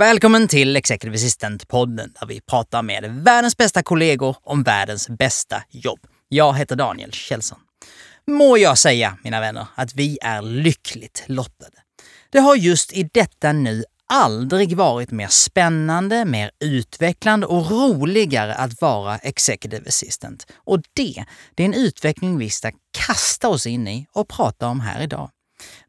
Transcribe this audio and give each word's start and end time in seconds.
Välkommen 0.00 0.48
till 0.48 0.76
Executive 0.76 1.16
Assistant-podden 1.16 2.12
där 2.20 2.26
vi 2.26 2.40
pratar 2.40 2.82
med 2.82 3.04
världens 3.24 3.56
bästa 3.56 3.82
kollegor 3.82 4.36
om 4.42 4.62
världens 4.62 5.08
bästa 5.08 5.62
jobb. 5.70 5.98
Jag 6.28 6.54
heter 6.54 6.76
Daniel 6.76 7.12
Kjellson. 7.12 7.58
Må 8.26 8.58
jag 8.58 8.78
säga, 8.78 9.18
mina 9.24 9.40
vänner, 9.40 9.66
att 9.74 9.94
vi 9.94 10.18
är 10.22 10.42
lyckligt 10.42 11.24
lottade. 11.26 11.76
Det 12.30 12.38
har 12.38 12.56
just 12.56 12.92
i 12.92 13.10
detta 13.12 13.52
nu 13.52 13.84
aldrig 14.08 14.76
varit 14.76 15.10
mer 15.10 15.28
spännande, 15.28 16.24
mer 16.24 16.50
utvecklande 16.60 17.46
och 17.46 17.70
roligare 17.70 18.54
att 18.54 18.80
vara 18.80 19.18
executive 19.18 19.88
assistant. 19.88 20.46
Och 20.54 20.80
det, 20.92 21.24
det 21.54 21.62
är 21.62 21.66
en 21.66 21.74
utveckling 21.74 22.38
vi 22.38 22.50
ska 22.50 22.72
kasta 23.06 23.48
oss 23.48 23.66
in 23.66 23.88
i 23.88 24.06
och 24.12 24.28
prata 24.28 24.68
om 24.68 24.80
här 24.80 25.02
idag. 25.02 25.30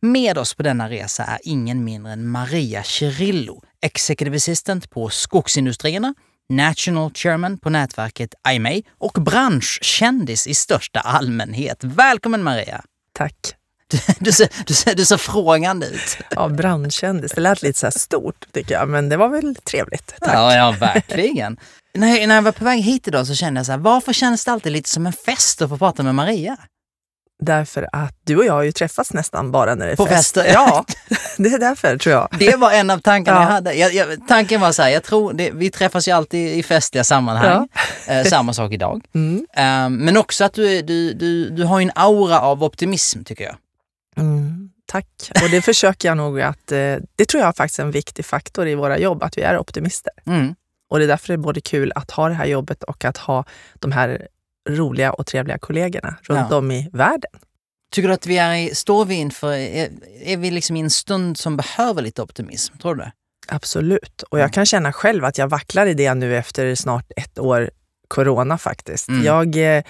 Med 0.03 0.38
oss 0.38 0.53
på 0.53 0.63
denna 0.63 0.89
resa 0.89 1.23
är 1.23 1.39
ingen 1.44 1.83
mindre 1.83 2.13
än 2.13 2.27
Maria 2.27 2.83
Cirillo, 2.83 3.61
Executive 3.81 4.35
Assistant 4.35 4.89
på 4.89 5.09
Skogsindustrierna, 5.09 6.13
National 6.49 7.11
Chairman 7.13 7.57
på 7.57 7.69
nätverket 7.69 8.33
IMA 8.53 8.81
och 8.99 9.11
branschkändis 9.11 10.47
i 10.47 10.53
största 10.53 10.99
allmänhet. 10.99 11.83
Välkommen 11.83 12.44
Maria! 12.44 12.81
Tack. 13.13 13.35
Du, 13.88 13.97
du, 14.19 14.31
ser, 14.31 14.49
du, 14.66 14.73
ser, 14.73 14.95
du 14.95 15.05
ser 15.05 15.17
frågande 15.17 15.88
ut. 15.88 16.17
Ja, 16.29 16.49
branschkändis. 16.49 17.31
Det 17.31 17.41
lät 17.41 17.61
lite 17.61 17.91
så 17.91 17.99
stort 17.99 18.45
tycker 18.52 18.73
jag, 18.73 18.89
men 18.89 19.09
det 19.09 19.17
var 19.17 19.29
väl 19.29 19.55
trevligt. 19.55 20.13
Tack. 20.19 20.33
Ja, 20.33 20.55
ja 20.55 20.72
verkligen. 20.72 21.57
när, 21.94 22.17
jag, 22.17 22.27
när 22.27 22.35
jag 22.35 22.41
var 22.41 22.52
på 22.52 22.63
väg 22.63 22.81
hit 22.81 23.07
idag 23.07 23.27
så 23.27 23.35
kände 23.35 23.59
jag 23.59 23.66
så 23.66 23.72
här, 23.72 23.79
varför 23.79 24.13
känns 24.13 24.45
det 24.45 24.52
alltid 24.52 24.72
lite 24.72 24.89
som 24.89 25.05
en 25.07 25.13
fest 25.13 25.61
att 25.61 25.69
få 25.69 25.77
prata 25.77 26.03
med 26.03 26.16
Maria? 26.16 26.57
Därför 27.44 27.89
att 27.92 28.16
du 28.23 28.36
och 28.38 28.45
jag 28.45 28.53
har 28.53 28.64
ju 28.64 28.72
träffats 28.72 29.14
nästan 29.14 29.52
bara 29.52 29.75
när 29.75 29.86
det 29.86 29.92
är 29.92 29.95
På 29.95 30.06
fest. 30.06 30.36
fester? 30.36 30.53
Ja, 30.53 30.86
det 31.38 31.50
är 31.50 31.59
därför 31.59 31.97
tror 31.97 32.16
jag. 32.16 32.30
Det 32.39 32.56
var 32.56 32.72
en 32.72 32.89
av 32.89 32.97
tankarna 33.00 33.38
Ja. 33.38 33.44
jag 33.44 33.50
hade. 33.52 33.73
Jag, 33.73 33.94
jag, 33.94 34.28
tanken 34.28 34.61
var 34.61 34.72
så 34.72 34.81
här, 34.81 34.89
jag 34.89 35.03
tror 35.03 35.34
det, 35.34 35.52
vi 35.52 35.72
träffas 35.72 36.08
ju 36.08 36.12
alltid 36.12 36.58
i 36.58 36.64
festliga 36.64 37.03
sammanhang. 37.03 37.67
Eh, 38.08 38.23
samma 38.23 38.53
sak 38.53 38.72
idag. 38.72 39.02
Mm. 39.16 39.45
Eh, 39.56 39.89
men 40.03 40.17
också 40.17 40.44
att 40.44 40.53
du, 40.53 40.81
du, 40.81 41.14
du, 41.14 41.50
du 41.50 41.64
har 41.64 41.81
en 41.81 41.92
aura 41.95 42.42
av 42.42 42.64
optimism 42.64 43.23
tycker 43.23 43.44
jag. 43.44 43.56
Mm, 44.17 44.69
tack. 44.86 45.08
Och 45.44 45.50
det 45.50 45.62
försöker 45.62 46.08
jag 46.08 46.17
nog 46.17 46.42
att... 46.42 46.72
Eh, 46.72 46.95
det 47.16 47.25
tror 47.30 47.44
jag 47.44 47.56
faktiskt 47.56 47.80
är 47.80 47.84
en 47.84 47.92
viktig 47.92 48.25
faktor 48.25 48.67
i 48.67 48.75
våra 48.75 48.97
jobb, 48.97 49.23
att 49.23 49.38
vi 49.38 49.42
är 49.42 49.58
optimister. 49.58 50.14
Mm. 50.28 50.56
Och 50.89 51.00
det 51.00 51.06
är 51.06 51.08
därför 51.08 51.28
det 51.28 51.34
är 51.34 51.38
både 51.38 51.62
kul 51.62 51.92
att 51.95 52.12
ha 52.12 52.28
det 52.30 52.36
här 52.36 52.45
jobbet 52.45 52.84
och 52.84 53.06
att 53.06 53.17
ha 53.17 53.44
de 53.80 53.92
här 53.92 54.28
roliga 54.70 55.14
och 55.14 55.26
trevliga 55.26 55.58
kollegorna 55.58 56.16
runt 56.22 56.48
Ja. 56.50 56.58
om 56.58 56.72
i 56.72 56.90
världen. 56.94 57.31
Tycker 57.94 58.08
du 58.08 58.14
att 58.14 58.28
vi 58.28 58.38
är 58.38 58.56
i, 58.56 58.76
står 58.76 59.06
vi 59.06 59.16
inför, 59.16 59.53
är, 59.53 59.90
är 60.22 60.38
vi 60.38 60.52
liksom 60.52 60.76
i 60.76 60.80
en 60.80 60.90
stund 60.90 61.38
som 61.38 61.58
behöver 61.58 62.02
lite 62.02 62.22
optimism? 62.22 62.78
Tror 62.78 62.96
du? 62.96 63.12
Absolut. 63.47 64.22
Och 64.24 64.38
jag 64.40 64.44
Mm. 64.44 64.52
kan 64.52 64.66
känna 64.66 64.94
själv 64.94 65.25
att 65.25 65.38
jag 65.38 65.47
vacklar 65.47 65.85
i 65.85 65.94
det 65.94 66.13
nu 66.13 66.38
efter 66.38 66.75
snart 66.75 67.12
ett 67.16 67.40
år 67.40 67.72
corona 68.08 68.58
faktiskt. 68.58 69.08
Mm. 69.09 69.25
Jag 69.25 69.78
eh, 69.78 69.84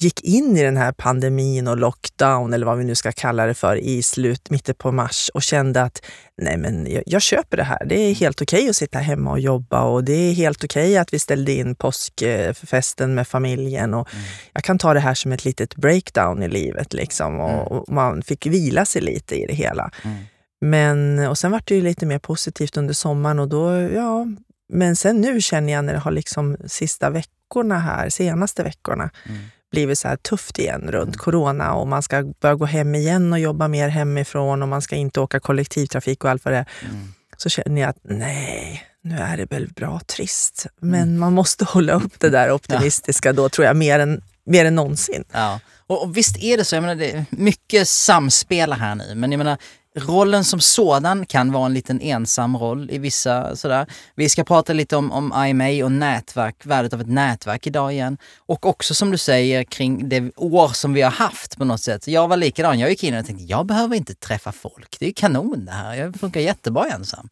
gick 0.00 0.20
in 0.24 0.56
i 0.56 0.62
den 0.62 0.76
här 0.76 0.92
pandemin 0.92 1.68
och 1.68 1.76
lockdown 1.78 2.52
eller 2.52 2.66
vad 2.66 2.78
vi 2.78 2.84
nu 2.84 2.94
ska 2.94 3.12
kalla 3.12 3.46
det 3.46 3.54
för 3.54 3.76
i 3.76 4.02
slut, 4.02 4.50
mitten 4.50 4.74
på 4.74 4.92
mars 4.92 5.30
och 5.34 5.42
kände 5.42 5.82
att 5.82 6.02
nej 6.42 6.56
men 6.56 6.86
jag, 6.92 7.02
jag 7.06 7.22
köper 7.22 7.56
det 7.56 7.62
här. 7.62 7.84
Det 7.86 7.94
är 8.00 8.14
helt 8.14 8.42
okej 8.42 8.68
att 8.68 8.76
sitta 8.76 8.98
hemma 8.98 9.30
och 9.30 9.40
jobba 9.40 9.82
och 9.82 10.04
det 10.04 10.12
är 10.12 10.32
helt 10.32 10.64
okej 10.64 10.96
att 10.98 11.12
vi 11.14 11.18
ställde 11.18 11.52
in 11.52 11.74
påskfesten 11.74 13.14
med 13.14 13.28
familjen 13.28 13.94
och 13.94 14.08
Mm. 14.14 14.24
jag 14.52 14.64
kan 14.64 14.78
ta 14.78 14.94
det 14.94 15.00
här 15.00 15.14
som 15.14 15.32
ett 15.32 15.44
litet 15.44 15.76
breakdown 15.76 16.42
i 16.42 16.48
livet 16.48 16.92
liksom 16.92 17.40
och, 17.40 17.50
Mm. 17.50 17.62
och 17.66 17.92
man 17.92 18.22
fick 18.22 18.46
vila 18.46 18.84
sig 18.84 19.02
lite 19.02 19.34
i 19.34 19.46
det 19.46 19.54
hela. 19.54 19.90
Mm. 20.04 20.16
Men, 20.60 21.26
och 21.28 21.38
sen 21.38 21.50
var 21.50 21.62
det 21.64 21.74
ju 21.74 21.82
lite 21.82 22.06
mer 22.06 22.18
positivt 22.18 22.76
under 22.76 22.94
sommaren 22.94 23.38
och 23.38 23.48
då, 23.48 23.80
ja, 23.80 24.26
men 24.72 24.96
sen 24.96 25.20
nu 25.20 25.40
känner 25.40 25.72
jag 25.72 25.84
när 25.84 25.92
det 25.92 25.98
har 25.98 26.10
liksom 26.10 26.56
sista 26.66 27.10
veckorna 27.10 27.78
här, 27.78 28.08
senaste 28.08 28.62
veckorna, 28.62 29.10
Mm. 29.28 29.40
Blivit 29.72 29.98
så 29.98 30.08
här 30.08 30.16
tufft 30.16 30.58
igen 30.58 30.82
runt 30.90 31.16
corona 31.16 31.74
och 31.74 31.88
man 31.88 32.02
ska 32.02 32.22
börja 32.40 32.54
gå 32.54 32.64
hem 32.64 32.94
igen 32.94 33.32
och 33.32 33.38
jobba 33.38 33.68
mer 33.68 33.88
hemifrån 33.88 34.62
och 34.62 34.68
man 34.68 34.82
ska 34.82 34.96
inte 34.96 35.20
åka 35.20 35.40
kollektivtrafik 35.40 36.24
och 36.24 36.30
allt 36.30 36.44
vad 36.44 36.54
det 36.54 36.58
är. 36.58 36.68
Mm. 36.90 37.12
Så 37.36 37.48
känner 37.48 37.80
jag 37.80 37.90
att 37.90 37.98
nej, 38.02 38.82
nu 39.02 39.16
är 39.18 39.36
det 39.36 39.50
väl 39.50 39.68
bra 39.68 40.00
trist. 40.06 40.66
Men 40.80 41.02
Mm. 41.02 41.20
man 41.20 41.32
måste 41.32 41.64
hålla 41.74 41.92
upp 41.92 42.20
det 42.20 42.28
där 42.30 42.50
optimistiska 42.52 43.32
då 43.32 43.48
tror 43.48 43.66
jag 43.66 43.76
mer 43.76 43.98
än, 43.98 44.22
mer 44.46 44.64
än 44.64 44.74
någonsin. 44.74 45.24
Ja. 45.32 45.60
Och, 45.86 46.02
och 46.02 46.16
visst 46.16 46.36
är 46.42 46.56
det 46.56 46.64
så, 46.64 46.76
jag 46.76 46.82
menar, 46.82 46.94
det 46.94 47.10
är 47.12 47.24
mycket 47.30 47.88
samspel 47.88 48.72
här 48.72 48.94
nu, 48.94 49.14
men 49.14 49.32
jag 49.32 49.38
menar, 49.38 49.58
rollen 49.94 50.44
som 50.44 50.60
sådan 50.60 51.26
kan 51.26 51.52
vara 51.52 51.66
en 51.66 51.74
liten 51.74 52.00
ensam 52.00 52.56
roll 52.56 52.90
i 52.90 52.98
vissa 52.98 53.56
sådär. 53.56 53.86
Vi 54.14 54.28
ska 54.28 54.44
prata 54.44 54.72
lite 54.72 54.96
om, 54.96 55.12
om 55.12 55.44
IMA 55.46 55.84
och 55.84 55.92
nätverk, 55.92 56.56
värdet 56.66 56.92
av 56.92 57.00
ett 57.00 57.08
nätverk 57.08 57.66
idag 57.66 57.92
igen. 57.92 58.18
Och 58.38 58.66
också 58.66 58.94
som 58.94 59.10
du 59.10 59.18
säger 59.18 59.64
kring 59.64 60.08
det 60.08 60.36
år 60.36 60.68
som 60.68 60.92
vi 60.92 61.02
har 61.02 61.10
haft 61.10 61.58
på 61.58 61.64
något 61.64 61.80
sätt. 61.80 62.08
Jag 62.08 62.28
var 62.28 62.36
likadan, 62.36 62.78
jag 62.78 62.90
gick 62.90 63.04
in 63.04 63.18
och 63.18 63.26
tänkte 63.26 63.44
jag 63.44 63.66
behöver 63.66 63.96
inte 63.96 64.14
träffa 64.14 64.52
folk, 64.52 64.96
det 65.00 65.06
är 65.06 65.12
kanon 65.12 65.64
det 65.64 65.72
här, 65.72 65.94
jag 65.94 66.16
funkar 66.16 66.40
jättebra 66.40 66.86
ensam. 66.88 67.28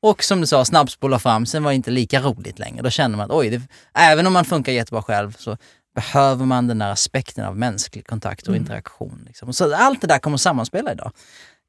Och 0.00 0.24
som 0.24 0.40
du 0.40 0.46
sa, 0.46 0.64
snabbspola 0.64 1.18
fram, 1.18 1.46
sen 1.46 1.62
var 1.62 1.70
det 1.70 1.74
inte 1.74 1.90
lika 1.90 2.20
roligt 2.20 2.58
längre. 2.58 2.82
Då 2.82 2.90
känner 2.90 3.16
man 3.16 3.30
att 3.30 3.36
oj, 3.36 3.50
det, 3.50 3.62
även 3.94 4.26
om 4.26 4.32
man 4.32 4.44
funkar 4.44 4.72
jättebra 4.72 5.02
själv 5.02 5.36
så 5.38 5.56
behöver 5.94 6.44
man 6.44 6.66
den 6.66 6.78
där 6.78 6.90
aspekten 6.90 7.44
av 7.44 7.56
mänsklig 7.56 8.06
kontakt 8.06 8.48
och 8.48 8.56
interaktion. 8.56 9.22
Liksom. 9.26 9.52
Så 9.52 9.74
allt 9.74 10.00
det 10.00 10.06
där 10.06 10.18
kommer 10.18 10.36
sammanspela 10.36 10.92
idag. 10.92 11.12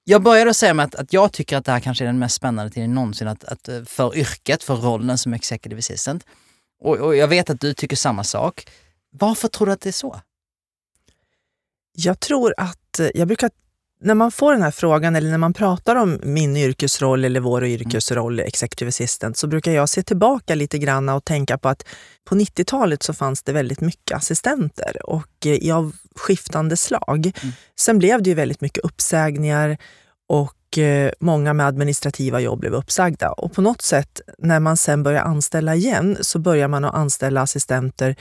Jag 0.03 0.23
började 0.23 0.53
säga 0.53 0.73
med 0.73 0.85
att, 0.85 0.95
att 0.95 1.13
jag 1.13 1.31
tycker 1.31 1.57
att 1.57 1.65
det 1.65 1.71
här 1.71 1.79
kanske 1.79 2.03
är 2.03 2.05
den 2.05 2.19
mest 2.19 2.35
spännande 2.35 2.71
tiden 2.71 2.93
någonsin 2.93 3.27
att, 3.27 3.43
att, 3.43 3.67
eh, 3.67 3.83
för 3.83 4.17
yrket, 4.17 4.63
för 4.63 4.75
rollen 4.75 5.17
som 5.17 5.33
executive 5.33 5.79
assistant. 5.79 6.25
Och, 6.79 6.97
och 6.97 7.15
jag 7.15 7.27
vet 7.27 7.49
att 7.49 7.59
du 7.61 7.73
tycker 7.73 7.95
samma 7.95 8.23
sak. 8.23 8.69
Varför 9.11 9.47
tror 9.47 9.67
du 9.67 9.73
att 9.73 9.81
det 9.81 9.89
är 9.89 9.91
så? 9.91 10.21
Jag 11.95 12.19
tror 12.19 12.53
att, 12.57 12.99
eh, 12.99 13.09
jag 13.15 13.27
brukar, 13.27 13.51
när 14.03 14.13
man 14.13 14.31
får 14.31 14.53
den 14.53 14.61
här 14.61 14.71
frågan 14.71 15.15
eller 15.15 15.29
när 15.29 15.37
man 15.37 15.53
pratar 15.53 15.95
om 15.95 16.19
min 16.23 16.57
yrkesroll 16.57 17.25
eller 17.25 17.39
vår 17.39 17.65
yrkesroll, 17.65 18.39
executive 18.39 18.89
assistant, 18.89 19.37
så 19.37 19.47
brukar 19.47 19.71
jag 19.71 19.89
se 19.89 20.03
tillbaka 20.03 20.55
lite 20.55 20.77
grann 20.77 21.09
och 21.09 21.25
tänka 21.25 21.57
på 21.57 21.69
att 21.69 21.85
på 22.25 22.35
90-talet 22.35 23.03
så 23.03 23.13
fanns 23.13 23.43
det 23.43 23.53
väldigt 23.53 23.81
mycket 23.81 24.17
assistenter 24.17 25.09
och 25.09 25.45
eh, 25.45 25.77
av 25.77 25.95
skiftande 26.15 26.77
slag. 26.77 27.31
Mm. 27.41 27.53
Sen 27.79 27.99
blev 27.99 28.23
det 28.23 28.29
ju 28.29 28.35
väldigt 28.35 28.61
mycket 28.61 28.83
uppsägningar 28.83 29.77
och 30.29 30.77
eh, 30.77 31.11
många 31.19 31.53
med 31.53 31.67
administrativa 31.67 32.39
jobb 32.39 32.59
blev 32.59 32.73
uppsagda. 32.73 33.31
Och 33.31 33.53
på 33.53 33.61
något 33.61 33.81
sätt, 33.81 34.21
när 34.37 34.59
man 34.59 34.77
sen 34.77 35.03
börjar 35.03 35.23
anställa 35.23 35.75
igen, 35.75 36.17
så 36.21 36.39
börjar 36.39 36.67
man 36.67 36.85
att 36.85 36.95
anställa 36.95 37.41
assistenter 37.41 38.15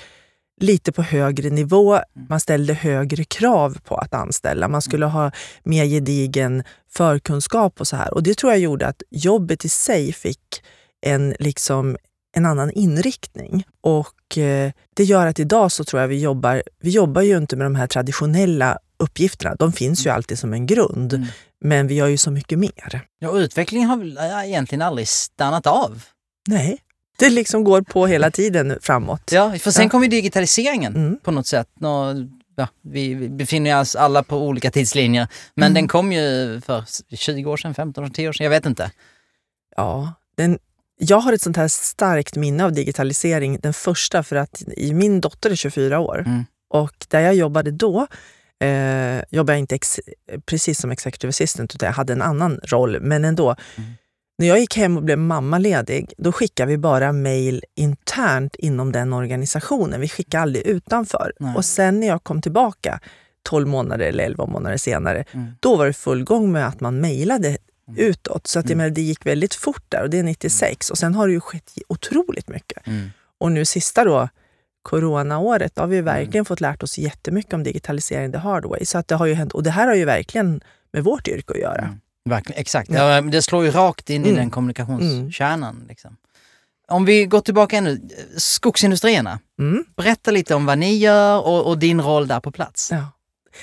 lite 0.60 0.92
på 0.92 1.02
högre 1.02 1.50
nivå. 1.50 1.98
Man 2.28 2.40
ställde 2.40 2.74
högre 2.74 3.24
krav 3.24 3.78
på 3.84 3.96
att 3.96 4.14
anställa. 4.14 4.68
Man 4.68 4.82
skulle 4.82 5.06
ha 5.06 5.30
mer 5.62 5.84
gedigen 5.84 6.62
förkunskap 6.90 7.80
och 7.80 7.88
så 7.88 7.96
här. 7.96 8.14
Och 8.14 8.22
det 8.22 8.38
tror 8.38 8.52
jag 8.52 8.60
gjorde 8.60 8.86
att 8.86 9.02
jobbet 9.10 9.64
i 9.64 9.68
sig 9.68 10.12
fick 10.12 10.62
en, 11.06 11.34
liksom, 11.38 11.96
en 12.36 12.46
annan 12.46 12.70
inriktning. 12.70 13.64
Och 13.80 14.38
eh, 14.38 14.72
det 14.94 15.04
gör 15.04 15.26
att 15.26 15.38
idag 15.38 15.72
så 15.72 15.84
tror 15.84 16.00
jag 16.00 16.08
vi 16.08 16.20
jobbar, 16.20 16.62
vi 16.80 16.90
jobbar 16.90 17.22
ju 17.22 17.36
inte 17.36 17.56
med 17.56 17.66
de 17.66 17.74
här 17.74 17.86
traditionella 17.86 18.78
uppgifterna. 18.98 19.54
De 19.54 19.72
finns 19.72 20.06
ju 20.06 20.10
alltid 20.10 20.38
som 20.38 20.52
en 20.52 20.66
grund. 20.66 21.12
Mm. 21.12 21.28
Men 21.64 21.86
vi 21.86 21.94
gör 21.94 22.06
ju 22.06 22.16
så 22.16 22.30
mycket 22.30 22.58
mer. 22.58 23.00
Ja, 23.18 23.38
utvecklingen 23.38 23.88
har 23.88 23.96
väl 23.96 24.18
egentligen 24.44 24.82
aldrig 24.82 25.08
stannat 25.08 25.66
av. 25.66 26.02
Nej, 26.48 26.78
det 27.22 27.30
liksom 27.30 27.64
går 27.64 27.82
på 27.82 28.06
hela 28.06 28.30
tiden 28.30 28.78
framåt. 28.82 29.30
Ja, 29.32 29.52
för 29.58 29.70
sen 29.70 29.82
Ja. 29.84 29.88
kom 29.90 30.02
ju 30.02 30.08
digitaliseringen 30.08 30.94
Mm. 30.96 31.18
på 31.22 31.30
något 31.30 31.46
sätt. 31.46 31.68
Nå, 31.80 32.14
ja, 32.56 32.68
vi 32.82 33.28
befinner 33.28 33.80
oss 33.80 33.96
alla 33.96 34.22
på 34.22 34.36
olika 34.46 34.70
tidslinjer, 34.70 35.28
men 35.54 35.64
Mm. 35.66 35.74
den 35.74 35.88
kom 35.88 36.12
ju 36.12 36.60
för 36.66 36.84
20 37.16 37.50
år 37.50 37.56
sedan, 37.56 37.74
15 37.74 38.04
år 38.04 38.08
sedan, 38.08 38.14
10 38.14 38.28
år 38.28 38.32
sedan, 38.32 38.44
jag 38.44 38.50
vet 38.50 38.66
inte. 38.66 38.90
Ja, 39.76 40.14
den, 40.36 40.58
jag 40.98 41.20
har 41.20 41.32
ett 41.32 41.42
sånt 41.42 41.56
här 41.56 41.68
starkt 41.68 42.36
minne 42.36 42.64
av 42.64 42.72
digitalisering. 42.72 43.58
Den 43.62 43.72
första 43.72 44.22
för 44.22 44.36
att 44.36 44.62
i 44.76 44.94
min 44.94 45.20
dotter 45.20 45.50
är 45.50 45.54
24 45.56 46.00
år 46.00 46.18
Mm. 46.26 46.44
och 46.70 47.06
där 47.08 47.20
jag 47.20 47.34
jobbade 47.34 47.70
då 47.70 48.06
eh, 48.60 49.22
jobbade 49.30 49.52
jag 49.52 49.58
inte 49.58 49.78
precis 50.46 50.80
som 50.80 50.90
executive 50.90 51.28
assistant 51.28 51.74
utan 51.74 51.86
jag 51.86 51.94
hade 51.94 52.12
en 52.12 52.22
annan 52.22 52.60
roll, 52.64 53.00
men 53.00 53.24
ändå. 53.24 53.56
Mm. 53.76 53.90
När 54.38 54.46
jag 54.46 54.60
gick 54.60 54.76
hem 54.76 54.96
och 54.96 55.02
blev 55.02 55.18
mammaledig, 55.18 56.12
då 56.18 56.32
skickade 56.32 56.68
vi 56.70 56.78
bara 56.78 57.12
mejl 57.12 57.64
internt 57.76 58.54
inom 58.56 58.92
den 58.92 59.12
organisationen. 59.12 60.00
Vi 60.00 60.08
skickade 60.08 60.42
aldrig 60.42 60.66
utanför. 60.66 61.32
Nej. 61.40 61.54
Och 61.56 61.64
sen 61.64 62.00
när 62.00 62.06
jag 62.06 62.24
kom 62.24 62.42
tillbaka 62.42 63.00
12 63.42 63.68
månader 63.68 64.06
eller 64.06 64.24
11 64.24 64.46
månader 64.46 64.76
senare, 64.76 65.24
Mm. 65.32 65.46
då 65.60 65.76
var 65.76 65.86
det 65.86 65.92
full 65.92 66.24
gång 66.24 66.52
med 66.52 66.66
att 66.66 66.80
man 66.80 67.00
mejlade 67.00 67.58
utåt. 67.96 68.46
Så 68.46 68.58
att 68.58 68.68
menar, 68.74 68.90
det 68.90 69.02
gick 69.02 69.26
väldigt 69.26 69.54
fort 69.54 69.84
där 69.88 70.02
och 70.02 70.10
det 70.10 70.18
är 70.18 70.22
96. 70.22 70.90
Och 70.90 70.98
sen 70.98 71.14
har 71.14 71.26
det 71.26 71.32
ju 71.32 71.40
skett 71.40 71.72
otroligt 71.88 72.48
mycket. 72.48 72.86
Mm. 72.86 73.10
Och 73.38 73.52
nu 73.52 73.64
sista 73.64 74.04
då, 74.04 74.28
coronaåret, 74.82 75.74
då 75.74 75.82
har 75.82 75.86
vi 75.88 76.00
verkligen 76.00 76.44
fått 76.44 76.60
lärt 76.60 76.82
oss 76.82 76.98
jättemycket 76.98 77.52
om 77.54 77.62
digitalisering 77.62 78.32
the 78.32 78.38
hard 78.38 78.64
way. 78.64 78.84
Så 78.84 78.98
att 78.98 79.08
det 79.08 79.14
har 79.14 79.26
ju 79.26 79.34
hänt, 79.34 79.52
och 79.52 79.62
det 79.62 79.70
här 79.70 79.86
har 79.86 79.94
ju 79.94 80.04
verkligen 80.04 80.60
med 80.92 81.04
vårt 81.04 81.28
yrke 81.28 81.52
att 81.52 81.60
göra. 81.60 81.82
Mm. 81.82 82.00
Verkligen, 82.24 82.60
exakt. 82.60 82.90
Ja. 82.90 83.14
Ja. 83.14 83.20
Det 83.20 83.42
slår 83.42 83.64
ju 83.64 83.70
rakt 83.70 84.10
in 84.10 84.24
i 84.24 84.28
Mm. 84.28 84.40
den 84.40 84.50
kommunikationskärnan. 84.50 85.84
Liksom. 85.88 86.16
Om 86.88 87.04
vi 87.04 87.24
går 87.24 87.40
tillbaka 87.40 87.76
ännu, 87.76 88.00
skogsindustrierna. 88.36 89.38
Mm. 89.58 89.84
Berätta 89.96 90.30
lite 90.30 90.54
om 90.54 90.66
vad 90.66 90.78
ni 90.78 90.96
gör 90.96 91.40
och, 91.46 91.66
och 91.66 91.78
din 91.78 92.00
roll 92.00 92.26
där 92.28 92.40
på 92.40 92.50
plats. 92.50 92.90
Ja. 92.90 93.04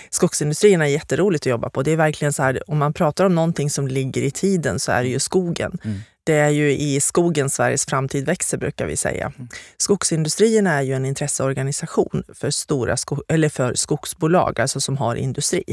Skogsindustrierna 0.10 0.86
är 0.88 0.92
jätteroligt 0.92 1.42
att 1.42 1.50
jobba 1.50 1.70
på. 1.70 1.84
Det 1.84 1.92
är 1.92 1.96
verkligen 1.96 2.34
så 2.34 2.44
här, 2.44 2.70
om 2.70 2.78
man 2.78 2.94
pratar 2.94 3.26
om 3.26 3.36
någonting 3.36 3.70
som 3.70 3.88
ligger 3.88 4.22
i 4.22 4.32
tiden 4.32 4.80
så 4.80 4.92
är 4.92 5.04
det 5.04 5.10
ju 5.10 5.20
skogen. 5.20 5.78
Mm. 5.84 6.00
Det 6.24 6.34
är 6.36 6.50
ju 6.50 6.78
i 6.78 7.02
skogen 7.02 7.50
Sveriges 7.50 7.86
framtid 7.86 8.26
växer 8.26 8.58
brukar 8.58 8.86
vi 8.86 8.98
säga. 8.98 9.32
Skogsindustrierna 9.78 10.74
är 10.74 10.82
ju 10.82 10.94
en 10.94 11.06
intresseorganisation 11.06 12.24
för, 12.34 12.50
stora 12.52 12.98
sko- 12.98 13.24
eller 13.28 13.50
för 13.50 13.76
skogsbolag, 13.76 14.60
alltså 14.60 14.82
som 14.82 14.98
har 14.98 15.16
industri. 15.16 15.64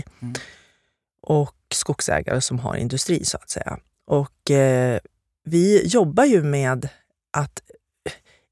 Mm. 1.29 1.41
Och 1.41 1.55
skogsägare 1.75 2.41
som 2.41 2.59
har 2.59 2.77
industri 2.77 3.25
så 3.25 3.37
att 3.37 3.51
säga. 3.51 3.79
Och 4.07 4.51
eh, 4.51 4.99
vi 5.45 5.87
jobbar 5.87 6.25
ju 6.25 6.43
med 6.43 6.89
att 7.33 7.61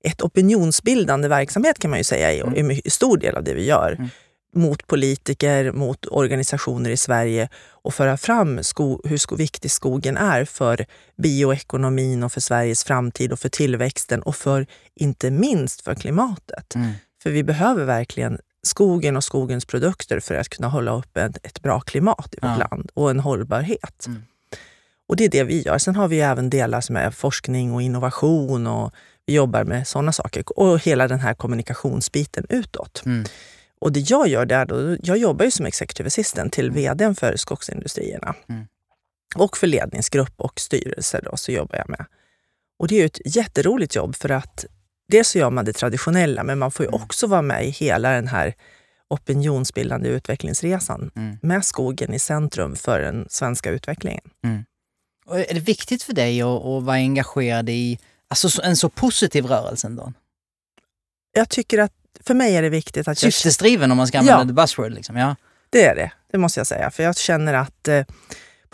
ett 0.04 0.22
opinionsbildande 0.22 1.28
verksamhet 1.28 1.78
kan 1.78 1.90
man 1.90 2.00
ju 2.00 2.04
säga 2.04 2.32
är 2.32 2.42
Mm. 2.42 2.54
en 2.58 2.66
mycket 2.66 2.92
stor 2.92 3.16
del 3.18 3.36
av 3.36 3.44
det 3.44 3.54
vi 3.54 3.64
gör. 3.66 3.92
Mm. 3.98 4.08
Mot 4.56 4.86
politiker, 4.86 5.72
mot 5.72 6.06
organisationer 6.10 6.90
i 6.90 6.96
Sverige 6.96 7.48
och 7.70 7.94
föra 7.94 8.16
fram 8.16 8.62
sko- 8.62 9.00
hur 9.04 9.16
sko- 9.18 9.36
viktig 9.36 9.70
skogen 9.70 10.16
är 10.16 10.44
för 10.44 10.86
bioekonomin 11.16 12.22
och 12.22 12.32
för 12.32 12.40
Sveriges 12.40 12.84
framtid 12.84 13.32
och 13.32 13.38
för 13.38 13.48
tillväxten 13.48 14.22
och 14.22 14.36
för 14.36 14.66
inte 14.94 15.30
minst 15.30 15.80
för 15.80 15.94
klimatet. 15.94 16.74
Mm. 16.74 16.90
För 17.22 17.30
vi 17.30 17.42
behöver 17.44 17.84
verkligen 17.84 18.38
skogen 18.64 19.16
och 19.16 19.25
skogens 19.25 19.64
produkter 19.64 20.20
för 20.20 20.34
att 20.34 20.49
kunna 20.49 20.69
hålla 20.69 20.93
upp 20.93 21.16
ett, 21.16 21.46
ett 21.46 21.62
bra 21.62 21.81
klimat 21.81 22.34
i 22.34 22.38
vårt 22.43 22.50
Ja. 22.50 22.66
land 22.70 22.90
och 22.94 23.11
en 23.11 23.20
hållbarhet. 23.20 24.06
Mm. 24.06 24.22
Och 25.08 25.16
det 25.16 25.25
är 25.25 25.28
det 25.28 25.44
vi 25.44 25.62
gör. 25.62 25.78
Sen 25.78 25.96
har 25.96 26.08
vi 26.08 26.20
även 26.20 26.50
delar 26.50 26.81
som 26.81 26.96
är 26.96 27.11
forskning 27.11 27.72
och 27.72 27.82
innovation 27.82 28.66
och 28.66 28.93
vi 29.26 29.34
jobbar 29.34 29.64
med 29.64 29.88
sådana 29.88 30.12
saker. 30.12 30.58
Och 30.58 30.78
hela 30.78 31.08
den 31.08 31.20
här 31.20 31.34
kommunikationsbiten 31.34 32.46
utåt. 32.49 33.02
Mm. 33.06 33.25
Och 33.81 33.93
det 33.93 34.11
jag 34.11 34.28
gör 34.28 34.46
där 34.46 34.67
då, 34.67 34.96
jag 35.02 35.19
jobbar 35.19 35.44
ju 35.44 35.50
som 35.50 35.67
executive 35.67 36.06
assistant 36.06 36.52
till 36.52 36.70
vdn 36.70 37.14
för 37.14 37.37
skogsindustrierna. 37.37 38.34
Mm. 38.49 38.67
Och 39.37 39.56
för 39.56 39.67
ledningsgrupp 39.67 40.34
och 40.37 40.60
styrelse 40.60 41.20
då, 41.25 41.37
så 41.37 41.52
jobbar 41.52 41.78
jag 41.78 41.88
med. 41.88 42.06
Och 42.78 42.88
det 42.88 43.02
är 43.02 43.06
ett 43.06 43.37
jätteroligt 43.37 43.96
jobb 43.96 44.17
för 44.17 44.31
att 44.31 44.64
dels 45.08 45.28
så 45.28 45.38
gör 45.38 45.50
man 45.50 45.64
det 45.64 45.72
traditionella 45.72 46.42
men 46.42 46.58
man 46.58 46.70
får 46.70 46.84
ju 46.86 46.88
Mm. 46.90 47.02
också 47.02 47.26
vara 47.26 47.42
med 47.42 47.66
i 47.66 47.70
hela 47.70 48.10
den 48.10 48.28
här 48.28 48.54
opinionsbildande 49.08 50.08
utvecklingsresan 50.08 51.10
Mm. 51.16 51.38
med 51.42 51.64
skogen 51.64 52.14
i 52.14 52.18
centrum 52.18 52.76
för 52.76 53.00
den 53.00 53.26
svenska 53.30 53.70
utvecklingen. 53.70 54.20
Och 55.26 55.38
är 55.40 55.54
det 55.54 55.60
viktigt 55.60 56.02
för 56.02 56.12
dig 56.12 56.42
att, 56.42 56.48
att 56.64 56.82
vara 56.82 56.96
engagerad 56.96 57.68
i 57.68 57.98
alltså, 58.28 58.50
så- 58.50 58.62
en 58.62 58.76
så 58.76 58.88
positiv 58.88 59.46
rörelse 59.46 59.86
ändå? 59.86 60.12
Jag 61.32 61.48
tycker 61.48 61.78
att 61.78 61.92
för 62.20 62.34
mig 62.34 62.56
är 62.56 62.62
det 62.62 62.68
viktigt 62.68 63.08
att 63.08 63.22
jag 63.22 63.32
Syftesdriven 63.32 63.90
om 63.90 63.96
man 63.96 64.06
ska 64.06 64.18
använda 64.18 64.42
Ja. 64.42 64.46
the 64.48 64.52
buzzword. 64.52 64.92
Liksom. 64.92 65.16
Ja. 65.16 65.36
Det 65.70 65.84
är 65.84 65.94
det, 65.94 66.12
det 66.32 66.38
måste 66.38 66.60
jag 66.60 66.66
säga. 66.66 66.90
För 66.90 67.02
jag 67.02 67.16
känner 67.16 67.54
att 67.54 67.88
eh, 67.88 68.04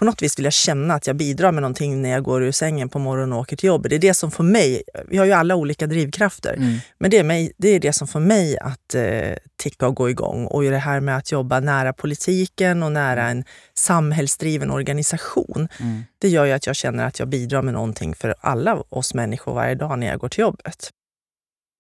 på 0.01 0.05
något 0.07 0.23
vis 0.23 0.39
vill 0.39 0.45
jag 0.45 0.53
känna 0.53 0.95
att 0.95 1.07
jag 1.07 1.17
bidrar 1.17 1.53
med 1.53 1.63
någonting 1.63 2.03
när 2.03 2.11
jag 2.11 2.23
går 2.23 2.43
ur 2.43 2.53
sängen 2.53 2.89
på 2.89 2.99
morgonen 2.99 3.33
och 3.33 3.39
åker 3.39 3.57
till 3.57 3.67
jobbet. 3.67 3.91
Det 3.91 3.97
är 3.97 4.01
det 4.01 4.15
som 4.15 4.31
får 4.31 4.45
mig, 4.45 4.83
vi 5.09 5.17
har 5.17 5.25
ju 5.25 5.33
alla 5.33 5.55
olika 5.57 5.87
drivkrafter, 5.87 6.55
Mm. 6.55 6.79
men 6.99 7.11
det 7.11 7.19
är, 7.19 7.25
mig, 7.25 7.53
det 7.59 7.69
är 7.69 7.81
det 7.81 7.93
som 7.93 8.09
får 8.09 8.21
mig 8.21 8.59
att 8.59 8.95
eh, 8.95 9.35
ticka 9.63 9.87
och 9.87 9.95
gå 9.97 10.11
igång. 10.11 10.47
Och 10.47 10.63
det 10.63 10.79
här 10.79 11.01
med 11.01 11.17
att 11.17 11.33
jobba 11.33 11.61
nära 11.61 11.93
politiken 11.93 12.83
och 12.83 12.93
nära 12.93 13.29
en 13.29 13.45
samhällsdriven 13.75 14.71
organisation, 14.71 15.69
Mm. 15.81 16.05
det 16.19 16.29
gör 16.29 16.45
ju 16.45 16.53
att 16.53 16.67
jag 16.67 16.77
känner 16.77 17.05
att 17.07 17.19
jag 17.19 17.29
bidrar 17.29 17.63
med 17.63 17.75
någonting 17.75 18.15
för 18.15 18.35
alla 18.41 18.83
oss 18.89 19.15
människor 19.15 19.55
varje 19.55 19.75
dag 19.75 19.99
när 19.99 20.07
jag 20.07 20.19
går 20.19 20.29
till 20.29 20.41
jobbet. 20.41 20.91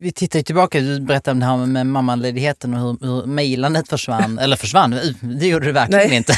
Vi 0.03 0.13
tittar 0.13 0.39
ju 0.39 0.43
tillbaka, 0.43 0.81
du 0.81 1.01
berättade 1.01 1.33
om 1.33 1.41
det 1.41 1.47
här 1.47 1.67
med 1.67 1.87
mammaledigheten 1.87 2.75
och 2.75 2.81
hur, 2.81 3.07
hur 3.07 3.27
mejlandet 3.27 3.89
försvann. 3.89 4.39
Eller 4.39 4.57
försvann, 4.57 5.01
det 5.21 5.47
gjorde 5.47 5.67
det 5.67 5.73
verkligen 5.73 6.09
Nej. 6.09 6.17
inte. 6.17 6.35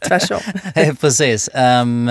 Tvärtom. 0.08 0.40
Eh, 0.74 0.94
Precis. 0.94 1.50
Um, 1.54 2.06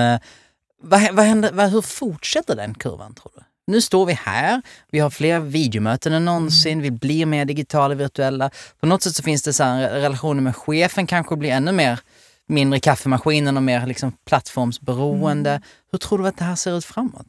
vad, 0.84 1.14
vad 1.14 1.26
händer, 1.26 1.52
vad, 1.52 1.70
hur 1.70 1.82
fortsätter 1.82 2.56
den 2.56 2.74
kurvan 2.74 3.14
tror 3.14 3.32
du? 3.36 3.42
Nu 3.72 3.82
står 3.82 4.06
vi 4.06 4.14
här, 4.14 4.62
vi 4.92 5.00
har 5.00 5.10
fler 5.10 5.40
videomöten 5.40 6.14
än 6.14 6.26
någonsin, 6.26 6.82
vi 6.82 6.92
blir 6.92 7.26
mer 7.26 7.46
digitala, 7.46 7.96
virtuella. 7.96 8.50
På 8.80 8.86
något 8.86 9.04
sätt 9.04 9.16
så 9.16 9.24
finns 9.24 9.44
det 9.44 9.54
så 9.54 9.64
här, 9.64 9.90
relationer 9.90 10.42
med 10.42 10.56
chefen 10.56 11.08
kanske 11.08 11.36
blir 11.36 11.50
ännu 11.50 11.72
mer 11.72 12.00
mindre 12.48 12.80
kaffemaskinen 12.80 13.58
och 13.58 13.64
mer 13.64 13.86
liksom 13.86 14.12
plattformsberoende. 14.28 15.62
Hur 15.92 16.00
tror 16.00 16.18
du 16.18 16.28
att 16.28 16.38
det 16.38 16.46
här 16.46 16.56
ser 16.56 16.78
ut 16.78 16.86
framåt? 16.86 17.28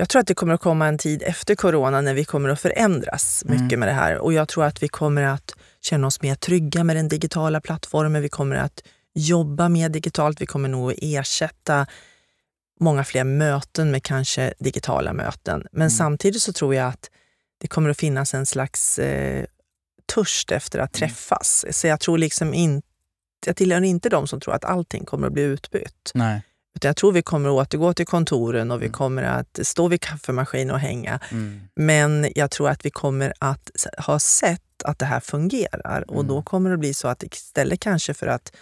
Jag 0.00 0.08
tror 0.08 0.20
att 0.20 0.26
det 0.26 0.34
kommer 0.34 0.54
att 0.54 0.60
komma 0.60 0.86
en 0.88 0.98
tid 0.98 1.22
efter 1.22 1.54
corona 1.54 2.00
när 2.00 2.14
vi 2.14 2.24
kommer 2.24 2.48
att 2.48 2.60
förändras 2.60 3.42
mycket 3.46 3.60
Mm. 3.62 3.80
med 3.80 3.88
det 3.88 3.92
här. 3.92 4.18
Och 4.18 4.32
jag 4.32 4.48
tror 4.48 4.64
att 4.64 4.82
vi 4.82 4.88
kommer 4.88 5.22
att 5.22 5.54
känna 5.80 6.06
oss 6.06 6.22
mer 6.22 6.34
trygga 6.34 6.84
med 6.84 6.96
den 6.96 7.08
digitala 7.08 7.60
plattformen. 7.60 8.22
Vi 8.22 8.28
kommer 8.28 8.56
att 8.56 8.82
jobba 9.14 9.68
mer 9.68 9.88
digitalt. 9.88 10.40
Vi 10.40 10.46
kommer 10.46 10.68
nog 10.68 10.90
att 10.92 10.98
ersätta 11.02 11.86
många 12.80 13.04
fler 13.04 13.24
möten 13.24 13.90
med 13.90 14.02
kanske 14.02 14.54
digitala 14.58 15.12
möten. 15.12 15.66
Men 15.72 15.82
Mm. 15.82 15.90
samtidigt 15.90 16.42
så 16.42 16.52
tror 16.52 16.74
jag 16.74 16.88
att 16.88 17.10
det 17.60 17.68
kommer 17.68 17.90
att 17.90 17.98
finnas 17.98 18.34
en 18.34 18.46
slags 18.46 18.98
eh, 18.98 19.44
törst 20.14 20.52
efter 20.52 20.78
att 20.78 20.96
Mm. 21.00 21.08
träffas. 21.08 21.64
Så 21.70 21.86
jag 21.86 22.00
tror 22.00 22.18
liksom 22.18 22.54
inte, 22.54 22.86
jag 23.46 23.56
tillhör 23.56 23.80
inte 23.80 24.08
de 24.08 24.26
som 24.26 24.40
tror 24.40 24.54
att 24.54 24.64
allting 24.64 25.04
kommer 25.04 25.26
att 25.26 25.32
bli 25.32 25.42
utbytt. 25.42 26.10
Nej. 26.14 26.42
Utan 26.76 26.88
jag 26.88 26.96
tror 26.96 27.12
vi 27.12 27.22
kommer 27.22 27.48
att 27.48 27.54
återgå 27.54 27.94
till 27.94 28.06
kontoren 28.06 28.70
och 28.70 28.82
vi 28.82 28.86
Mm. 28.86 28.92
kommer 28.92 29.22
att 29.22 29.58
stå 29.62 29.88
vid 29.88 30.00
kaffemaskinen 30.00 30.70
och 30.74 30.80
hänga. 30.80 31.20
Mm. 31.30 31.60
Men 31.76 32.32
jag 32.34 32.50
tror 32.50 32.68
att 32.68 32.84
vi 32.86 32.90
kommer 32.90 33.32
att 33.38 33.70
ha 33.98 34.18
sett 34.18 34.62
att 34.84 34.98
det 34.98 35.06
här 35.06 35.20
fungerar 35.20 36.04
och 36.10 36.14
Mm. 36.20 36.26
då 36.26 36.42
kommer 36.42 36.70
det 36.70 36.76
bli 36.76 36.94
så 36.94 37.08
att 37.08 37.22
istället 37.22 37.80
kanske 37.80 38.14
för 38.14 38.26
att 38.26 38.52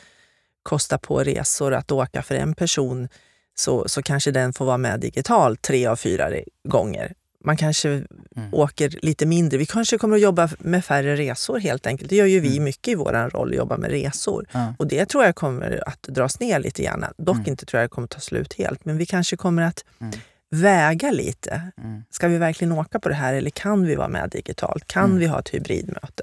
kosta 0.62 0.98
på 0.98 1.22
resor 1.22 1.74
att 1.74 1.92
åka 1.92 2.22
för 2.22 2.34
en 2.34 2.54
person 2.54 3.08
så, 3.54 3.88
så 3.88 4.02
kanske 4.02 4.30
den 4.30 4.52
får 4.52 4.64
vara 4.64 4.78
med 4.78 5.00
digitalt 5.00 5.62
tre 5.62 5.86
av 5.86 5.96
fyra 5.96 6.30
gånger. 6.68 7.14
Man 7.46 7.56
kanske 7.56 7.88
Mm. 8.36 8.54
åker 8.54 8.98
lite 9.02 9.26
mindre. 9.26 9.58
Vi 9.58 9.66
kanske 9.66 9.98
kommer 9.98 10.16
att 10.16 10.22
jobba 10.22 10.48
med 10.58 10.84
färre 10.84 11.16
resor 11.16 11.58
helt 11.58 11.86
enkelt. 11.86 12.10
Det 12.10 12.16
gör 12.16 12.26
ju 12.26 12.40
vi 12.40 12.52
Mm. 12.52 12.64
mycket 12.64 12.88
i 12.88 12.94
vår 12.94 13.30
roll, 13.30 13.54
jobba 13.54 13.76
med 13.76 13.90
resor. 13.90 14.46
Ja. 14.52 14.74
Och 14.78 14.86
det 14.86 15.06
tror 15.06 15.24
jag 15.24 15.34
kommer 15.36 15.82
att 15.88 16.02
dras 16.02 16.40
ner 16.40 16.58
lite 16.60 16.82
grann. 16.82 17.04
Dock 17.18 17.36
Mm. 17.36 17.48
inte 17.48 17.66
tror 17.66 17.80
jag 17.80 17.90
det 17.90 17.92
kommer 17.94 18.04
att 18.06 18.10
ta 18.10 18.20
slut 18.20 18.54
helt, 18.54 18.84
men 18.84 18.96
vi 18.96 19.06
kanske 19.06 19.36
kommer 19.36 19.62
att 19.62 19.84
Mm. 20.00 20.12
väga 20.50 21.10
lite. 21.10 21.62
Mm. 21.82 22.02
Ska 22.10 22.28
vi 22.28 22.38
verkligen 22.38 22.72
åka 22.72 22.98
på 23.00 23.08
det 23.08 23.14
här 23.14 23.34
eller 23.34 23.50
kan 23.50 23.86
vi 23.86 23.94
vara 23.94 24.08
med 24.08 24.30
digitalt? 24.30 24.86
Kan 24.88 25.04
Mm. 25.04 25.18
vi 25.18 25.26
ha 25.26 25.38
ett 25.40 25.48
hybridmöte? 25.54 26.22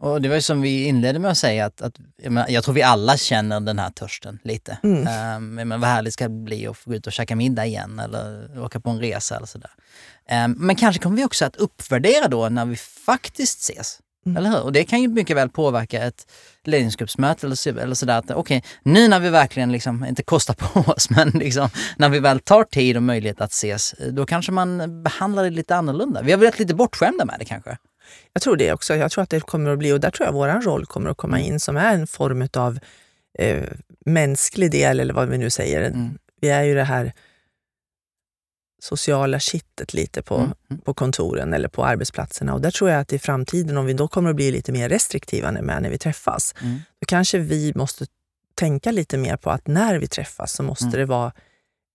Och 0.00 0.22
det 0.22 0.28
var 0.28 0.36
ju 0.36 0.42
som 0.42 0.60
vi 0.60 0.84
inledde 0.84 1.18
med 1.18 1.30
att 1.30 1.38
säga 1.38 1.66
att, 1.66 1.82
att 1.82 1.94
jag, 2.22 2.32
menar, 2.32 2.48
jag 2.48 2.64
tror 2.64 2.74
vi 2.74 2.82
alla 2.82 3.16
känner 3.16 3.60
den 3.60 3.78
här 3.78 3.90
törsten 3.90 4.38
lite. 4.42 4.78
Mm. 4.82 5.36
Um, 5.36 5.68
men 5.68 5.80
vad 5.80 5.90
härligt 5.90 6.12
ska 6.12 6.28
det 6.28 6.34
bli 6.34 6.66
att 6.66 6.76
få 6.76 6.90
gå 6.90 6.96
ut 6.96 7.06
och 7.06 7.12
käka 7.12 7.36
middag 7.36 7.66
igen 7.66 7.98
eller 7.98 8.60
åka 8.62 8.80
på 8.80 8.90
en 8.90 9.00
resa 9.00 9.36
eller 9.36 9.46
sådär. 9.46 9.70
Ehm, 10.28 10.52
men 10.52 10.76
kanske 10.76 11.02
kommer 11.02 11.16
vi 11.16 11.24
också 11.24 11.44
att 11.44 11.56
uppvärdera 11.56 12.28
då 12.28 12.48
när 12.48 12.66
vi 12.66 12.76
faktiskt 12.76 13.60
ses. 13.60 13.98
Mm. 14.26 14.36
Eller 14.36 14.50
hur? 14.50 14.62
Och 14.62 14.72
det 14.72 14.84
kan 14.84 15.02
ju 15.02 15.08
mycket 15.08 15.36
väl 15.36 15.48
påverka 15.48 16.02
ett 16.02 16.26
ledningsgruppsmöte 16.64 17.46
eller, 17.46 17.56
så, 17.56 17.70
eller 17.70 17.94
sådär. 17.94 18.22
Okej, 18.34 18.64
nu 18.82 19.08
när 19.08 19.20
vi 19.20 19.28
verkligen, 19.28 19.72
liksom, 19.72 20.04
inte 20.04 20.22
kostar 20.22 20.54
på 20.54 20.80
oss, 20.92 21.10
men 21.10 21.28
liksom, 21.30 21.68
när 21.96 22.08
vi 22.08 22.18
väl 22.18 22.40
tar 22.40 22.64
tid 22.64 22.96
och 22.96 23.02
möjlighet 23.02 23.40
att 23.40 23.52
ses, 23.52 23.94
då 24.10 24.26
kanske 24.26 24.52
man 24.52 25.02
behandlar 25.02 25.44
det 25.44 25.50
lite 25.50 25.76
annorlunda. 25.76 26.22
Vi 26.22 26.32
har 26.32 26.38
varit 26.38 26.58
lite 26.58 26.74
bortskämda 26.74 27.24
med 27.24 27.36
det 27.38 27.44
kanske. 27.44 27.78
Jag 28.32 28.42
tror 28.42 28.56
det 28.56 28.72
också. 28.72 28.96
Jag 28.96 29.10
tror 29.10 29.22
att 29.24 29.30
det 29.30 29.40
kommer 29.40 29.70
att 29.70 29.78
bli, 29.78 29.92
och 29.92 30.00
där 30.00 30.10
tror 30.10 30.26
jag 30.26 30.32
vår 30.32 30.48
roll 30.48 30.86
kommer 30.86 31.10
att 31.10 31.16
komma 31.16 31.38
Mm. 31.38 31.52
in 31.52 31.60
som 31.60 31.76
är 31.76 31.94
en 31.94 32.06
form 32.06 32.48
av 32.54 32.78
eh, 33.38 33.64
mänsklig 34.06 34.70
del 34.70 35.00
eller 35.00 35.14
vad 35.14 35.28
vi 35.28 35.38
nu 35.38 35.50
säger. 35.50 35.82
Mm. 35.82 36.18
Vi 36.40 36.48
är 36.50 36.62
ju 36.62 36.74
det 36.74 36.84
här 36.84 37.12
sociala 38.82 39.38
kittet 39.40 39.94
lite 39.94 40.22
på, 40.22 40.34
Mm. 40.36 40.52
Mm. 40.70 40.80
på 40.82 40.94
kontoren 40.94 41.52
eller 41.54 41.68
på 41.68 41.84
arbetsplatserna. 41.84 42.54
Och 42.54 42.60
där 42.60 42.70
tror 42.70 42.90
jag 42.90 43.00
att 43.00 43.12
i 43.12 43.18
framtiden, 43.18 43.76
om 43.76 43.86
vi 43.86 43.92
då 43.92 44.08
kommer 44.08 44.30
att 44.30 44.36
bli 44.36 44.50
lite 44.50 44.72
mer 44.72 44.88
restriktiva 44.88 45.52
med 45.52 45.82
när 45.82 45.90
vi 45.90 45.98
träffas, 45.98 46.54
Mm. 46.62 46.74
då 47.00 47.06
kanske 47.06 47.38
vi 47.38 47.72
måste 47.74 48.06
tänka 48.54 48.90
lite 48.90 49.18
mer 49.18 49.36
på 49.36 49.50
att 49.50 49.66
när 49.66 49.98
vi 49.98 50.06
träffas 50.08 50.52
så 50.52 50.62
måste 50.62 50.84
Mm. 50.86 50.98
det 50.98 51.04
vara 51.04 51.32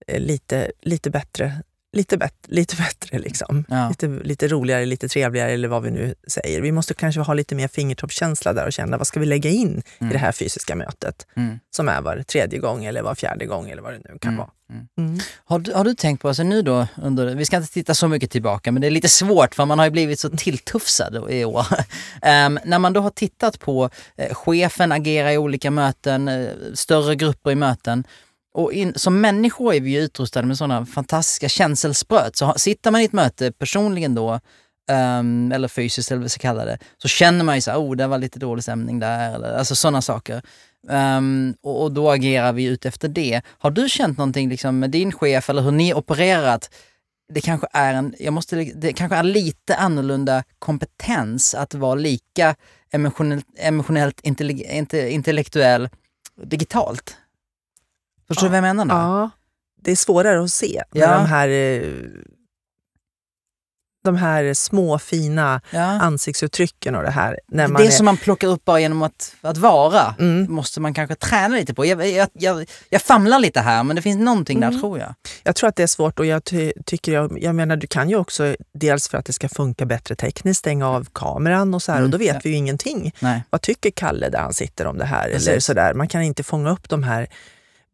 eh, 0.07 0.19
lite, 0.19 0.72
lite 0.81 1.10
bättre. 1.10 1.62
Lite, 1.96 2.18
bet, 2.18 2.34
lite 2.48 2.75
bättre, 2.75 3.20
liksom. 3.20 3.66
Ja. 3.68 3.90
Lite, 3.90 4.08
lite 4.08 4.48
roligare, 4.48 4.86
lite 4.86 5.08
trevligare 5.08 5.52
eller 5.52 5.68
vad 5.68 5.84
vi 5.84 5.92
nu 5.92 6.16
säger. 6.28 6.62
Vi 6.62 6.72
måste 6.72 6.94
kanske 6.94 7.22
ha 7.22 7.34
lite 7.34 7.56
mer 7.56 7.68
fingertoppskänsla 7.68 8.54
där 8.54 8.66
och 8.66 8.74
känna 8.74 8.98
vad 8.98 9.08
ska 9.08 9.20
vi 9.20 9.25
lägga 9.25 9.50
in 9.50 9.82
Mm. 10.00 10.10
i 10.12 10.14
det 10.14 10.20
här 10.20 10.32
fysiska 10.32 10.75
mötet 10.75 11.28
Mm. 11.36 11.60
som 11.75 11.90
är 11.90 12.02
var 12.02 12.24
tredje 12.24 12.60
gång 12.60 12.86
eller 12.86 13.02
var 13.02 13.16
fjärde 13.16 13.46
gång 13.46 13.70
eller 13.70 13.82
vad 13.82 13.94
det 13.94 14.00
nu 14.00 14.18
kan 14.22 14.30
Mm. 14.34 14.38
vara. 14.38 14.50
Mm. 14.70 14.88
Mm. 14.98 15.20
Har, 15.46 15.60
du, 15.60 15.74
har 15.74 15.84
du 15.84 15.94
tänkt 15.96 16.22
på, 16.22 16.28
alltså 16.28 16.44
nu 16.44 16.62
då, 16.62 16.88
under, 17.02 17.36
vi 17.36 17.46
ska 17.46 17.58
inte 17.58 17.74
titta 17.74 17.94
så 17.94 18.08
mycket 18.08 18.32
tillbaka, 18.32 18.72
men 18.72 18.82
det 18.82 18.88
är 18.88 18.92
lite 18.92 19.10
svårt 19.10 19.56
för 19.56 19.66
man 19.66 19.80
har 19.80 19.86
ju 19.86 19.92
blivit 19.92 20.20
så 20.20 20.30
tilltufsad 20.30 21.32
i 21.32 21.46
år. 21.46 21.66
Ehm, 22.22 22.60
när 22.66 22.80
man 22.80 22.94
då 22.94 23.02
har 23.02 23.10
tittat 23.10 23.60
på 23.60 23.90
eh, 24.18 24.34
chefen 24.34 24.92
agera 24.92 25.34
i 25.34 25.38
olika 25.38 25.72
möten, 25.72 26.28
eh, 26.28 26.48
större 26.74 27.16
grupper 27.16 27.52
i 27.52 27.56
möten, 27.56 28.04
och 28.56 28.74
in, 28.74 28.94
som 28.96 29.22
människor 29.22 29.74
är 29.74 29.82
vi 29.82 29.90
ju 29.90 30.00
utrustade 30.00 30.48
med 30.48 30.58
sådana 30.58 30.86
fantastiska 30.86 31.50
känselspröt. 31.50 32.36
Så 32.36 32.54
sitter 32.58 32.92
man 32.92 33.02
i 33.02 33.06
ett 33.06 33.14
möte 33.14 33.52
personligen 33.52 34.16
då, 34.16 34.40
um, 35.20 35.52
eller 35.52 35.68
fysiskt 35.68 36.12
eller 36.12 36.20
vad 36.20 36.24
vi 36.24 36.30
ska 36.30 36.42
kalla 36.42 36.66
det, 36.66 36.78
så 36.98 37.08
känner 37.08 37.44
man 37.44 37.56
ju 37.56 37.62
så 37.62 37.72
här, 37.72 37.80
oh 37.80 37.96
det 37.96 38.08
var 38.08 38.18
lite 38.18 38.40
dålig 38.40 38.64
stämning 38.64 39.00
där, 39.00 39.36
eller 39.36 39.58
alltså 39.58 39.76
sådana 39.76 40.02
saker. 40.02 40.42
Um, 40.88 41.56
och, 41.64 41.84
och 41.84 41.92
då 41.92 42.12
agerar 42.12 42.54
vi 42.54 42.64
ut 42.64 42.86
efter 42.86 43.08
det. 43.08 43.42
Har 43.48 43.72
du 43.72 43.90
känt 43.90 44.18
någonting 44.18 44.50
liksom 44.50 44.80
med 44.80 44.90
din 44.90 45.12
chef 45.12 45.50
eller 45.50 45.62
hur 45.62 45.72
ni 45.72 45.94
opererat? 45.94 46.70
det 47.34 47.42
kanske 47.42 47.68
är 47.72 47.94
en, 47.94 48.16
jag 48.20 48.34
måste, 48.34 48.56
det 48.56 48.94
kanske 48.94 49.16
är 49.16 49.24
lite 49.24 49.76
annorlunda 49.76 50.44
kompetens 50.60 51.56
att 51.56 51.74
vara 51.74 51.96
lika 51.96 52.56
emotionellt, 52.92 53.46
emotionellt 53.58 54.22
inte, 54.24 55.10
intellektuell 55.10 55.90
digitalt? 56.44 57.18
Förstår 58.27 58.44
du 58.44 58.50
vad 58.50 58.58
jag 58.58 58.63
menar? 58.75 58.86
Där? 58.86 58.96
Ja, 58.96 59.29
det 59.82 59.91
är 59.91 59.96
svårare 59.96 60.44
att 60.44 60.51
se 60.51 60.82
Ja. 60.94 61.12
de 61.17 61.25
här 61.25 61.50
eh, 61.50 61.82
de 64.03 64.15
här 64.15 64.53
små 64.53 65.00
fina 65.00 65.62
Ja. 65.70 65.82
ansiktsuttrycken 65.82 66.96
och 66.96 67.03
det 67.03 67.10
här. 67.12 67.39
När 67.48 67.67
man 67.67 67.82
det 67.82 67.88
är, 67.88 67.91
som 67.91 68.05
man 68.05 68.17
plockar 68.17 68.48
upp 68.48 68.65
bara 68.65 68.79
genom 68.79 69.01
att, 69.03 69.36
att 69.41 69.58
vara 69.58 70.15
mm, 70.20 70.51
måste 70.53 70.79
man 70.82 70.94
kanske 70.94 71.15
träna 71.15 71.55
lite 71.55 71.74
på. 71.74 71.86
Jag, 71.86 72.08
jag, 72.10 72.27
jag, 72.34 72.70
jag 72.89 73.01
famlar 73.01 73.39
lite 73.39 73.60
här 73.62 73.84
men 73.84 73.96
det 73.96 74.01
finns 74.01 74.20
någonting 74.20 74.60
där 74.60 74.67
Mm. 74.67 74.79
tror 74.82 75.00
jag. 75.00 75.13
jag 75.44 75.55
tror 75.55 75.67
att 75.70 75.75
det 75.75 75.84
är 75.84 75.88
svårt 75.88 76.20
och 76.20 76.25
jag 76.25 76.44
ty, 76.44 76.74
tycker, 76.86 77.12
jag, 77.13 77.38
jag 77.41 77.55
menar 77.55 77.75
du 77.77 77.88
kan 77.88 78.10
ju 78.10 78.15
också, 78.15 78.55
dels 78.74 79.08
för 79.10 79.17
att 79.17 79.25
det 79.25 79.34
ska 79.34 79.50
funka 79.50 79.86
bättre 79.86 80.15
tekniskt, 80.15 80.60
stänga 80.60 80.89
av 80.89 81.08
kameran 81.13 81.74
och 81.74 81.82
så 81.82 81.91
här 81.91 82.00
Mm, 82.00 82.05
och 82.05 82.12
då 82.12 82.17
vet 82.17 82.34
ja. 82.34 82.41
vi 82.44 82.50
ju 82.50 82.55
ingenting. 82.55 83.13
Nej. 83.20 83.44
Vad 83.50 83.62
tycker 83.62 83.91
Kalle 83.91 84.29
där 84.29 84.39
han 84.39 84.53
sitter 84.53 84.88
om 84.88 84.98
det 84.98 85.05
här? 85.05 85.25
Eller 85.25 85.36
Precis. 85.36 85.65
sådär. 85.65 85.94
Man 85.94 86.08
kan 86.08 86.22
inte 86.22 86.44
fånga 86.44 86.70
upp 86.72 86.89
de 86.89 87.03
här 87.03 87.27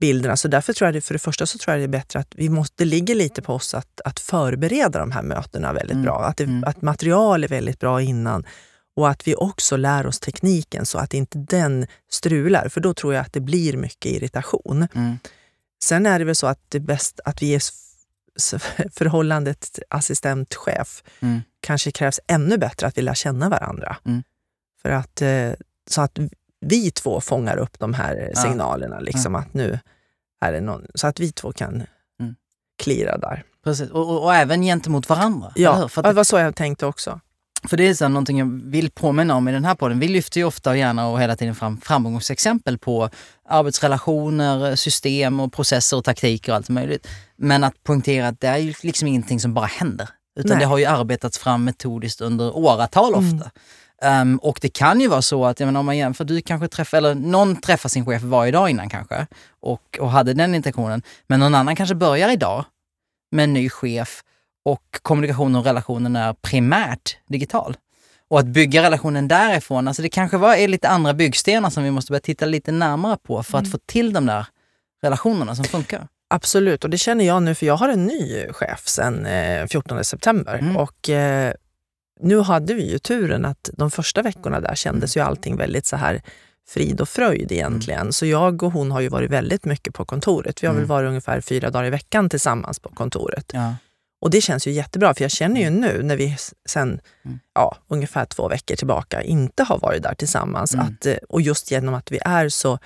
bilderna. 0.02 0.38
Så 0.38 0.48
därför 0.48 0.74
tror 0.74 0.88
jag 0.88 0.94
det, 0.94 1.02
för 1.02 1.14
det 1.14 1.20
första 1.20 1.46
så 1.46 1.58
tror 1.58 1.74
jag 1.74 1.80
det 1.80 1.86
är 1.86 2.00
bättre 2.00 2.20
att 2.20 2.34
vi 2.36 2.50
måste, 2.50 2.74
det 2.78 2.86
ligger 2.86 3.16
lite 3.16 3.42
på 3.42 3.54
oss 3.54 3.74
att, 3.74 4.02
att 4.06 4.20
förbereda 4.20 5.00
de 5.00 5.12
här 5.12 5.24
mötena 5.24 5.74
väldigt 5.74 5.92
Mm, 5.92 6.04
bra. 6.04 6.26
Att, 6.26 6.38
det, 6.38 6.44
mm. 6.44 6.64
att 6.64 6.82
material 6.82 7.44
är 7.44 7.48
väldigt 7.48 7.80
bra 7.80 8.02
innan 8.02 8.46
och 8.96 9.10
att 9.10 9.28
vi 9.28 9.36
också 9.36 9.78
lär 9.78 10.08
oss 10.08 10.20
tekniken 10.20 10.86
så 10.86 10.98
att 10.98 11.14
inte 11.14 11.38
den 11.38 11.88
strular. 12.12 12.70
För 12.70 12.82
då 12.82 12.94
tror 12.94 13.14
jag 13.14 13.22
att 13.22 13.34
det 13.34 13.40
blir 13.40 13.78
mycket 13.78 14.12
irritation. 14.12 14.88
Mm. 14.96 15.18
Sen 15.84 16.06
är 16.06 16.20
det 16.20 16.26
väl 16.26 16.36
så 16.36 16.48
att 16.48 16.60
det 16.70 16.78
är 16.78 16.80
bäst 16.80 17.20
att 17.26 17.42
vi 17.42 17.56
är 17.56 17.62
förhållandet 18.92 19.80
assistent-chef 19.90 21.04
Mm. 21.20 21.42
kanske 21.60 21.92
krävs 21.92 22.20
ännu 22.28 22.58
bättre 22.58 22.88
att 22.88 22.98
vi 22.98 23.02
lär 23.02 23.14
känna 23.14 23.50
varandra. 23.50 23.98
Mm. 24.06 24.24
För 24.82 24.90
att, 24.90 25.22
eh, 25.22 25.52
så 25.90 26.02
att 26.02 26.20
vi 26.62 26.92
två 26.92 27.22
fångar 27.22 27.58
upp 27.58 27.80
de 27.80 27.94
här 27.94 28.32
signalerna. 28.36 29.00
Liksom 29.00 29.36
att 29.36 29.54
nu 29.54 29.80
är 30.46 30.52
det 30.52 30.62
någon, 30.62 30.86
så 30.96 31.08
att 31.08 31.20
vi 31.20 31.32
två 31.32 31.52
kan 31.52 31.84
Mm. 32.22 32.36
klira 32.84 33.18
där. 33.18 33.44
Precis. 33.64 33.90
Och, 33.90 34.10
och, 34.10 34.24
och 34.24 34.36
även 34.36 34.62
gentemot 34.62 35.10
varandra. 35.10 35.52
Ja, 35.56 35.88
För, 35.88 36.04
det 36.04 36.10
att, 36.10 36.16
var 36.16 36.24
så 36.24 36.38
jag 36.38 36.56
tänkte 36.56 36.86
också. 36.86 37.20
för 37.68 37.78
det 37.78 37.88
är 37.88 37.94
så 37.94 38.08
någonting 38.08 38.40
jag 38.40 38.62
vill 38.64 38.92
påminna 38.92 39.36
om 39.36 39.48
i 39.48 39.52
den 39.52 39.66
här 39.66 39.76
podden. 39.76 40.00
Vi 40.00 40.08
lyfter 40.08 40.40
ju 40.40 40.46
ofta 40.46 40.70
och 40.70 40.78
gärna 40.78 41.08
och 41.08 41.22
hela 41.22 41.36
tiden 41.36 41.56
fram 41.56 41.82
framgångsexempel 41.82 42.78
på 42.78 43.10
arbetsrelationer, 43.50 44.76
system 44.76 45.40
och 45.40 45.54
processer 45.54 45.98
och 45.98 46.04
taktiker 46.04 46.52
och 46.52 46.56
allt 46.56 46.70
möjligt. 46.70 47.08
Men 47.36 47.64
att 47.64 47.84
poängtera 47.84 48.28
att 48.28 48.40
det 48.40 48.48
är 48.48 48.58
ju 48.58 48.74
liksom 48.84 49.08
ingenting 49.08 49.40
som 49.40 49.54
bara 49.54 49.66
händer. 49.66 50.10
Utan 50.40 50.50
Nej. 50.50 50.60
det 50.60 50.66
har 50.66 50.78
ju 50.78 50.86
arbetats 50.86 51.38
fram 51.38 51.64
metodiskt 51.64 52.22
under 52.22 52.56
åratal 52.58 53.14
Mm. 53.14 53.42
Ehm, 54.02 54.38
och 54.38 54.60
det 54.62 54.70
kan 54.70 55.02
ju 55.02 55.08
vara 55.08 55.22
så 55.22 55.46
att, 55.46 55.60
jag 55.60 55.68
menar, 55.68 55.80
om 55.80 55.86
man 55.86 55.98
jämför, 55.98 56.24
du 56.26 56.42
kanske 56.42 56.68
träffar, 56.68 56.98
eller 56.98 57.16
någon 57.16 57.56
träffar 57.56 57.90
sin 57.90 58.06
chef 58.06 58.22
varje 58.22 58.52
dag 58.52 58.70
innan 58.70 58.90
kanske 58.90 59.28
och, 59.62 59.98
och 60.00 60.12
hade 60.12 60.34
den 60.34 60.56
intentionen. 60.56 61.02
Men 61.28 61.40
någon 61.40 61.56
annan 61.56 61.76
kanske 61.76 61.96
börjar 61.96 62.30
idag 62.30 62.66
med 63.32 63.44
en 63.44 63.54
ny 63.54 63.70
chef 63.70 64.22
och 64.66 64.84
kommunikationen 65.02 65.56
och 65.56 65.66
relationen 65.66 66.16
är 66.16 66.34
primärt 66.34 67.18
digital. 67.28 67.76
Och 68.30 68.40
att 68.40 68.46
bygga 68.46 68.84
relationen 68.84 69.28
därifrån, 69.28 69.88
alltså 69.88 70.02
det 70.02 70.10
kanske 70.10 70.38
var, 70.38 70.56
är 70.56 70.68
lite 70.68 70.90
andra 70.90 71.14
byggstenar 71.14 71.70
som 71.70 71.84
vi 71.84 71.92
måste 71.92 72.12
börja 72.12 72.20
titta 72.22 72.46
lite 72.46 72.72
närmare 72.72 73.18
på 73.24 73.44
för 73.44 73.58
att 73.58 73.64
Mm. 73.64 73.72
få 73.72 73.78
till 73.86 74.14
de 74.14 74.26
där 74.26 74.46
relationerna 75.04 75.56
som 75.56 75.66
funkar. 75.66 76.08
Absolut, 76.30 76.84
och 76.84 76.90
det 76.90 76.98
känner 76.98 77.26
jag 77.26 77.44
nu 77.44 77.56
för 77.56 77.66
jag 77.66 77.76
har 77.78 77.90
en 77.90 78.06
ny 78.06 78.48
chef 78.52 78.88
sedan 78.88 79.26
eh, 79.26 79.68
14 79.68 80.04
september. 80.04 80.58
Mm. 80.58 80.78
Och 80.78 81.10
eh, 81.10 81.54
nu 82.22 82.40
hade 82.40 82.74
vi 82.74 82.92
ju 82.92 83.00
turen 83.00 83.46
att 83.46 83.70
de 83.74 83.92
första 83.92 84.22
veckorna 84.22 84.60
där 84.60 84.76
kändes 84.76 85.18
ju 85.18 85.22
allting 85.22 85.58
väldigt 85.58 85.86
så 85.86 85.96
här 85.96 86.22
frid 86.70 87.02
och 87.02 87.10
fröjd 87.10 87.52
egentligen. 87.52 88.14
Så 88.14 88.26
jag 88.26 88.64
och 88.64 88.72
hon 88.74 88.92
har 88.92 89.02
ju 89.02 89.08
varit 89.10 89.32
väldigt 89.32 89.66
mycket 89.66 89.94
på 89.94 90.06
kontoret. 90.06 90.64
Vi 90.64 90.68
har 90.68 90.74
Mm. 90.74 90.82
väl 90.84 90.90
varit 90.90 91.08
ungefär 91.08 91.42
fyra 91.42 91.70
dagar 91.70 91.86
i 91.86 91.90
veckan 91.90 92.30
tillsammans 92.30 92.80
på 92.80 92.90
kontoret. 92.90 93.52
Ja. 93.54 93.76
Och 94.22 94.30
det 94.30 94.42
känns 94.42 94.68
ju 94.68 94.72
jättebra, 94.72 95.14
för 95.14 95.24
jag 95.24 95.32
känner 95.32 95.62
ju 95.62 95.70
nu 95.70 96.04
när 96.04 96.16
vi 96.18 96.38
sen 96.70 97.00
Mm. 97.26 97.40
ja, 97.56 97.78
ungefär 97.88 98.26
två 98.26 98.48
veckor 98.48 98.76
tillbaka 98.76 99.22
inte 99.22 99.64
har 99.64 99.80
varit 99.80 100.04
där 100.04 100.14
tillsammans, 100.14 100.74
Mm. 100.74 100.86
att, 100.86 101.06
eh, 101.06 101.16
och 101.30 101.42
just 101.42 101.72
genom 101.72 101.94
att 101.94 102.12
vi 102.12 102.20
är 102.26 102.50
så, 102.50 102.80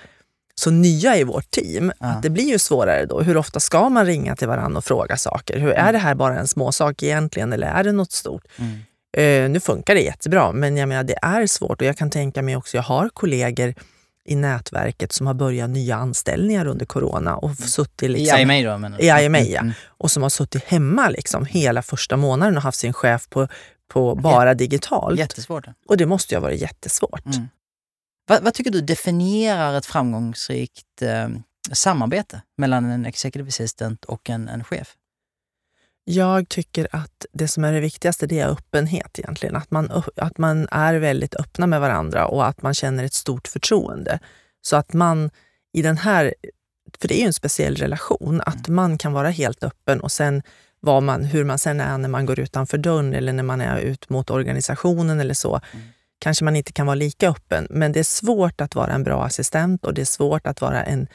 så 0.54 0.70
nya 0.70 1.16
i 1.16 1.24
vårt 1.24 1.50
team, 1.50 1.92
Ja. 2.00 2.06
att 2.06 2.22
det 2.22 2.30
blir 2.30 2.44
ju 2.48 2.58
svårare 2.58 3.06
då. 3.06 3.20
Hur 3.20 3.36
ofta 3.36 3.60
ska 3.60 3.88
man 3.88 4.06
ringa 4.06 4.36
till 4.36 4.48
varandra 4.48 4.78
och 4.78 4.84
fråga 4.84 5.16
saker? 5.16 5.58
Hur, 5.58 5.70
Mm. 5.72 5.86
Är 5.86 5.92
det 5.92 5.98
här 5.98 6.14
bara 6.14 6.38
en 6.38 6.48
småsak 6.48 7.02
egentligen 7.02 7.52
eller 7.52 7.66
är 7.66 7.84
det 7.84 7.92
något 7.92 8.12
stort? 8.12 8.44
Mm. 9.16 9.44
Eh, 9.44 9.50
nu 9.50 9.60
funkar 9.60 9.94
det 9.94 10.00
jättebra, 10.00 10.52
men 10.52 10.76
jag 10.76 10.88
menar, 10.88 11.04
det 11.04 11.18
är 11.22 11.46
svårt 11.46 11.80
och 11.80 11.86
jag 11.86 11.96
kan 11.96 12.10
tänka 12.10 12.42
mig 12.42 12.56
också, 12.56 12.76
jag 12.76 12.82
har 12.82 13.08
kollegor 13.08 13.74
i 14.26 14.36
nätverket 14.36 15.12
som 15.12 15.26
har 15.26 15.34
börjat 15.34 15.70
nya 15.70 15.96
anställningar 15.96 16.66
under 16.66 16.86
corona 16.86 17.36
och 17.36 17.56
suttit 17.56 18.02
I 18.02 18.08
liksom, 18.08 18.38
IMA 18.38 18.70
då 18.72 18.78
menar? 18.78 19.02
I 19.02 19.24
IMA, 19.24 19.40
ja. 19.40 19.60
Mm. 19.60 19.72
och 19.86 20.10
som 20.10 20.22
har 20.22 20.30
suttit 20.30 20.64
hemma 20.64 21.08
liksom 21.08 21.44
hela 21.44 21.82
första 21.82 22.16
månaden 22.16 22.56
och 22.56 22.62
haft 22.62 22.78
sin 22.78 22.92
chef 22.92 23.28
på, 23.28 23.48
på 23.88 24.14
bara 24.14 24.54
digitalt. 24.54 25.18
Jättesvårt. 25.18 25.66
Och 25.86 25.96
det 25.96 26.06
måste 26.06 26.34
ju 26.34 26.36
ha 26.36 26.42
varit 26.42 26.60
jättesvårt. 26.60 27.26
Mm. 27.26 27.48
Vad, 28.28 28.42
vad 28.42 28.54
tycker 28.54 28.70
du 28.70 28.80
definierar 28.80 29.74
ett 29.74 29.86
framgångsrikt 29.86 31.02
eh, 31.02 31.28
samarbete 31.72 32.42
mellan 32.56 32.84
en 32.84 33.06
executive 33.06 33.48
assistant 33.48 34.04
och 34.04 34.30
en, 34.30 34.48
en 34.48 34.64
chef? 34.64 34.94
Jag 36.08 36.48
tycker 36.48 36.88
att 36.90 37.26
det 37.32 37.48
som 37.48 37.64
är 37.64 37.72
det 37.72 37.80
viktigaste 37.80 38.26
det 38.26 38.40
är 38.40 38.48
öppenhet 38.48 39.18
egentligen. 39.18 39.56
Att 39.56 39.70
man, 39.70 40.02
att 40.16 40.38
man 40.38 40.68
är 40.70 40.94
väldigt 40.94 41.34
öppna 41.34 41.66
med 41.66 41.80
varandra 41.80 42.26
och 42.26 42.46
att 42.46 42.62
man 42.62 42.74
känner 42.74 43.04
ett 43.04 43.12
stort 43.12 43.48
förtroende. 43.48 44.18
Så 44.62 44.76
att 44.76 44.92
man 44.92 45.30
i 45.72 45.82
den 45.82 45.98
här, 45.98 46.34
för 47.00 47.08
det 47.08 47.14
är 47.14 47.20
ju 47.20 47.26
en 47.26 47.32
speciell 47.32 47.76
relation, 47.76 48.40
att 48.46 48.68
man 48.68 48.98
kan 48.98 49.12
vara 49.12 49.30
helt 49.30 49.64
öppen 49.64 50.00
och 50.00 50.12
sen 50.12 50.42
vad 50.80 51.02
man, 51.02 51.24
hur 51.24 51.44
man 51.44 51.58
sen 51.58 51.80
är 51.80 51.98
när 51.98 52.08
man 52.08 52.26
går 52.26 52.40
utanför 52.40 52.78
dörren 52.78 53.14
eller 53.14 53.32
när 53.32 53.42
man 53.42 53.60
är 53.60 53.78
ut 53.78 54.08
mot 54.08 54.30
organisationen 54.30 55.20
eller 55.20 55.34
så. 55.34 55.60
Mm. 55.72 55.86
Kanske 56.18 56.44
man 56.44 56.56
inte 56.56 56.72
kan 56.72 56.86
vara 56.86 56.94
lika 56.94 57.28
öppen, 57.28 57.66
men 57.70 57.92
det 57.92 57.98
är 58.00 58.04
svårt 58.04 58.60
att 58.60 58.74
vara 58.74 58.92
en 58.92 59.02
bra 59.02 59.24
assistent 59.24 59.84
och 59.84 59.94
det 59.94 60.00
är 60.00 60.06
svårt 60.06 60.46
att 60.46 60.60
vara 60.60 60.82
en 60.84 61.06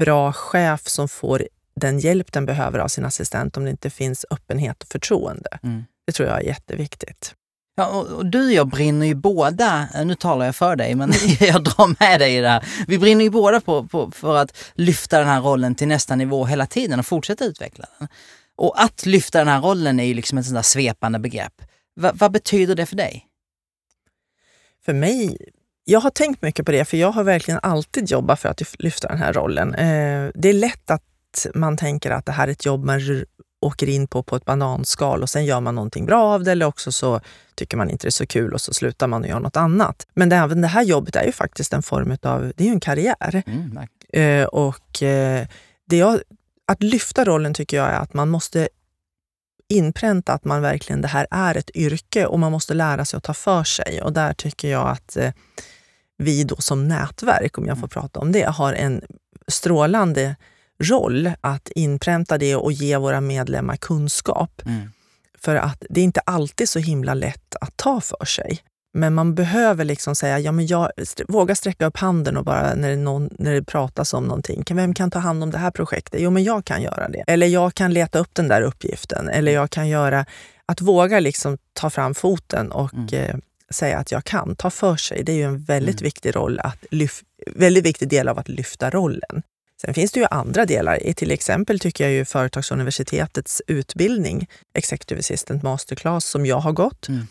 bra 0.00 0.32
chef 0.32 0.88
som 0.88 1.08
får 1.08 1.48
den 1.74 1.98
hjälp 1.98 2.32
den 2.32 2.46
behöver 2.46 2.78
av 2.78 2.88
sin 2.88 3.04
assistent 3.04 3.56
om 3.56 3.64
det 3.64 3.70
inte 3.70 3.90
finns 3.90 4.26
öppenhet 4.30 4.82
och 4.82 4.88
förtroende. 4.88 5.58
Mm. 5.62 5.84
Det 6.06 6.12
tror 6.12 6.28
jag 6.28 6.38
är 6.38 6.44
jätteviktigt. 6.44 7.34
Ja, 7.76 7.86
och, 7.86 8.26
du 8.26 8.46
och 8.46 8.52
jag 8.52 8.68
brinner 8.68 9.06
ju 9.06 9.14
båda, 9.14 9.88
eh, 9.94 10.06
nu 10.06 10.14
talar 10.14 10.46
jag 10.46 10.56
för 10.56 10.76
dig, 10.76 10.94
men 10.94 11.12
jag 11.40 11.64
drar 11.64 12.00
med 12.00 12.20
dig 12.20 12.36
i 12.36 12.40
det 12.40 12.48
här. 12.48 12.64
Vi 12.86 12.98
brinner 12.98 13.24
ju 13.24 13.30
båda 13.30 13.60
på, 13.60 13.86
på, 13.86 14.10
för 14.10 14.36
att 14.36 14.58
lyfta 14.74 15.18
den 15.18 15.28
här 15.28 15.40
rollen 15.40 15.74
till 15.74 15.88
nästa 15.88 16.16
nivå 16.16 16.44
hela 16.44 16.66
tiden 16.66 16.98
och 16.98 17.06
fortsätta 17.06 17.44
utveckla 17.44 17.86
den. 17.98 18.08
Och 18.56 18.82
att 18.82 19.06
lyfta 19.06 19.38
den 19.38 19.48
här 19.48 19.60
rollen 19.60 20.00
är 20.00 20.04
ju 20.04 20.14
liksom 20.14 20.38
ett 20.38 20.44
sånt 20.44 20.56
där 20.56 20.62
svepande 20.62 21.18
begrepp. 21.18 21.62
Va, 21.96 22.12
vad 22.14 22.32
betyder 22.32 22.74
det 22.74 22.86
för 22.86 22.96
dig? 22.96 23.26
För 24.84 24.92
mig, 24.92 25.36
jag 25.84 26.00
har 26.00 26.10
tänkt 26.10 26.42
mycket 26.42 26.66
på 26.66 26.72
det, 26.72 26.84
för 26.84 26.96
jag 26.96 27.12
har 27.12 27.24
verkligen 27.24 27.60
alltid 27.62 28.10
jobbat 28.10 28.40
för 28.40 28.48
att 28.48 28.60
lyf- 28.60 28.76
lyfta 28.78 29.08
den 29.08 29.18
här 29.18 29.32
rollen. 29.32 29.74
Eh, 29.74 30.30
det 30.34 30.48
är 30.48 30.52
lätt 30.52 30.90
att 30.90 31.02
man 31.54 31.76
tänker 31.76 32.10
att 32.10 32.26
det 32.26 32.32
här 32.32 32.48
är 32.48 32.52
ett 32.52 32.66
jobb 32.66 32.84
man 32.84 33.00
åker 33.60 33.88
in 33.88 34.06
på 34.06 34.22
på 34.22 34.36
ett 34.36 34.44
bananskal 34.44 35.22
och 35.22 35.30
sen 35.30 35.44
gör 35.44 35.60
man 35.60 35.74
någonting 35.74 36.06
bra 36.06 36.22
av 36.22 36.44
det 36.44 36.52
eller 36.52 36.66
också 36.66 36.92
så 36.92 37.20
tycker 37.54 37.76
man 37.76 37.90
inte 37.90 38.06
det 38.06 38.08
är 38.08 38.10
så 38.10 38.26
kul 38.26 38.54
och 38.54 38.60
så 38.60 38.74
slutar 38.74 39.06
man 39.06 39.22
och 39.22 39.28
gör 39.28 39.40
något 39.40 39.56
annat. 39.56 40.06
Men 40.14 40.28
det, 40.28 40.36
även 40.36 40.60
det 40.60 40.68
här 40.68 40.82
jobbet 40.82 41.16
är 41.16 41.24
ju 41.24 41.32
faktiskt 41.32 41.72
en 41.72 41.82
form 41.82 42.16
av, 42.22 42.52
det 42.56 42.64
är 42.64 42.66
ju 42.66 42.72
en 42.72 42.80
karriär. 42.80 43.42
Mm. 43.46 43.78
Eh, 44.12 44.46
och 44.46 45.02
eh, 45.02 45.46
det 45.86 45.96
jag 45.96 46.20
att 46.66 46.82
lyfta 46.82 47.24
rollen 47.24 47.54
tycker 47.54 47.76
jag 47.76 47.88
är 47.88 47.98
att 47.98 48.14
man 48.14 48.28
måste 48.28 48.68
inpränta 49.68 50.32
att 50.32 50.44
man 50.44 50.62
verkligen, 50.62 51.02
det 51.02 51.08
här 51.08 51.26
är 51.30 51.56
ett 51.56 51.70
yrke 51.76 52.26
och 52.26 52.38
man 52.38 52.52
måste 52.52 52.74
lära 52.74 53.04
sig 53.04 53.16
att 53.16 53.24
ta 53.24 53.34
för 53.34 53.64
sig. 53.64 54.02
Och 54.02 54.12
där 54.12 54.32
tycker 54.32 54.68
jag 54.68 54.88
att 54.88 55.16
eh, 55.16 55.32
vi 56.18 56.44
då 56.44 56.56
som 56.56 56.88
nätverk, 56.88 57.58
om 57.58 57.66
jag 57.66 57.78
får 57.78 57.88
prata 57.88 58.20
om 58.20 58.32
det, 58.32 58.50
har 58.50 58.72
en 58.72 59.02
strålande 59.48 60.36
roll 60.80 61.30
att 61.40 61.68
inpränta 61.74 62.38
det 62.38 62.56
och 62.56 62.72
ge 62.72 62.96
våra 62.96 63.20
medlemmar 63.20 63.76
kunskap. 63.76 64.62
Mm. 64.66 64.90
För 65.38 65.56
att 65.56 65.82
det 65.90 66.00
är 66.00 66.04
inte 66.04 66.20
alltid 66.20 66.68
så 66.68 66.78
himla 66.78 67.14
lätt 67.14 67.56
att 67.60 67.76
ta 67.76 68.00
för 68.00 68.24
sig. 68.24 68.58
Men 68.92 69.14
man 69.14 69.34
behöver 69.34 69.84
liksom 69.84 70.14
säga, 70.14 70.38
ja, 70.38 70.52
men 70.52 70.66
jag, 70.66 70.90
våga 71.28 71.54
sträcka 71.54 71.86
upp 71.86 71.96
handen 71.96 72.36
och 72.36 72.44
bara 72.44 72.74
när 72.74 72.88
det, 72.90 72.96
någon, 72.96 73.30
när 73.38 73.52
det 73.52 73.62
pratas 73.64 74.14
om 74.14 74.24
någonting. 74.24 74.64
Vem 74.70 74.94
kan 74.94 75.10
ta 75.10 75.18
hand 75.18 75.42
om 75.42 75.50
det 75.50 75.58
här 75.58 75.70
projektet? 75.70 76.20
Jo, 76.20 76.30
men 76.30 76.44
jag 76.44 76.64
kan 76.64 76.82
göra 76.82 77.08
det. 77.08 77.24
Eller 77.26 77.46
jag 77.46 77.74
kan 77.74 77.92
leta 77.92 78.18
upp 78.18 78.34
den 78.34 78.48
där 78.48 78.62
uppgiften. 78.62 79.28
Eller 79.28 79.52
jag 79.52 79.70
kan 79.70 79.88
göra... 79.88 80.26
Att 80.66 80.80
våga 80.80 81.20
liksom 81.20 81.58
ta 81.72 81.90
fram 81.90 82.14
foten 82.14 82.72
och 82.72 82.94
Mm. 82.94 83.08
eh, 83.14 83.36
säga 83.70 83.98
att 83.98 84.12
jag 84.12 84.24
kan, 84.24 84.56
ta 84.56 84.70
för 84.70 84.96
sig. 84.96 85.24
Det 85.24 85.32
är 85.32 85.36
ju 85.36 85.42
en 85.44 85.58
väldigt 85.62 86.00
Mm. 86.00 86.04
viktig 86.04 86.36
roll, 86.36 86.58
att 86.58 86.84
lyf, 86.90 87.22
väldigt 87.46 87.84
viktig 87.86 88.08
del 88.08 88.28
av 88.28 88.38
att 88.38 88.48
lyfta 88.48 88.90
rollen. 88.90 89.42
Sen 89.80 89.94
finns 89.94 90.12
det 90.12 90.20
ju 90.20 90.26
andra 90.30 90.66
delar. 90.66 91.06
I 91.06 91.14
till 91.14 91.30
exempel 91.30 91.78
tycker 91.80 92.04
jag 92.04 92.12
ju 92.12 92.24
Företagsuniversitetets 92.24 93.62
utbildning, 93.66 94.48
Executive 94.74 95.18
Assistant 95.18 95.62
Masterclass, 95.62 96.24
som 96.24 96.46
jag 96.46 96.60
har 96.60 96.72
gått. 96.72 97.08
Mm. 97.08 97.26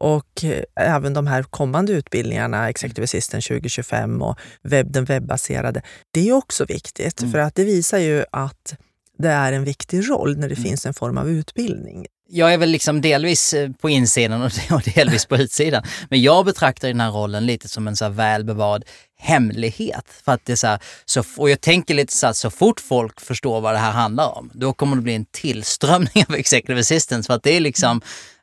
Och 0.00 0.44
eh, 0.44 0.62
även 0.94 1.14
de 1.14 1.26
här 1.26 1.42
kommande 1.42 1.92
utbildningarna, 1.92 2.68
Executive 2.70 3.04
Assistant 3.04 3.44
2025 3.44 4.22
och 4.22 4.38
webb, 4.62 4.92
den 4.92 5.04
webbaserade. 5.04 5.82
Det 6.10 6.28
är 6.28 6.32
också 6.32 6.64
viktigt, 6.64 7.20
Mm. 7.20 7.32
för 7.32 7.38
att 7.38 7.54
det 7.54 7.64
visar 7.64 7.98
ju 7.98 8.24
att 8.32 8.76
det 9.18 9.28
är 9.28 9.52
en 9.52 9.64
viktig 9.64 10.10
roll 10.10 10.36
när 10.36 10.48
det 10.48 10.54
Mm. 10.54 10.64
finns 10.64 10.86
en 10.86 10.94
form 10.94 11.18
av 11.18 11.28
utbildning. 11.30 12.06
Jag 12.28 12.52
är 12.54 12.58
väl 12.58 12.70
liksom 12.70 13.00
delvis 13.00 13.54
eh, 13.54 13.70
på 13.70 13.90
insidan 13.90 14.42
och 14.42 14.52
och 14.70 14.82
delvis 14.94 15.26
på 15.26 15.36
utsidan. 15.36 15.82
Men 16.10 16.22
jag 16.22 16.44
betraktar 16.44 16.88
den 16.88 17.00
här 17.00 17.10
rollen 17.10 17.46
lite 17.46 17.68
som 17.68 17.88
en 17.88 17.96
så 17.96 18.04
här 18.04 18.12
välbevarad 18.12 18.84
hemlighet. 19.18 20.04
För 20.24 20.32
att 20.32 20.44
det 20.44 20.52
är 20.52 20.56
så 20.56 20.66
här, 20.66 20.78
så, 21.04 21.24
och 21.36 21.50
jag 21.50 21.60
tänker 21.60 21.94
lite 21.94 22.12
så 22.12 22.26
att 22.26 22.36
så 22.36 22.50
fort 22.50 22.80
folk 22.80 23.20
förstår 23.20 23.60
vad 23.60 23.74
det 23.74 23.78
här 23.78 23.90
handlar 23.90 24.38
om, 24.38 24.50
då 24.54 24.72
kommer 24.72 24.96
det 24.96 25.02
bli 25.02 25.14
en 25.14 25.24
tillströmning 25.24 26.24
av 26.28 26.34
executive 26.34 26.80
assistance. 26.80 27.26
För 27.26 27.34
att 27.34 27.42
det 27.42 27.56
är 27.56 27.60
liksom, 27.60 28.00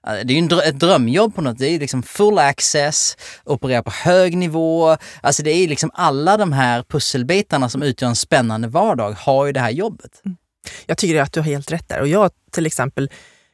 eh, 0.08 0.14
det 0.26 0.34
är 0.34 0.42
ju 0.42 0.60
ett 0.60 0.80
drömjobb 0.80 1.36
på 1.36 1.42
något. 1.42 1.58
Det 1.58 1.68
är 1.68 1.80
liksom 1.80 2.04
full 2.04 2.40
access, 2.40 3.18
operera 3.44 3.84
på 3.84 3.92
hög 3.92 4.38
nivå. 4.38 4.98
Alltså 5.22 5.44
det 5.44 5.52
är 5.52 5.68
liksom 5.68 5.92
alla 5.94 6.38
de 6.38 6.52
här 6.52 6.84
pusselbitarna 6.84 7.70
som 7.70 7.84
utgör 7.84 8.10
en 8.10 8.16
spännande 8.16 8.68
vardag 8.68 9.12
har 9.12 9.46
ju 9.46 9.52
det 9.52 9.60
här 9.60 9.72
jobbet. 9.72 10.22
Mm. 10.26 10.38
Jag 10.86 10.98
tycker 10.98 11.22
att 11.22 11.34
du 11.34 11.40
har 11.40 11.46
helt 11.46 11.72
rätt 11.72 11.90
där. 11.90 12.02
Och 12.02 12.08
jag 12.08 12.32
till 12.52 12.66
exempel, 12.66 13.10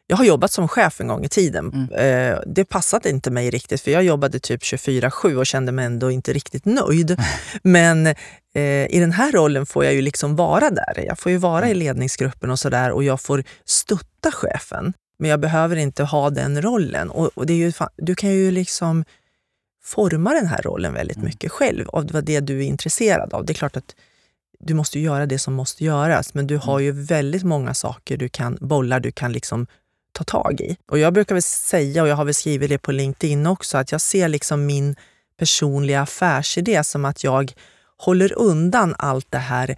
jag 0.10 0.18
har 0.18 0.25
jobbat 0.25 0.51
som 0.51 0.68
chef 0.68 1.01
en 1.01 1.08
gång 1.08 1.25
i 1.25 1.30
tiden. 1.30 1.89
Mm. 1.94 2.34
Eh, 2.34 2.39
Det 2.48 2.66
passade 2.66 3.10
inte 3.10 3.32
mig 3.32 3.50
riktigt 3.50 3.82
för 3.82 3.92
jag 3.92 4.04
jobbade 4.04 4.39
typ 4.39 4.62
24-7 4.63 5.36
och 5.36 5.46
kände 5.46 5.72
mig 5.72 5.86
ändå 5.86 6.12
inte 6.12 6.34
riktigt 6.34 6.66
nöjd. 6.66 7.18
Men 7.63 8.08
eh, 8.08 8.16
i 8.89 8.98
den 9.00 9.12
här 9.12 9.32
rollen 9.32 9.66
får 9.66 9.86
jag 9.86 9.94
ju 9.94 10.01
liksom 10.01 10.36
vara 10.36 10.70
där. 10.70 11.04
Jag 11.08 11.20
får 11.20 11.32
ju 11.32 11.38
vara 11.38 11.66
Mm. 11.66 11.72
i 11.72 11.74
ledningsgruppen 11.80 12.50
och 12.50 12.60
sådär 12.60 12.92
och 12.92 13.04
jag 13.04 13.22
får 13.22 13.44
stötta 13.66 14.32
chefen. 14.32 14.94
Men 15.20 15.30
jag 15.30 15.39
behöver 15.39 15.75
inte 15.75 16.04
ha 16.04 16.30
den 16.30 16.62
rollen. 16.62 17.10
Och, 17.10 17.30
och 17.36 17.46
det 17.46 17.54
är 17.54 17.58
ju, 17.58 17.74
du 17.98 18.16
kan 18.16 18.30
ju 18.30 18.51
liksom 18.51 19.06
forma 19.84 20.34
den 20.34 20.48
här 20.48 20.62
rollen 20.62 20.94
väldigt 20.94 21.18
Mm. 21.18 21.25
mycket 21.28 21.51
själv 21.51 21.89
av 21.89 22.08
vad 22.12 22.24
det 22.25 22.39
du 22.39 22.58
är 22.60 22.68
intresserad 22.68 23.34
av. 23.34 23.45
Det 23.45 23.52
är 23.52 23.56
klart 23.56 23.78
att 23.78 23.95
du 24.60 24.74
måste 24.74 25.00
göra 25.00 25.26
det 25.26 25.39
som 25.39 25.54
måste 25.54 25.84
göras, 25.84 26.34
men 26.34 26.48
du 26.48 26.58
har 26.58 26.80
ju 26.80 26.91
väldigt 26.91 27.43
många 27.43 27.74
saker 27.74 28.17
du 28.17 28.30
kan 28.30 28.58
bollar 28.62 29.00
du 29.00 29.12
kan 29.12 29.32
liksom 29.32 29.67
ta 30.12 30.24
tag 30.24 30.62
i. 30.62 30.78
Och 30.91 31.00
jag 31.00 31.13
brukar 31.13 31.36
väl 31.36 31.41
säga, 31.41 32.02
och 32.02 32.08
jag 32.08 32.15
har 32.15 32.26
väl 32.26 32.34
skrivit 32.34 32.69
det 32.69 32.78
på 32.78 32.91
LinkedIn 32.91 33.48
också, 33.48 33.78
att 33.78 33.91
jag 33.91 34.02
ser 34.02 34.28
liksom 34.28 34.65
min 34.65 34.95
personliga 35.39 36.02
affärsidé 36.02 36.84
som 36.84 37.06
att 37.06 37.24
jag 37.24 37.54
håller 37.98 38.34
undan 38.38 38.95
allt 38.98 39.28
det 39.30 39.38
här, 39.38 39.69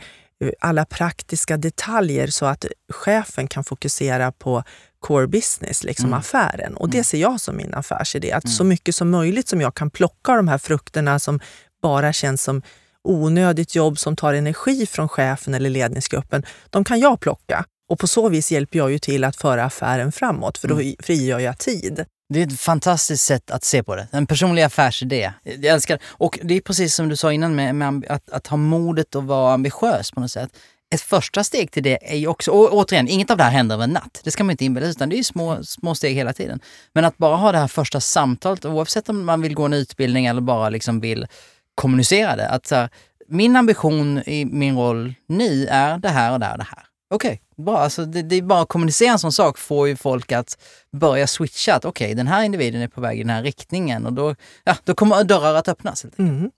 eh, 0.43 0.49
alla 0.59 0.85
praktiska 0.85 1.57
detaljer 1.57 2.27
så 2.27 2.45
att 2.45 2.65
chefen 2.93 3.47
kan 3.47 3.63
fokusera 3.63 4.31
på 4.31 4.63
core 4.99 5.27
business, 5.27 5.83
liksom 5.83 6.05
Mm. 6.05 6.19
affären. 6.19 6.75
Och 6.77 6.89
det 6.89 7.03
ser 7.03 7.17
jag 7.17 7.41
som 7.41 7.57
min 7.57 7.73
affärsidé. 7.73 8.31
Att 8.31 8.43
Mm. 8.45 8.53
så 8.53 8.63
mycket 8.63 8.95
som 8.95 9.09
möjligt 9.09 9.47
som 9.47 9.61
jag 9.61 9.75
kan 9.75 9.89
plocka 9.89 10.35
de 10.35 10.47
här 10.47 10.57
frukterna 10.57 11.19
som 11.19 11.39
bara 11.81 12.13
känns 12.13 12.43
som 12.43 12.61
onödigt 13.03 13.75
jobb 13.75 13.99
som 13.99 14.15
tar 14.15 14.33
energi 14.33 14.85
från 14.85 15.09
chefen 15.09 15.53
eller 15.53 15.69
ledningsgruppen, 15.69 16.43
de 16.69 16.83
kan 16.83 16.99
jag 16.99 17.19
plocka. 17.19 17.65
Och 17.91 17.99
på 17.99 18.07
så 18.07 18.29
vis 18.29 18.51
hjälper 18.51 18.77
jag 18.77 18.91
ju 18.91 18.99
till 18.99 19.23
att 19.23 19.35
föra 19.35 19.63
affären 19.63 20.11
framåt, 20.11 20.57
för 20.57 20.67
då 20.67 20.81
frigör 20.99 21.39
jag 21.39 21.57
tid. 21.57 22.05
Det 22.33 22.41
är 22.41 22.47
ett 22.47 22.59
fantastiskt 22.59 23.23
sätt 23.23 23.51
att 23.51 23.63
se 23.63 23.83
på 23.83 23.95
det. 23.95 24.07
En 24.11 24.27
personlig 24.27 24.63
affärsidé. 24.63 25.33
Jag 25.43 25.65
älskar 25.65 25.97
det. 25.97 26.03
Och 26.07 26.39
det 26.43 26.57
är 26.57 26.61
precis 26.61 26.95
som 26.95 27.09
du 27.09 27.15
sa 27.15 27.33
innan 27.33 27.55
med, 27.55 27.75
med 27.75 28.05
att, 28.09 28.29
att 28.29 28.47
ha 28.47 28.57
modet 28.57 29.15
och 29.15 29.23
vara 29.23 29.53
ambitiös 29.53 30.11
på 30.11 30.19
något 30.19 30.31
sätt. 30.31 30.49
Ett 30.93 31.01
första 31.01 31.43
steg 31.43 31.71
till 31.71 31.83
det 31.83 32.13
är 32.13 32.17
ju 32.17 32.27
också, 32.27 32.51
och 32.51 32.73
återigen, 32.73 33.07
inget 33.07 33.31
av 33.31 33.37
det 33.37 33.43
här 33.43 33.51
händer 33.51 33.75
över 33.75 33.83
en 33.83 33.89
natt. 33.89 34.21
Det 34.23 34.31
ska 34.31 34.43
man 34.43 34.51
inte 34.51 34.65
inbilla 34.65 34.85
sig, 34.85 34.91
utan 34.91 35.09
det 35.09 35.19
är 35.19 35.23
små, 35.23 35.63
små 35.63 35.95
steg 35.95 36.15
hela 36.15 36.33
tiden. 36.33 36.59
Men 36.93 37.05
att 37.05 37.17
bara 37.17 37.35
ha 37.35 37.51
det 37.51 37.57
här 37.57 37.67
första 37.67 37.99
samtalet, 37.99 38.65
oavsett 38.65 39.09
om 39.09 39.25
man 39.25 39.41
vill 39.41 39.55
gå 39.55 39.65
en 39.65 39.73
utbildning 39.73 40.25
eller 40.25 40.41
bara 40.41 40.69
liksom 40.69 40.99
vill 40.99 41.27
kommunicera 41.75 42.35
det. 42.35 42.49
Att 42.49 42.67
så 42.67 42.75
här, 42.75 42.89
min 43.27 43.55
ambition 43.55 44.17
i 44.25 44.45
min 44.45 44.77
roll 44.77 45.13
nu 45.27 45.67
är 45.67 45.97
det 45.97 46.09
här 46.09 46.33
och 46.33 46.39
det 46.39 46.45
här 46.45 46.53
och 46.53 46.59
det 46.59 46.67
här. 46.69 46.90
Okej, 47.13 47.41
bra. 47.57 47.77
Alltså 47.77 48.05
det, 48.05 48.21
det 48.21 48.35
är 48.35 48.41
bara 48.41 48.61
att 48.61 48.67
kommunicera 48.69 49.11
en 49.11 49.19
sån 49.19 49.31
sak 49.31 49.57
får 49.57 49.87
ju 49.87 49.95
folk 49.95 50.31
att 50.31 50.57
börja 50.91 51.27
switcha. 51.27 51.73
Att 51.75 51.85
okej, 51.85 52.13
den 52.15 52.27
här 52.27 52.43
individen 52.43 52.81
är 52.81 52.87
på 52.87 53.01
väg 53.01 53.19
i 53.19 53.23
den 53.23 53.29
här 53.29 53.43
riktningen 53.43 54.05
och 54.05 54.13
då, 54.13 54.35
ja, 54.63 54.75
då 54.83 54.93
kommer 54.95 55.23
dörrar 55.23 55.55
att 55.55 55.67
öppnas. 55.67 56.05
Mm. 56.17 56.51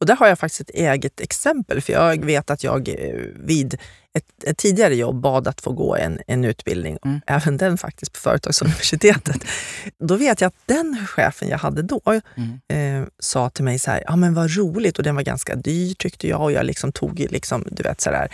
Och 0.00 0.06
där 0.06 0.16
har 0.16 0.26
jag 0.26 0.38
faktiskt 0.38 0.60
ett 0.60 0.70
eget 0.70 1.20
exempel, 1.20 1.80
för 1.80 1.92
jag 1.92 2.24
vet 2.24 2.50
att 2.50 2.64
jag 2.64 2.88
eh, 2.88 2.94
vid 3.36 3.74
ett, 4.14 4.44
ett 4.44 4.56
tidigare 4.58 4.96
jobb 4.96 5.20
bad 5.20 5.48
att 5.48 5.60
få 5.60 5.72
gå 5.72 5.96
en, 5.96 6.18
en 6.26 6.44
utbildning, 6.44 6.98
Mm. 7.04 7.20
även 7.26 7.56
den 7.56 7.78
faktiskt 7.78 8.12
på 8.12 8.18
Företagsuniversitetet. 8.18 9.44
Då 9.98 10.16
vet 10.16 10.40
jag 10.40 10.48
att 10.48 10.62
den 10.66 11.06
chefen 11.06 11.48
jag 11.48 11.58
hade 11.58 11.82
då 11.82 12.00
Mm. 12.36 13.02
eh, 13.02 13.08
sa 13.18 13.50
till 13.50 13.64
mig 13.64 13.78
så 13.78 13.90
här, 13.90 14.02
ja 14.06 14.16
men 14.16 14.34
vad 14.34 14.56
roligt, 14.56 14.98
och 14.98 15.04
den 15.04 15.14
var 15.14 15.22
ganska 15.22 15.54
dyr 15.56 15.94
tyckte 15.94 16.28
jag 16.28 16.40
och 16.42 16.52
jag 16.52 16.66
liksom 16.66 16.92
tog 16.92 17.18
liksom, 17.30 17.64
du 17.70 17.82
vet 17.82 18.00
så 18.00 18.10
där 18.10 18.28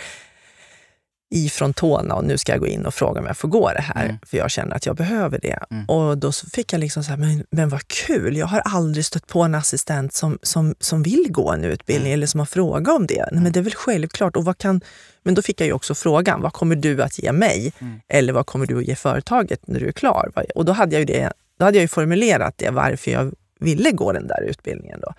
ifrån 1.35 1.73
tårna 1.73 2.15
och 2.15 2.23
nu 2.25 2.37
ska 2.37 2.51
jag 2.51 2.59
gå 2.61 2.67
in 2.67 2.85
och 2.85 2.93
fråga 2.93 3.19
om 3.19 3.25
jag 3.25 3.37
får 3.37 3.47
gå 3.47 3.71
det 3.73 3.81
här, 3.81 4.05
Mm. 4.05 4.17
för 4.25 4.37
jag 4.37 4.51
känner 4.51 4.75
att 4.75 4.85
jag 4.85 4.95
behöver 4.95 5.39
det. 5.39 5.59
Mm. 5.71 5.85
Och 5.89 6.17
då 6.17 6.31
fick 6.31 6.73
jag 6.73 6.79
liksom 6.79 7.03
så 7.03 7.09
här, 7.09 7.17
men, 7.17 7.45
men 7.51 7.69
vad 7.69 7.87
kul, 7.87 8.37
jag 8.37 8.47
har 8.47 8.59
aldrig 8.59 9.05
stött 9.05 9.27
på 9.27 9.41
en 9.41 9.55
assistent 9.55 10.13
som, 10.13 10.39
som, 10.41 10.75
som 10.79 11.03
vill 11.03 11.25
gå 11.29 11.51
en 11.51 11.63
utbildning 11.63 12.13
eller 12.13 12.27
som 12.27 12.39
har 12.39 12.45
frågat 12.45 12.95
om 12.95 13.07
det. 13.07 13.29
Nej, 13.31 13.43
men 13.43 13.51
det 13.51 13.59
är 13.59 13.63
väl 13.63 13.75
självklart. 13.75 14.35
Och 14.35 14.45
vad 14.45 14.57
kan, 14.57 14.81
men 15.23 15.33
då 15.35 15.41
fick 15.41 15.61
jag 15.61 15.67
ju 15.67 15.73
också 15.73 15.95
frågan, 15.95 16.41
vad 16.41 16.53
kommer 16.53 16.75
du 16.75 17.03
att 17.03 17.19
ge 17.19 17.31
mig? 17.31 17.73
Mm. 17.79 17.99
Eller 18.07 18.33
vad 18.33 18.45
kommer 18.45 18.65
du 18.65 18.77
att 18.77 18.85
ge 18.87 18.95
företaget 18.95 19.67
när 19.67 19.79
du 19.79 19.87
är 19.87 19.91
klar? 19.91 20.31
Och 20.55 20.65
då 20.65 20.71
hade 20.71 20.95
jag 20.95 20.99
ju, 20.99 21.05
det, 21.05 21.33
då 21.59 21.65
hade 21.65 21.77
jag 21.77 21.81
ju 21.81 21.87
formulerat 21.87 22.53
det, 22.57 22.69
varför 22.69 23.11
jag 23.11 23.33
ville 23.59 23.91
gå 23.91 24.11
den 24.11 24.27
där 24.27 24.41
utbildningen. 24.43 24.99
Då. 25.01 25.13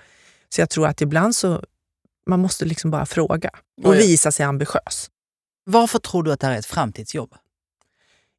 Så 0.55 0.61
jag 0.61 0.71
tror 0.71 0.87
att 0.87 1.01
ibland 1.01 1.37
så, 1.37 1.63
man 2.31 2.41
måste 2.41 2.65
liksom 2.65 2.91
bara 2.91 3.07
fråga 3.07 3.51
och 3.85 3.95
visa 3.95 4.33
sig 4.33 4.47
ambitiös. 4.47 5.11
Varför 5.69 5.99
tror 5.99 6.23
du 6.23 6.33
att 6.33 6.41
det 6.41 6.47
här 6.47 6.55
är 6.55 6.59
ett 6.59 6.67
framtidsjobb? 6.67 7.35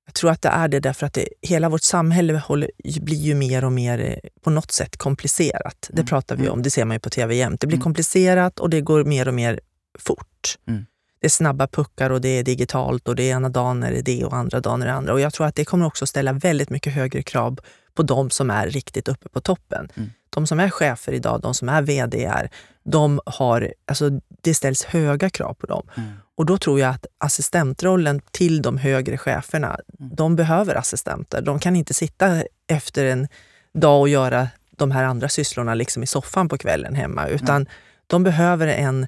Jag 0.06 0.14
tror 0.14 0.32
att 0.32 0.42
det 0.42 0.50
är 0.50 0.68
det 0.68 0.80
därför 0.80 1.06
att 1.06 1.14
det, 1.14 1.28
hela 1.42 1.70
vårt 1.70 1.82
samhälle 1.84 2.38
håller, 2.38 2.72
blir 3.02 3.18
ju 3.18 3.36
mer 3.36 3.66
och 3.66 3.72
mer 3.72 4.00
eh, 4.00 4.30
på 4.42 4.50
något 4.50 4.72
sätt 4.72 4.98
komplicerat. 4.98 5.88
Det 5.90 5.94
Mm. 6.02 6.06
pratar 6.06 6.36
vi 6.36 6.42
Mm. 6.42 6.54
om, 6.54 6.62
det 6.64 6.70
ser 6.70 6.86
man 6.86 6.96
ju 6.96 7.00
på 7.00 7.10
tv 7.10 7.36
jämt. 7.36 7.62
Det 7.62 7.68
blir 7.68 7.78
Mm. 7.78 7.84
komplicerat 7.84 8.60
och 8.60 8.70
det 8.70 8.82
går 8.82 9.04
mer 9.04 9.28
och 9.28 9.34
mer 9.34 9.60
fort. 10.00 10.58
Mm. 10.68 10.86
Det 11.20 11.28
är 11.28 11.30
snabba 11.30 11.68
puckar 11.68 12.10
och 12.10 12.22
det 12.22 12.30
är 12.30 12.44
digitalt 12.44 13.08
och 13.08 13.16
det 13.16 13.24
är 13.24 13.36
ena 13.36 13.50
dagen 13.50 13.84
är 13.84 13.92
det 13.92 14.02
det 14.02 14.26
och 14.26 14.36
andra 14.36 14.60
dagen 14.60 14.82
är 14.82 14.86
det 14.86 14.94
andra. 14.94 15.14
Och 15.14 15.20
jag 15.20 15.34
tror 15.34 15.48
att 15.48 15.56
det 15.56 15.66
kommer 15.66 15.86
också 15.86 16.06
ställa 16.08 16.34
väldigt 16.34 16.70
mycket 16.70 16.94
högre 16.94 17.24
krav 17.24 17.60
på 17.94 18.04
de 18.04 18.30
som 18.30 18.50
är 18.50 18.70
riktigt 18.70 19.08
uppe 19.08 19.30
på 19.30 19.42
toppen. 19.42 19.90
Mm. 19.96 20.10
De 20.30 20.48
som 20.48 20.60
är 20.60 20.70
chefer 20.70 21.12
idag, 21.14 21.42
de 21.42 21.54
som 21.54 21.70
är 21.70 21.82
VDR, 21.82 22.50
de 22.84 23.20
har, 23.26 23.74
alltså 23.86 24.10
det 24.42 24.54
ställs 24.56 24.84
höga 24.84 25.30
krav 25.30 25.54
på 25.54 25.66
dem. 25.68 25.90
Mm. 26.38 26.44
Och 26.44 26.46
då 26.46 26.58
tror 26.58 26.80
jag 26.80 26.90
att 26.90 27.06
assistentrollen 27.18 28.22
till 28.32 28.62
de 28.62 28.78
högre 28.78 29.18
cheferna, 29.18 29.80
Mm. 30.00 30.16
de 30.16 30.36
behöver 30.36 30.76
assistenter. 30.76 31.42
De 31.42 31.60
kan 31.60 31.76
inte 31.76 31.94
sitta 31.94 32.44
efter 32.68 33.06
en 33.06 33.28
dag 33.74 34.02
och 34.02 34.10
göra 34.10 34.48
de 34.78 34.92
här 34.92 35.04
andra 35.04 35.30
sysslorna 35.30 35.74
liksom 35.74 36.04
i 36.04 36.08
soffan 36.08 36.50
på 36.50 36.58
kvällen 36.58 36.96
hemma, 36.96 37.28
utan 37.28 37.68
de 38.08 38.24
behöver 38.24 38.68
en, 38.68 39.08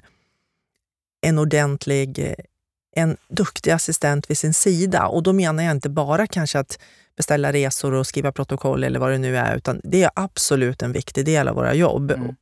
en 1.26 1.38
ordentlig, 1.38 2.34
en 2.96 3.16
duktig 3.28 3.70
assistent 3.70 4.30
vid 4.30 4.38
sin 4.38 4.54
sida. 4.54 5.06
Och 5.06 5.22
då 5.22 5.32
menar 5.32 5.62
jag 5.62 5.70
inte 5.70 5.88
bara 5.88 6.26
kanske 6.26 6.58
att 6.58 6.78
beställa 7.16 7.52
resor 7.52 7.92
och 7.94 8.06
skriva 8.06 8.32
protokoll 8.32 8.84
eller 8.84 9.00
vad 9.00 9.10
det 9.10 9.18
nu 9.18 9.36
är, 9.36 9.56
utan 9.56 9.80
det 9.84 10.02
är 10.02 10.10
absolut 10.14 10.82
en 10.82 10.92
viktig 10.92 11.24
del 11.24 11.48
av 11.48 11.54
våra 11.54 11.74
jobb. 11.74 12.10
Mm. 12.10 12.34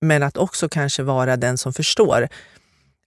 Men 0.00 0.22
att 0.22 0.36
också 0.36 0.68
kanske 0.68 1.02
vara 1.02 1.36
den 1.36 1.58
som 1.58 1.72
förstår 1.72 2.28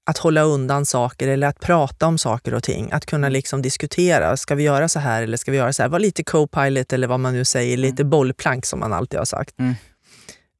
att 0.10 0.18
hålla 0.18 0.42
undan 0.42 0.86
saker 0.86 1.28
eller 1.28 1.48
att 1.48 1.60
prata 1.60 2.08
om 2.08 2.18
saker 2.18 2.54
och 2.54 2.64
ting. 2.64 2.92
Att 2.92 3.06
kunna 3.06 3.30
liksom 3.30 3.62
diskutera. 3.62 4.38
Ska 4.38 4.56
vi 4.56 4.64
göra 4.64 4.88
så 4.88 5.00
här 5.00 5.24
eller 5.24 5.38
ska 5.38 5.52
vi 5.52 5.58
göra 5.58 5.74
så 5.74 5.82
här? 5.82 5.90
Var 5.90 6.00
lite 6.00 6.24
co-pilot 6.24 6.94
eller 6.94 7.08
vad 7.08 7.20
man 7.20 7.34
nu 7.34 7.46
säger, 7.46 7.78
lite 7.78 8.04
bollplank 8.04 8.66
som 8.66 8.80
man 8.80 8.94
alltid 8.94 9.20
har 9.20 9.26
sagt. 9.26 9.60
Mm. 9.60 9.76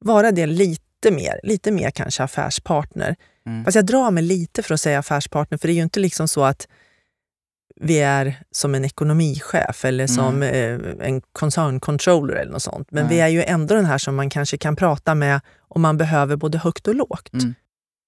Vara 0.00 0.32
det 0.32 0.46
lite 0.46 1.10
mer, 1.10 1.40
lite 1.42 1.70
mer 1.72 1.90
kanske 1.90 2.22
affärspartner. 2.22 3.16
Mm. 3.46 3.64
Fast 3.64 3.74
jag 3.74 3.86
drar 3.86 4.10
mig 4.10 4.22
lite 4.22 4.62
för 4.62 4.74
att 4.74 4.80
säga 4.80 4.98
affärspartner, 4.98 5.58
för 5.58 5.68
det 5.68 5.72
är 5.72 5.76
ju 5.76 5.82
inte 5.82 6.00
liksom 6.00 6.28
så 6.28 6.44
att 6.44 6.68
vi 7.80 8.00
är 8.00 8.34
som 8.50 8.74
en 8.74 8.84
ekonomichef 8.84 9.84
eller 9.84 10.06
som 10.06 10.42
eh, 10.42 10.78
en 11.00 11.20
koncerncontroller 11.32 12.34
eller 12.34 12.52
något 12.52 12.62
sånt. 12.62 12.88
Men 12.90 13.06
Nej. 13.06 13.14
vi 13.14 13.20
är 13.20 13.28
ju 13.28 13.42
ändå 13.42 13.74
den 13.74 13.84
här 13.84 13.98
som 13.98 14.16
man 14.16 14.30
kanske 14.30 14.58
kan 14.58 14.76
prata 14.76 15.14
med 15.14 15.40
om 15.68 15.82
man 15.82 15.96
behöver 15.96 16.36
både 16.36 16.58
högt 16.58 16.88
och 16.88 16.94
lågt. 16.94 17.32
Mm. 17.32 17.54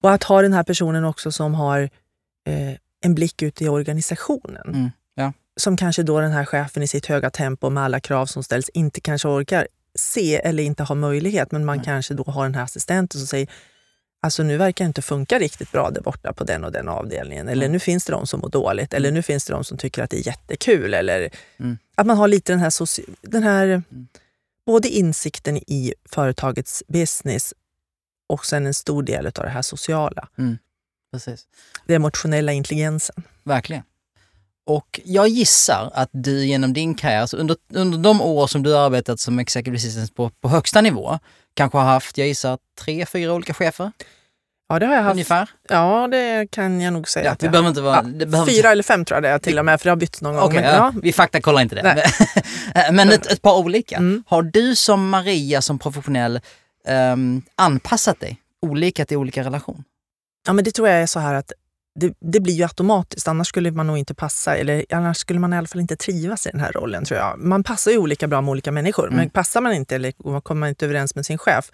Och 0.03 0.11
att 0.11 0.23
ha 0.23 0.41
den 0.41 0.53
här 0.53 0.63
personen 0.63 1.05
också 1.05 1.31
som 1.31 1.53
har 1.55 1.79
eh, 2.47 2.73
en 3.05 3.15
blick 3.15 3.41
ut 3.41 3.61
i 3.61 3.67
organisationen. 3.69 4.67
Mm, 4.67 4.89
ja. 5.15 5.33
Som 5.57 5.77
kanske 5.77 6.03
då 6.03 6.19
den 6.19 6.31
här 6.31 6.45
chefen 6.45 6.83
i 6.83 6.87
sitt 6.87 7.05
höga 7.05 7.29
tempo 7.29 7.69
med 7.69 7.83
alla 7.83 7.99
krav 7.99 8.25
som 8.25 8.43
ställs 8.43 8.69
inte 8.69 9.01
kanske 9.01 9.27
orkar 9.27 9.67
se 9.95 10.35
eller 10.35 10.63
inte 10.63 10.83
har 10.83 10.95
möjlighet. 10.95 11.51
Men 11.51 11.65
man 11.65 11.77
Nej. 11.77 11.85
kanske 11.85 12.13
då 12.13 12.23
har 12.23 12.43
den 12.43 12.55
här 12.55 12.63
assistenten 12.63 13.19
som 13.19 13.27
säger 13.27 13.47
Alltså 14.25 14.43
nu 14.43 14.57
verkar 14.57 14.85
det 14.85 14.87
inte 14.87 15.01
funka 15.01 15.39
riktigt 15.39 15.71
bra 15.71 15.89
där 15.89 16.01
borta 16.01 16.33
på 16.33 16.43
den 16.43 16.63
och 16.63 16.71
den 16.71 16.89
avdelningen. 16.89 17.47
Eller 17.49 17.65
Mm. 17.65 17.71
nu 17.73 17.79
finns 17.79 18.05
det 18.05 18.11
de 18.11 18.27
som 18.27 18.39
mår 18.39 18.49
dåligt. 18.49 18.93
Eller 18.93 19.11
nu 19.11 19.21
finns 19.21 19.45
det 19.45 19.53
de 19.53 19.63
som 19.63 19.77
tycker 19.77 20.03
att 20.03 20.09
det 20.09 20.17
är 20.17 20.27
jättekul. 20.27 20.93
Eller 20.93 21.29
Mm. 21.59 21.77
att 21.95 22.05
man 22.07 22.17
har 22.17 22.27
lite 22.27 22.51
den 22.53 22.59
här, 22.59 22.69
soci- 22.69 23.15
den 23.21 23.43
här 23.43 23.67
Mm. 23.67 24.07
både 24.65 24.89
insikten 24.89 25.57
i 25.57 25.93
företagets 26.09 26.83
business 26.87 27.53
och 28.33 28.45
sen 28.45 28.65
en 28.65 28.73
stor 28.73 29.03
del 29.03 29.25
av 29.25 29.31
det 29.33 29.49
här 29.49 29.61
sociala. 29.61 30.27
Precis. 31.13 31.45
Den 31.85 31.95
emotionella 31.95 32.51
intelligensen. 32.51 33.23
Verkligen. 33.43 33.83
Och 34.65 35.01
jag 35.05 35.27
gissar 35.27 35.91
att 35.93 36.09
du 36.11 36.45
genom 36.45 36.73
din 36.73 36.95
karriär, 36.95 37.21
alltså 37.21 37.37
under, 37.37 37.57
under 37.73 37.97
de 37.97 38.21
år 38.21 38.47
som 38.47 38.63
du 38.63 38.73
har 38.73 38.85
arbetat 38.85 39.19
som 39.19 39.39
executive 39.39 39.77
assistant 39.77 40.15
på, 40.15 40.29
på 40.29 40.49
högsta 40.49 40.81
nivå, 40.81 41.19
kanske 41.53 41.77
har 41.77 41.85
haft, 41.85 42.17
jag 42.17 42.27
gissar, 42.27 42.57
tre, 42.79 43.05
fyra 43.05 43.33
olika 43.33 43.53
chefer 43.53 43.91
Ja, 44.73 44.79
det 44.79 44.85
har 44.85 44.95
jag 44.95 45.01
haft. 45.03 45.11
ungefär? 45.13 45.49
Ja, 45.69 46.07
det 46.11 46.51
kan 46.51 46.81
jag 46.81 46.93
nog 46.93 47.09
säga. 47.09 47.25
Ja, 47.25 47.35
det 47.39 47.49
behöver 47.49 47.69
inte 47.69 47.81
vara... 47.81 47.95
Ja, 47.95 48.25
behöver 48.25 48.51
Fyra 48.51 48.71
eller 48.71 48.83
fem 48.83 49.05
tror 49.05 49.15
jag 49.15 49.23
det 49.23 49.29
är 49.29 49.39
till 49.39 49.59
och 49.59 49.65
med, 49.65 49.81
för 49.81 49.85
det 49.85 49.91
har 49.91 49.95
bytts 49.95 50.21
någon 50.21 50.35
gång. 50.35 50.53
Men, 50.53 50.63
ja, 50.63 50.93
vi 51.03 51.13
faktakollar 51.13 51.61
inte 51.61 51.75
det. 51.75 52.05
Men 52.91 53.09
ett, 53.09 53.25
ett 53.25 53.41
par 53.41 53.57
olika. 53.57 53.97
Mm. 53.97 54.23
Har 54.27 54.41
du 54.41 54.75
som 54.75 55.09
Maria 55.09 55.61
som 55.61 55.79
professionell 55.79 56.39
ehm, 56.87 57.41
anpassat 57.55 58.19
dig 58.19 58.37
olika 58.61 59.05
till 59.05 59.17
olika 59.17 59.43
relation? 59.43 59.83
ja, 60.47 60.53
men 60.53 60.63
det 60.65 60.71
tror 60.71 60.87
jag 60.87 61.01
är 61.01 61.05
så 61.05 61.19
här 61.19 61.33
att 61.33 61.51
det, 61.99 62.13
det 62.19 62.39
blir 62.39 62.53
ju 62.53 62.63
automatiskt, 62.63 63.27
annars 63.27 63.47
skulle 63.47 63.71
man 63.71 63.87
nog 63.87 63.97
inte 63.97 64.13
passa, 64.13 64.55
eller 64.55 64.85
annars 64.89 65.17
skulle 65.17 65.39
man 65.39 65.53
i 65.53 65.57
alla 65.57 65.67
fall 65.67 65.81
inte 65.81 65.95
trivas 65.95 66.47
i 66.47 66.49
den 66.49 66.59
här 66.59 66.71
rollen 66.71 67.05
tror 67.05 67.19
jag. 67.19 67.39
Man 67.39 67.63
passar 67.63 67.91
ju 67.91 67.97
olika 67.97 68.27
bra 68.27 68.41
med 68.41 68.51
olika 68.51 68.71
människor, 68.71 69.03
Mm. 69.07 69.17
men 69.17 69.29
passar 69.29 69.61
man 69.61 69.73
inte 69.73 69.95
eller 69.95 70.41
kommer 70.41 70.59
man 70.59 70.69
inte 70.69 70.85
överens 70.85 71.15
med 71.15 71.25
sin 71.25 71.37
chef, 71.37 71.71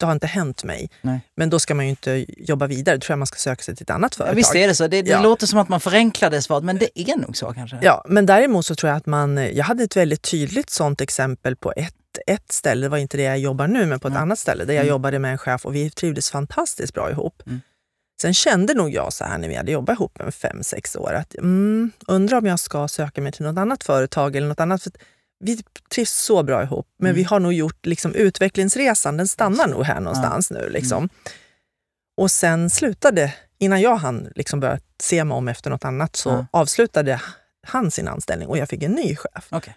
det 0.00 0.06
har 0.06 0.12
inte 0.12 0.26
hänt 0.26 0.64
mig. 0.64 0.90
Nej. 1.02 1.20
Men 1.36 1.50
då 1.50 1.58
ska 1.58 1.74
man 1.74 1.84
ju 1.84 1.90
inte 1.90 2.26
jobba 2.38 2.66
vidare, 2.66 2.96
då 2.96 3.00
tror 3.00 3.12
jag 3.12 3.18
man 3.18 3.26
ska 3.26 3.36
söka 3.36 3.62
sig 3.62 3.76
till 3.76 3.82
ett 3.84 3.90
annat 3.90 4.14
Ja, 4.14 4.16
företag. 4.24 4.36
visst 4.36 4.54
är 4.54 4.68
det 4.68 4.74
så. 4.74 4.86
Det, 4.88 5.02
det 5.02 5.10
Ja. 5.10 5.22
låter 5.22 5.46
som 5.46 5.58
att 5.58 5.68
man 5.68 5.80
förenklar 5.80 6.30
det 6.30 6.42
svaret, 6.42 6.64
men 6.64 6.78
det 6.78 7.00
är 7.00 7.16
nog 7.16 7.36
så 7.36 7.52
kanske. 7.52 7.78
Ja, 7.82 8.04
men 8.08 8.26
däremot 8.26 8.66
så 8.66 8.74
tror 8.74 8.88
jag 8.88 8.96
att 8.96 9.06
man, 9.06 9.36
jag 9.36 9.64
hade 9.64 9.84
ett 9.84 9.96
väldigt 9.96 10.22
tydligt 10.22 10.70
sånt 10.70 11.00
exempel 11.00 11.56
på 11.56 11.72
ett, 11.76 11.94
ett 12.26 12.52
ställe, 12.52 12.86
det 12.86 12.88
var 12.88 12.98
inte 12.98 13.16
det 13.16 13.22
jag 13.22 13.38
jobbar 13.38 13.66
nu, 13.66 13.86
men 13.86 14.00
på 14.00 14.08
ett 14.08 14.12
Mm. 14.12 14.22
annat 14.22 14.38
ställe 14.38 14.64
där 14.64 14.74
jag 14.74 14.82
Mm. 14.82 14.88
jobbade 14.90 15.18
med 15.18 15.32
en 15.32 15.38
chef 15.38 15.66
och 15.66 15.74
vi 15.74 15.90
trivdes 15.90 16.30
fantastiskt 16.30 16.94
bra 16.94 17.10
ihop. 17.10 17.42
Mm. 17.46 17.60
Sen 18.22 18.34
kände 18.34 18.74
nog 18.74 18.90
jag 18.94 19.12
så 19.12 19.24
här 19.24 19.38
när 19.38 19.48
vi 19.48 19.54
hade 19.54 19.72
jobbat 19.72 19.94
ihop 19.94 20.18
med 20.18 20.34
fem, 20.34 20.62
sex 20.62 20.96
år 20.96 21.12
att 21.12 21.34
mm, 21.34 21.90
undrar 22.06 22.38
om 22.38 22.46
jag 22.46 22.60
ska 22.60 22.88
söka 22.88 23.20
mig 23.20 23.32
till 23.32 23.44
något 23.44 23.58
annat 23.58 23.84
företag 23.84 24.36
eller 24.36 24.48
något 24.48 24.60
annat. 24.60 24.82
För 24.82 24.92
vi 25.44 25.62
trivs 25.94 26.10
så 26.12 26.42
bra 26.42 26.62
ihop, 26.62 26.86
men 26.98 27.06
Mm. 27.10 27.16
vi 27.16 27.22
har 27.22 27.40
nog 27.40 27.52
gjort 27.52 27.86
liksom, 27.86 28.14
utvecklingsresan, 28.14 29.16
den 29.16 29.28
stannar 29.28 29.66
nog 29.68 29.84
här 29.84 30.00
någonstans 30.00 30.50
nu. 30.50 30.68
Liksom. 30.70 31.08
Och 32.16 32.30
sen 32.30 32.70
slutade, 32.70 33.34
innan 33.58 33.80
jag 33.80 33.96
hann 33.96 34.28
liksom 34.34 34.60
börja 34.60 34.78
se 35.02 35.24
mig 35.24 35.34
om 35.34 35.48
efter 35.48 35.70
något 35.70 35.84
annat, 35.84 36.16
så 36.16 36.46
avslutade 36.50 37.20
han 37.66 37.90
sin 37.90 38.08
anställning 38.08 38.48
och 38.48 38.58
jag 38.58 38.68
fick 38.68 38.82
en 38.82 38.92
ny 38.92 39.16
chef. 39.16 39.46
Okej. 39.50 39.76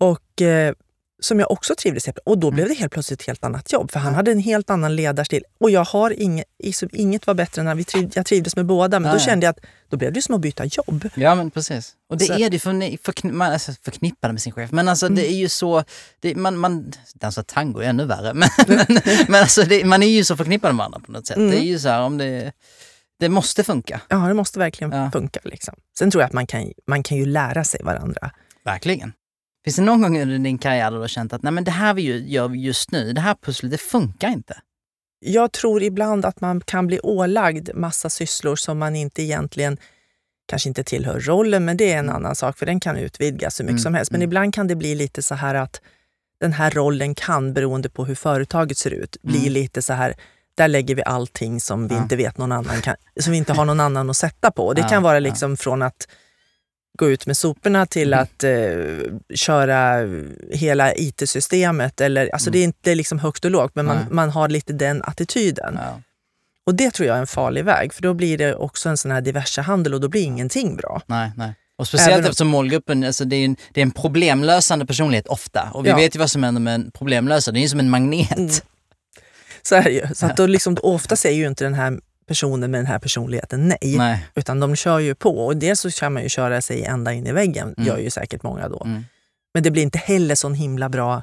Och 0.00 0.42
eh, 0.42 0.74
som 1.22 1.40
jag 1.40 1.50
också 1.50 1.74
trivdes 1.74 2.06
helt 2.06 2.18
Och 2.24 2.38
då 2.38 2.46
Mm. 2.46 2.54
blev 2.54 2.68
det 2.68 2.74
helt 2.74 2.92
plötsligt 2.92 3.20
ett 3.20 3.26
helt 3.26 3.44
annat 3.44 3.72
jobb. 3.72 3.90
För 3.90 4.00
han 4.00 4.14
hade 4.14 4.30
en 4.32 4.38
helt 4.38 4.70
annan 4.70 4.96
ledarstil. 4.96 5.44
Och 5.60 5.70
jag 5.70 5.84
har 5.84 6.10
inget, 6.10 6.44
liksom, 6.62 6.88
inget 6.92 7.26
var 7.26 7.34
bättre 7.34 7.60
än 7.62 7.68
att 7.68 7.76
vi 7.78 7.84
triv, 7.84 8.10
jag 8.14 8.26
trivdes 8.26 8.56
med 8.56 8.66
båda. 8.66 9.00
Men 9.00 9.08
Ja, 9.10 9.14
då 9.18 9.20
kände 9.24 9.46
jag 9.46 9.50
att 9.50 9.58
då 9.88 9.96
blev 9.96 10.12
det 10.12 10.22
som 10.22 10.34
att 10.34 10.40
byta 10.40 10.64
jobb. 10.64 11.08
Ja 11.14 11.34
men 11.34 11.50
precis. 11.50 11.92
Och 12.10 12.18
det 12.18 12.24
Så- 12.24 12.32
är 12.32 12.50
det 12.50 12.58
för, 12.58 12.70
förkni- 12.72 13.32
man 13.32 13.52
är 13.52 13.58
så 13.58 13.72
förknippade 13.82 14.32
med 14.32 14.42
sin 14.42 14.52
chef. 14.52 14.72
Men 14.72 14.88
alltså 14.88 15.06
Mm. 15.06 15.16
det 15.16 15.32
är 15.32 15.36
ju 15.36 15.48
så, 15.48 15.84
det, 16.20 16.34
man, 16.34 16.56
man 16.56 16.92
dansar 17.14 17.42
tango 17.42 17.80
är 17.80 17.88
ännu 17.88 18.04
värre. 18.04 18.34
Men, 18.34 18.48
men, 18.68 18.86
men 19.28 19.40
alltså 19.42 19.62
det, 19.62 19.84
man 19.84 20.02
är 20.02 20.06
ju 20.08 20.24
så 20.24 20.36
förknippad 20.36 20.70
med 20.70 20.78
varandra 20.78 21.00
på 21.06 21.12
något 21.12 21.26
sätt. 21.26 21.36
Mm. 21.36 21.50
Det 21.50 21.56
är 21.58 21.66
ju 21.66 21.78
så 21.78 21.88
här 21.88 22.00
om 22.02 22.18
det, 22.18 22.52
det 23.20 23.28
måste 23.28 23.64
funka. 23.64 24.00
Ja, 24.08 24.16
det 24.16 24.34
måste 24.34 24.58
verkligen 24.58 24.92
Ja. 24.92 25.10
funka. 25.10 25.40
Liksom. 25.44 25.74
Sen 25.98 26.10
tror 26.10 26.22
jag 26.22 26.26
att 26.26 26.32
man 26.32 26.46
kan, 26.46 26.72
man 26.86 27.02
kan 27.02 27.16
ju 27.18 27.26
lära 27.26 27.64
sig 27.64 27.80
varandra. 27.84 28.30
Verkligen. 28.64 29.12
Finns 29.66 29.76
det 29.76 29.82
någon 29.82 30.02
gång 30.02 30.20
under 30.22 30.38
din 30.38 30.58
karriär 30.58 30.90
då 30.90 30.96
du 30.96 31.00
har 31.00 31.08
känt 31.08 31.32
att 31.32 31.42
nej 31.42 31.52
men 31.52 31.64
det 31.64 31.70
här 31.70 31.94
vi 31.94 32.28
gör 32.28 32.50
just 32.50 32.90
nu, 32.90 33.12
det 33.12 33.20
här 33.20 33.34
pusslet, 33.34 33.72
det 33.72 33.78
funkar 33.78 34.28
inte? 34.28 34.56
Jag 35.20 35.52
tror 35.52 35.82
ibland 35.82 36.24
att 36.24 36.40
man 36.40 36.60
kan 36.60 36.86
bli 36.86 37.00
ålagd 37.02 37.68
massa 37.74 38.10
sysslor 38.10 38.56
som 38.56 38.78
man 38.78 38.96
inte 38.96 39.22
egentligen 39.22 39.76
kanske 40.48 40.68
inte 40.68 40.84
tillhör 40.84 41.20
rollen, 41.20 41.64
men 41.64 41.76
det 41.76 41.92
är 41.92 41.98
en 41.98 42.10
annan 42.10 42.34
sak 42.36 42.58
för 42.58 42.66
den 42.66 42.80
kan 42.80 42.96
utvidgas 42.96 43.60
hur 43.60 43.64
mycket 43.64 43.72
Mm, 43.72 43.82
som 43.82 43.94
helst. 43.94 44.10
Men 44.12 44.18
mm. 44.20 44.28
ibland 44.28 44.54
kan 44.54 44.66
det 44.66 44.76
bli 44.76 44.94
lite 44.94 45.22
så 45.22 45.34
här 45.34 45.54
att 45.54 45.80
den 46.40 46.52
här 46.52 46.70
rollen 46.70 47.14
kan, 47.14 47.52
beroende 47.52 47.88
på 47.88 48.04
hur 48.04 48.14
företaget 48.14 48.78
ser 48.78 48.90
ut, 48.90 49.16
bli 49.22 49.38
Mm. 49.38 49.52
lite 49.52 49.82
så 49.82 49.92
här 49.92 50.14
där 50.56 50.68
lägger 50.68 50.94
vi 50.94 51.02
allting 51.04 51.60
som 51.60 51.88
vi 51.88 51.94
Ja. 51.94 52.02
inte 52.02 52.16
vet 52.16 52.38
någon 52.38 52.52
annan 52.52 52.80
kan, 52.80 52.94
som 53.20 53.32
vi 53.32 53.38
inte 53.38 53.52
har 53.52 53.64
någon 53.64 53.80
annan 53.80 54.10
att 54.10 54.16
sätta 54.16 54.50
på. 54.50 54.72
Det 54.72 54.80
Ja, 54.80 54.88
kan 54.88 55.02
vara 55.02 55.14
ja. 55.16 55.20
liksom 55.20 55.56
från 55.56 55.82
att 55.82 56.08
gå 56.96 57.10
ut 57.10 57.26
med 57.26 57.36
soporna 57.36 57.86
till 57.86 58.12
Mm. 58.12 58.22
att 58.22 58.44
eh, 58.44 59.36
köra 59.36 60.08
hela 60.52 60.94
IT-systemet. 60.94 62.00
Eller, 62.00 62.30
alltså 62.32 62.48
Mm. 62.48 62.52
Det 62.52 62.58
är 62.58 62.64
inte 62.64 62.94
liksom 62.94 63.18
högt 63.18 63.44
och 63.44 63.50
lågt, 63.50 63.74
men 63.74 63.86
man, 63.86 63.96
Nej. 63.96 64.06
man 64.10 64.30
har 64.30 64.48
lite 64.48 64.72
den 64.72 65.02
attityden. 65.02 65.78
Ja. 65.82 66.00
Och 66.66 66.74
det 66.74 66.90
tror 66.90 67.06
jag 67.08 67.16
är 67.16 67.20
en 67.20 67.26
farlig 67.26 67.64
väg, 67.64 67.92
för 67.94 68.02
då 68.02 68.14
blir 68.14 68.38
det 68.38 68.54
också 68.54 68.88
en 68.88 68.96
sån 68.96 69.10
här 69.10 69.20
diverse 69.20 69.60
handel 69.62 69.94
och 69.94 70.00
då 70.00 70.08
blir 70.08 70.22
ingenting 70.22 70.76
bra. 70.76 71.02
Nej, 71.06 71.30
nej. 71.36 71.52
Och 71.78 71.88
speciellt 71.88 72.12
Även 72.12 72.24
om- 72.24 72.28
eftersom 72.30 72.48
målgruppen, 72.48 73.04
alltså 73.04 73.24
det, 73.24 73.36
är 73.36 73.44
en, 73.44 73.56
det 73.72 73.80
är 73.80 73.82
en 73.82 73.90
problemlösande 73.90 74.86
personlighet 74.86 75.26
ofta. 75.26 75.70
Och 75.74 75.84
vi 75.86 75.90
Ja. 75.90 75.96
vet 75.96 76.14
ju 76.14 76.18
vad 76.18 76.30
som 76.30 76.42
händer 76.42 76.60
med 76.60 76.74
en 76.74 76.90
problemlösare, 76.90 77.52
det 77.52 77.58
är 77.58 77.62
ju 77.62 77.68
som 77.68 77.80
en 77.80 77.90
magnet. 77.90 78.36
Mm. 78.36 78.50
Så 79.62 79.74
är 79.74 79.82
det 79.82 79.90
ju. 79.90 80.06
Så 80.14 80.26
att 80.26 80.36
då 80.36 80.46
liksom, 80.46 80.76
ofta 80.82 81.16
säger 81.16 81.36
ju 81.38 81.46
inte 81.46 81.64
den 81.64 81.74
här 81.74 81.98
personen 82.26 82.70
med 82.70 82.78
den 82.80 82.86
här 82.86 82.98
personligheten 82.98 83.68
nej, 83.68 83.96
Nej. 83.98 84.26
utan 84.34 84.60
de 84.60 84.76
kör 84.76 84.98
ju 84.98 85.14
på. 85.14 85.46
Och 85.46 85.56
dels 85.56 85.80
så 85.80 85.90
kan 85.90 86.12
man 86.12 86.22
ju 86.22 86.28
köra 86.28 86.62
sig 86.62 86.84
ända 86.84 87.12
in 87.12 87.26
i 87.26 87.32
väggen, 87.32 87.74
Mm. 87.78 87.86
gör 87.88 87.98
ju 87.98 88.10
säkert 88.10 88.42
många 88.42 88.68
då. 88.68 88.82
Mm. 88.84 89.04
Men 89.54 89.62
det 89.62 89.70
blir 89.70 89.82
inte 89.82 89.98
heller 89.98 90.34
sån 90.34 90.54
himla 90.54 90.88
bra... 90.88 91.22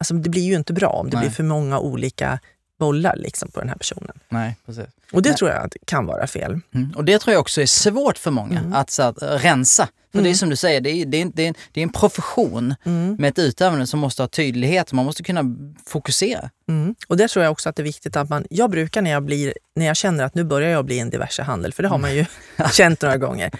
Alltså 0.00 0.14
det 0.14 0.28
blir 0.30 0.42
ju 0.42 0.54
inte 0.54 0.72
bra 0.72 0.88
om 0.88 1.10
det 1.10 1.16
Nej. 1.16 1.26
blir 1.26 1.34
för 1.34 1.42
många 1.42 1.78
olika 1.78 2.38
bollar 2.80 3.16
liksom 3.16 3.50
på 3.50 3.60
den 3.60 3.68
här 3.68 3.76
personen. 3.76 4.18
Nej, 4.28 4.56
precis. 4.66 4.84
Och 5.12 5.22
det 5.22 5.28
Nej. 5.28 5.38
tror 5.38 5.50
jag 5.50 5.72
kan 5.86 6.06
vara 6.06 6.26
fel. 6.26 6.60
Mm. 6.74 6.90
Och 6.96 7.04
det 7.04 7.18
tror 7.18 7.32
jag 7.32 7.40
också 7.40 7.62
är 7.62 7.66
svårt 7.66 8.18
för 8.18 8.30
många, 8.30 8.58
Mm. 8.58 8.72
att, 8.72 8.90
så 8.90 9.02
att 9.02 9.16
rensa. 9.22 9.88
För 10.12 10.18
det 10.18 10.22
är 10.22 10.30
Mm. 10.30 10.34
som 10.34 10.50
du 10.50 10.56
säger, 10.56 10.80
det 10.80 10.90
är, 10.90 11.06
det, 11.06 11.20
är, 11.22 11.24
det, 11.34 11.42
är 11.42 11.48
en, 11.48 11.54
det 11.72 11.80
är 11.80 11.82
en 11.82 11.92
profession 11.92 12.74
Mm. 12.84 13.14
med 13.18 13.28
ett 13.28 13.38
utövande 13.38 13.86
som 13.86 14.00
måste 14.00 14.22
ha 14.22 14.28
tydlighet, 14.28 14.92
man 14.92 15.04
måste 15.04 15.22
kunna 15.22 15.42
fokusera. 15.86 16.50
Mm. 16.68 16.94
Och 17.08 17.16
det 17.16 17.28
tror 17.28 17.44
jag 17.44 17.52
också 17.52 17.68
att 17.68 17.76
det 17.76 17.82
är 17.82 17.84
viktigt 17.84 18.16
att 18.16 18.28
man... 18.28 18.44
Jag 18.50 18.70
brukar 18.70 19.02
när 19.02 19.10
jag, 19.10 19.22
blir, 19.22 19.54
när 19.76 19.86
jag 19.86 19.96
känner 19.96 20.24
att 20.24 20.34
nu 20.34 20.44
börjar 20.44 20.70
jag 20.70 20.84
bli 20.84 20.98
en 20.98 21.10
diverse 21.10 21.42
handel, 21.42 21.72
för 21.72 21.82
det 21.82 21.88
har 21.88 21.98
man 21.98 22.14
ju 22.14 22.24
känt 22.72 23.02
några 23.02 23.16
gånger. 23.16 23.50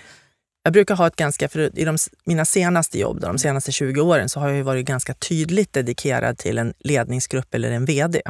Jag 0.63 0.73
brukar 0.73 0.95
ha 0.97 1.07
ett 1.07 1.17
ganska, 1.17 1.49
för 1.49 1.79
i 1.79 1.85
de, 1.85 1.97
mina 2.25 2.45
senaste 2.45 2.99
jobb, 2.99 3.21
då, 3.21 3.27
de 3.27 3.39
senaste 3.39 3.73
20 3.73 4.01
åren, 4.01 4.29
så 4.29 4.41
har 4.41 4.49
jag 4.49 4.65
varit 4.65 4.87
ganska 4.87 5.15
tydligt 5.15 5.73
dedikerad 5.73 6.39
till 6.39 6.59
en 6.59 6.75
ledningsgrupp 6.79 7.55
eller 7.55 7.71
en 7.71 7.85
VD. 7.85 8.23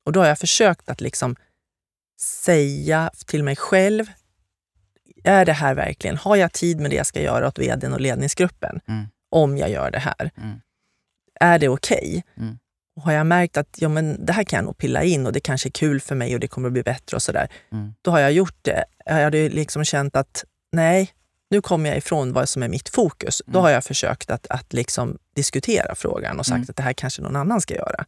Mm. 0.00 0.06
Och 0.06 0.12
då 0.12 0.20
har 0.20 0.26
jag 0.26 0.38
försökt 0.38 0.88
att 0.88 1.00
liksom 1.00 1.36
säga 2.20 3.10
till 3.26 3.44
mig 3.44 3.56
själv, 3.56 4.06
är 5.24 5.44
det 5.44 5.52
här 5.52 5.74
verkligen, 5.74 6.16
har 6.16 6.36
jag 6.36 6.52
tid 6.52 6.80
med 6.80 6.90
det 6.90 6.96
jag 6.96 7.06
ska 7.06 7.20
göra 7.22 7.48
åt 7.48 7.58
VDn 7.58 7.92
och 7.92 8.00
ledningsgruppen? 8.00 8.80
Mm. 8.88 9.04
Om 9.30 9.58
jag 9.58 9.70
gör 9.70 9.90
det 9.90 9.98
här. 9.98 10.30
Mm. 10.36 10.60
Är 11.40 11.58
det 11.58 11.68
okej? 11.68 12.24
Mm. 12.36 12.58
Och 12.96 13.02
har 13.02 13.12
jag 13.12 13.26
märkt 13.26 13.56
att 13.56 13.76
ja, 13.80 13.88
men 13.88 14.26
det 14.26 14.32
här 14.32 14.44
kan 14.44 14.56
jag 14.56 14.64
nog 14.64 14.78
pilla 14.78 15.02
in 15.02 15.26
och 15.26 15.32
det 15.32 15.40
kanske 15.40 15.68
är 15.68 15.70
kul 15.70 16.00
för 16.00 16.14
mig 16.14 16.34
och 16.34 16.40
det 16.40 16.48
kommer 16.48 16.68
att 16.68 16.72
bli 16.72 16.82
bättre 16.82 17.14
och 17.16 17.22
sådär. 17.22 17.48
Mm. 17.72 17.94
Då 18.02 18.10
har 18.10 18.18
jag 18.20 18.32
gjort 18.32 18.56
det. 18.62 18.84
Jag 19.04 19.14
hade 19.14 19.48
liksom 19.48 19.84
känt 19.84 20.16
att 20.16 20.44
nej, 20.72 21.10
nu 21.50 21.60
kommer 21.62 21.88
jag 21.88 21.98
ifrån 21.98 22.32
vad 22.32 22.48
som 22.48 22.62
är 22.62 22.68
mitt 22.68 22.88
fokus. 22.88 23.42
Då 23.46 23.50
Mm. 23.58 23.62
har 23.62 23.70
jag 23.70 23.84
försökt 23.84 24.30
att, 24.30 24.46
att 24.50 24.72
liksom 24.72 25.18
diskutera 25.34 25.94
frågan 25.94 26.38
och 26.38 26.46
sagt 26.46 26.56
Mm. 26.56 26.66
att 26.70 26.76
det 26.76 26.82
här 26.82 26.92
kanske 26.92 27.22
någon 27.22 27.36
annan 27.36 27.60
ska 27.60 27.74
göra. 27.74 28.04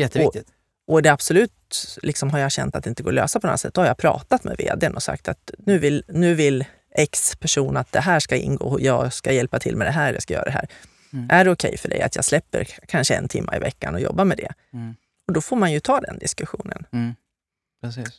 Jätteviktigt. 0.00 0.48
Och 0.86 1.02
det 1.02 1.12
absolut 1.12 1.98
liksom, 2.02 2.30
har 2.30 2.38
jag 2.38 2.52
känt 2.52 2.76
att 2.76 2.84
det 2.84 2.90
inte 2.90 3.02
går 3.02 3.10
att 3.10 3.14
lösa 3.14 3.40
på 3.40 3.46
något 3.46 3.60
sätt. 3.60 3.74
Då 3.74 3.80
har 3.80 3.86
jag 3.86 3.96
pratat 3.96 4.44
med 4.44 4.56
vdn 4.58 4.94
och 4.94 5.02
sagt 5.02 5.28
att 5.28 5.50
nu 5.58 5.78
vill, 5.78 6.04
nu 6.08 6.34
vill 6.34 6.64
X 6.94 7.36
person 7.36 7.76
att 7.76 7.92
det 7.92 8.00
här 8.00 8.20
ska 8.20 8.36
ingå 8.36 8.64
och 8.64 8.80
jag 8.80 9.12
ska 9.12 9.32
hjälpa 9.32 9.58
till 9.58 9.76
med 9.76 9.86
det 9.86 9.90
här, 9.90 10.12
jag 10.12 10.22
ska 10.22 10.34
göra 10.34 10.44
det 10.44 10.50
här. 10.50 10.68
Mm. 11.12 11.26
Är 11.30 11.44
det 11.44 11.50
okej 11.50 11.68
okay 11.68 11.78
för 11.78 11.88
dig 11.88 12.02
att 12.02 12.16
jag 12.16 12.24
släpper 12.24 12.64
kanske 12.86 13.14
en 13.14 13.28
timme 13.28 13.56
i 13.56 13.58
veckan 13.58 13.94
och 13.94 14.00
jobbar 14.00 14.24
med 14.24 14.36
det? 14.36 14.52
Mm. 14.72 14.94
Och 15.26 15.32
då 15.32 15.40
får 15.40 15.56
man 15.56 15.72
ju 15.72 15.80
ta 15.80 16.00
den 16.00 16.18
diskussionen. 16.18 16.86
Mm. 16.92 17.14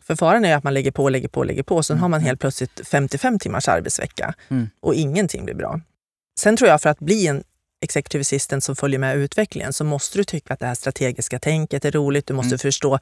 För 0.02 0.15
faran 0.15 0.46
är 0.46 0.56
att 0.56 0.63
man 0.63 0.74
lägger 0.74 0.91
på, 0.91 1.10
lägger 1.10 1.28
på, 1.28 1.44
lägger 1.44 1.63
på. 1.63 1.84
Sen 1.84 1.98
har 1.98 2.10
man 2.10 2.17
mm. 2.17 2.26
helt 2.26 2.39
plötsligt 2.39 2.88
55 2.88 3.39
timmars 3.39 3.67
arbetsvecka 3.67 4.34
mm. 4.50 4.70
och 4.80 4.96
ingenting 4.96 5.46
blir 5.46 5.56
bra. 5.56 5.80
Sen 6.39 6.58
tror 6.58 6.70
jag 6.70 6.82
för 6.82 6.89
att 6.89 7.00
bli 7.00 7.28
en 7.28 7.44
executive 7.82 8.22
assistant 8.22 8.63
som 8.63 8.76
följer 8.76 9.00
med 9.00 9.17
utvecklingen 9.17 9.74
så 9.74 9.84
måste 9.84 10.17
du 10.17 10.24
tycka 10.24 10.54
att 10.54 10.60
det 10.60 10.65
här 10.65 10.76
strategiska 10.76 11.39
tänket 11.39 11.86
är 11.86 11.91
roligt. 11.91 12.28
Du 12.28 12.34
måste 12.34 12.48
mm. 12.48 12.60
förstå 12.60 13.00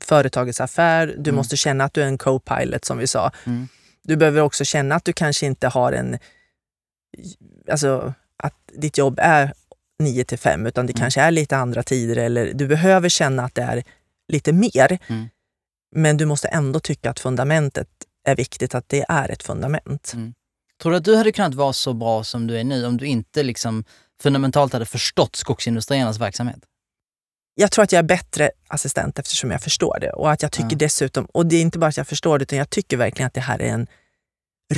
företagets 0.00 0.60
affär. 0.60 1.06
Du 1.06 1.30
mm. 1.30 1.34
måste 1.34 1.56
känna 1.56 1.84
att 1.84 1.94
du 1.94 2.02
är 2.02 2.06
en 2.06 2.18
co-pilot 2.18 2.84
som 2.84 2.98
vi 2.98 3.06
sa. 3.06 3.32
Mm. 3.44 3.68
Du 4.02 4.16
behöver 4.16 4.40
också 4.40 4.64
känna 4.64 4.94
att 4.94 5.04
du 5.04 5.12
kanske 5.12 5.46
inte 5.46 5.68
har 5.68 5.92
en... 5.92 6.18
Alltså 7.70 8.14
att 8.36 8.54
ditt 8.72 8.98
jobb 8.98 9.18
är 9.22 9.52
9 9.98 10.24
till 10.24 10.38
5 10.38 10.66
utan 10.66 10.86
det 10.86 10.92
mm. 10.92 11.00
kanske 11.00 11.20
är 11.20 11.30
lite 11.30 11.56
andra 11.56 11.82
tider 11.82 12.16
eller 12.16 12.52
du 12.52 12.66
behöver 12.66 13.08
känna 13.08 13.44
att 13.44 13.54
det 13.54 13.62
är 13.62 13.84
lite 14.28 14.52
mer. 14.52 14.98
Mm. 15.06 15.28
Men 15.94 16.16
du 16.16 16.26
måste 16.26 16.48
ändå 16.48 16.80
tycka 16.80 17.10
att 17.10 17.20
fundamentet 17.20 17.88
är 18.24 18.36
viktigt, 18.36 18.74
att 18.74 18.88
det 18.88 19.04
är 19.08 19.28
ett 19.28 19.42
fundament. 19.42 20.12
Mm. 20.14 20.34
Tror 20.82 20.92
du 20.92 20.98
att 20.98 21.04
du 21.04 21.16
hade 21.16 21.32
kunnat 21.32 21.54
vara 21.54 21.72
så 21.72 21.92
bra 21.92 22.24
som 22.24 22.46
du 22.46 22.58
är 22.58 22.64
nu 22.64 22.86
om 22.86 22.96
du 22.96 23.06
inte 23.06 23.42
liksom 23.42 23.84
fundamentalt 24.22 24.72
hade 24.72 24.86
förstått 24.86 25.36
skogsindustriernas 25.36 26.20
verksamhet? 26.20 26.58
Jag 27.54 27.70
tror 27.70 27.82
att 27.82 27.92
jag 27.92 27.98
är 27.98 28.02
bättre 28.02 28.50
assistent 28.68 29.18
eftersom 29.18 29.50
jag 29.50 29.62
förstår 29.62 29.98
det. 30.00 30.10
Och 30.10 30.30
att 30.30 30.42
jag 30.42 30.52
tycker 30.52 30.70
ja. 30.70 30.76
dessutom, 30.76 31.24
och 31.24 31.46
det 31.46 31.56
är 31.56 31.60
inte 31.60 31.78
bara 31.78 31.86
att 31.86 31.96
jag 31.96 32.08
förstår 32.08 32.38
det, 32.38 32.42
utan 32.42 32.58
jag 32.58 32.70
tycker 32.70 32.96
verkligen 32.96 33.26
att 33.26 33.34
det 33.34 33.40
här 33.40 33.62
är 33.62 33.68
en 33.68 33.86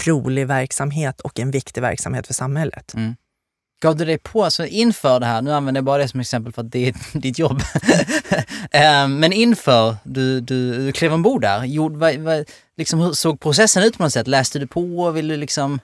rolig 0.07 0.46
verksamhet 0.46 1.20
och 1.20 1.40
en 1.40 1.50
viktig 1.50 1.81
verksamhet 1.81 2.26
för 2.26 2.35
samhället. 2.35 2.94
Mm. 2.94 3.16
Gav 3.83 3.96
du 3.96 4.05
dig 4.05 4.18
på, 4.18 4.44
alltså 4.44 4.66
inför 4.66 5.20
det 5.20 5.26
här, 5.26 5.42
nu 5.42 5.53
använder 5.53 5.79
jag 5.79 5.85
bara 5.85 5.98
det 5.98 6.09
som 6.09 6.20
exempel 6.20 6.53
för 6.53 6.62
att 6.62 6.72
det 6.72 6.88
är 6.88 6.94
ditt 7.18 7.38
jobb. 7.38 7.62
Eh, 8.72 9.09
men 9.09 9.33
inför 9.33 9.96
du, 10.05 10.40
du, 10.40 10.87
du 10.87 10.92
klev 10.92 11.12
ombord 11.12 11.42
där, 11.42 11.64
gjord, 11.64 11.96
vad, 11.96 12.16
vad, 12.16 12.44
liksom, 12.76 13.00
hur 13.00 13.12
såg 13.12 13.40
processen 13.40 13.83
ut 13.83 13.96
på 13.96 14.03
något 14.03 14.12
sätt? 14.12 14.26
Läste 14.26 14.59
du 14.59 14.66
på? 14.66 15.11
Vill 15.11 15.29
du 15.29 15.37
liksom... 15.37 15.81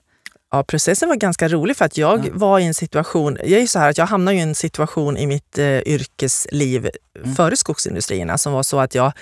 Ja, 0.51 0.65
processen 0.65 1.09
var 1.09 1.17
ganska 1.17 1.49
rolig 1.49 1.77
för 1.77 1.85
att 1.85 1.97
jag 1.97 2.27
ja. 2.27 2.31
var 2.35 2.59
i 2.59 2.65
en 2.65 2.75
situation, 2.75 3.39
jag 3.45 3.61
är 3.61 3.67
så 3.67 3.79
här 3.79 3.91
att 3.91 3.99
jag 3.99 4.07
hamnade 4.07 4.37
i 4.37 4.41
en 4.41 4.55
situation 4.55 5.17
i 5.17 5.27
mitt 5.27 5.59
eh, 5.59 5.79
yrkesliv 5.79 6.91
mm. 7.19 7.35
före 7.35 7.57
skogsindustrierna 7.57 8.39
som 8.39 8.53
var 8.53 8.63
så 8.63 8.81
att 8.81 8.95
jag 8.95 9.13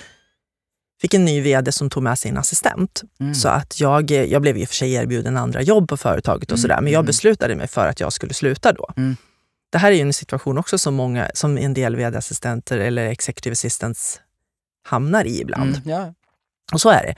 fick 1.01 1.15
en 1.15 1.25
ny 1.25 1.41
vd 1.41 1.73
som 1.73 1.91
tog 1.91 2.03
med 2.03 2.19
sin 2.19 2.37
assistent. 2.37 3.03
Mm. 3.21 3.35
Så 3.35 3.49
att 3.49 3.81
jag, 3.81 4.11
jag 4.11 4.43
blev 4.43 4.59
i 4.59 4.65
och 4.65 4.69
för 4.69 4.75
sig 4.75 4.95
erbjuden 4.95 5.37
andra 5.37 5.63
jobb 5.63 5.89
på 5.89 5.97
företaget 5.97 6.53
och 6.53 6.59
mm. 6.59 6.63
sådär, 6.63 6.81
men 6.81 6.93
jag 6.93 7.01
mm. 7.01 7.07
beslutade 7.07 7.55
mig 7.55 7.69
för 7.69 7.87
att 7.87 8.01
jag 8.01 8.13
skulle 8.13 8.35
sluta 8.35 8.73
då. 8.73 8.91
Mm. 8.97 9.17
Det 9.71 9.79
här 9.79 9.93
är 9.93 9.97
ju 9.97 10.03
en 10.03 10.13
situation 10.13 10.59
också 10.59 10.79
som, 10.79 10.95
många, 10.95 11.31
som 11.35 11.59
en 11.59 11.75
del 11.75 11.97
vd-assistenter 11.97 12.79
eller 12.79 13.05
executive 13.05 13.53
assistants 13.53 14.21
hamnar 14.83 15.25
i 15.25 15.41
ibland. 15.41 15.77
Mm, 15.77 15.91
ja. 15.91 16.15
Och 16.73 16.81
så 16.81 16.89
är 16.89 17.03
det. 17.03 17.15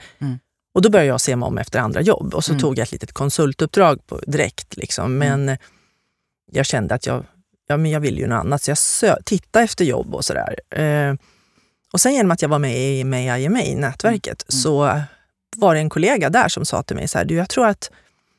Mm. 0.77 0.77
Och 0.77 0.81
då 0.81 0.89
började 0.89 1.07
jag 1.07 1.21
se 1.21 1.35
mig 1.35 1.47
om 1.47 1.57
efter 1.57 1.79
andra 1.79 2.01
jobb 2.01 2.35
och 2.35 2.43
så 2.43 2.51
mm. 2.51 2.61
tog 2.61 2.77
jag 2.77 2.83
ett 2.83 2.91
litet 2.91 3.11
konsultuppdrag 3.11 4.07
på, 4.07 4.19
direkt. 4.27 4.77
Liksom. 4.77 5.17
Men 5.17 5.57
jag 6.51 6.65
kände 6.65 6.95
att 6.95 7.05
jag, 7.05 7.25
ja, 7.67 7.77
men 7.77 7.91
jag 7.91 7.99
vill 7.99 8.17
ju 8.17 8.27
något 8.27 8.39
annat, 8.39 8.77
så 8.77 9.05
jag 9.05 9.25
tittade 9.25 9.65
efter 9.65 9.85
jobb 9.85 10.15
och 10.15 10.25
sådär. 10.25 10.55
Eh, 10.69 11.15
och 11.93 12.01
sen 12.01 12.13
genom 12.13 12.31
att 12.31 12.41
jag 12.41 12.49
var 12.49 12.59
med 12.59 12.77
i 12.77 13.03
May 13.03 13.43
IMA, 13.43 13.59
nätverket, 13.75 14.45
mm. 14.51 14.61
så 14.61 15.01
var 15.55 15.73
det 15.73 15.79
en 15.79 15.89
kollega 15.89 16.29
där 16.29 16.47
som 16.47 16.65
sa 16.65 16.83
till 16.83 16.95
mig 16.95 17.07
så 17.07 17.17
här, 17.17 17.25
du, 17.25 17.35
jag 17.35 17.49
tror 17.49 17.67
att 17.67 17.91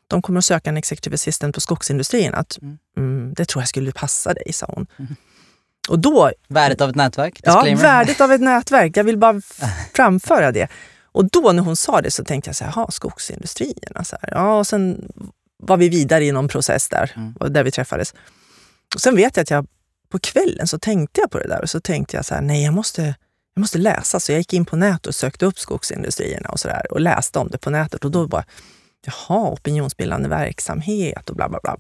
de 0.09 0.23
kommer 0.23 0.39
att 0.39 0.45
söka 0.45 0.71
en 0.71 0.77
executive 0.77 1.15
assistant 1.15 1.55
på 1.55 1.61
skogsindustrin. 1.61 2.35
Att, 2.35 2.59
mm. 2.63 2.79
Mm, 2.97 3.35
det 3.35 3.45
tror 3.45 3.63
jag 3.63 3.69
skulle 3.69 3.93
passa 3.93 4.35
dig, 4.35 4.53
sa 4.53 4.67
hon. 4.75 4.87
Mm. 4.99 5.17
Och 5.89 5.99
då, 5.99 6.31
värdet 6.49 6.81
av 6.81 6.91
ett 6.91 6.97
nätverk? 6.97 7.35
Disclaimer. 7.35 7.71
Ja, 7.71 7.77
värdet 7.77 8.21
av 8.21 8.33
ett 8.33 8.41
nätverk. 8.41 8.97
Jag 8.97 9.05
vill 9.05 9.19
bara 9.19 9.41
framföra 9.95 10.53
det. 10.53 10.69
Och 11.19 11.31
då 11.31 11.53
när 11.53 11.63
hon 11.63 11.77
sa 11.77 12.01
det 12.03 12.11
så 12.11 12.25
tänkte 12.25 12.49
jag 12.49 12.57
så 12.57 12.65
här, 12.65 12.87
skogsindustrierna. 12.91 14.05
Så 14.05 14.17
här. 14.23 14.31
Ja, 14.33 14.59
och 14.59 14.67
sen 14.67 15.09
var 15.63 15.77
vi 15.77 15.89
vidare 15.89 16.25
i 16.25 16.33
någon 16.33 16.49
process 16.49 16.89
där, 16.89 17.13
mm. 17.17 17.53
där 17.53 17.65
vi 17.65 17.71
träffades. 17.71 18.15
Och 18.95 19.01
sen 19.01 19.17
vet 19.17 19.37
jag 19.37 19.43
att 19.43 19.51
jag 19.51 19.67
på 20.09 20.19
kvällen 20.19 20.67
så 20.67 20.79
tänkte 20.79 21.21
jag 21.21 21.31
på 21.31 21.39
det 21.39 21.49
där 21.49 21.63
och 21.63 21.71
så 21.71 21.81
tänkte 21.81 22.17
jag 22.17 22.25
så 22.25 22.35
här, 22.35 22.43
nej 22.43 22.65
jag 22.65 22.75
måste, 22.75 23.03
jag 23.55 23.61
måste 23.61 23.79
läsa. 23.79 24.21
Så 24.21 24.33
jag 24.33 24.39
gick 24.39 24.53
in 24.53 24.65
på 24.65 24.77
nätet 24.77 25.07
och 25.07 25.15
sökte 25.15 25.47
upp 25.47 25.59
skogsindustrierna 25.59 26.49
och, 26.49 26.61
så 26.61 26.69
där, 26.69 26.93
och 26.93 27.01
läste 27.01 27.39
om 27.39 27.49
det 27.49 27.59
på 27.59 27.71
nätet. 27.71 28.05
Och 28.05 28.11
då 28.11 28.27
bara, 28.27 28.45
jaha, 29.07 29.51
opinionsbildande 29.51 30.29
verksamhet 30.29 31.31
och 31.31 31.37
bla 31.37 31.49
bla 31.49 31.61
bla. 31.63 31.77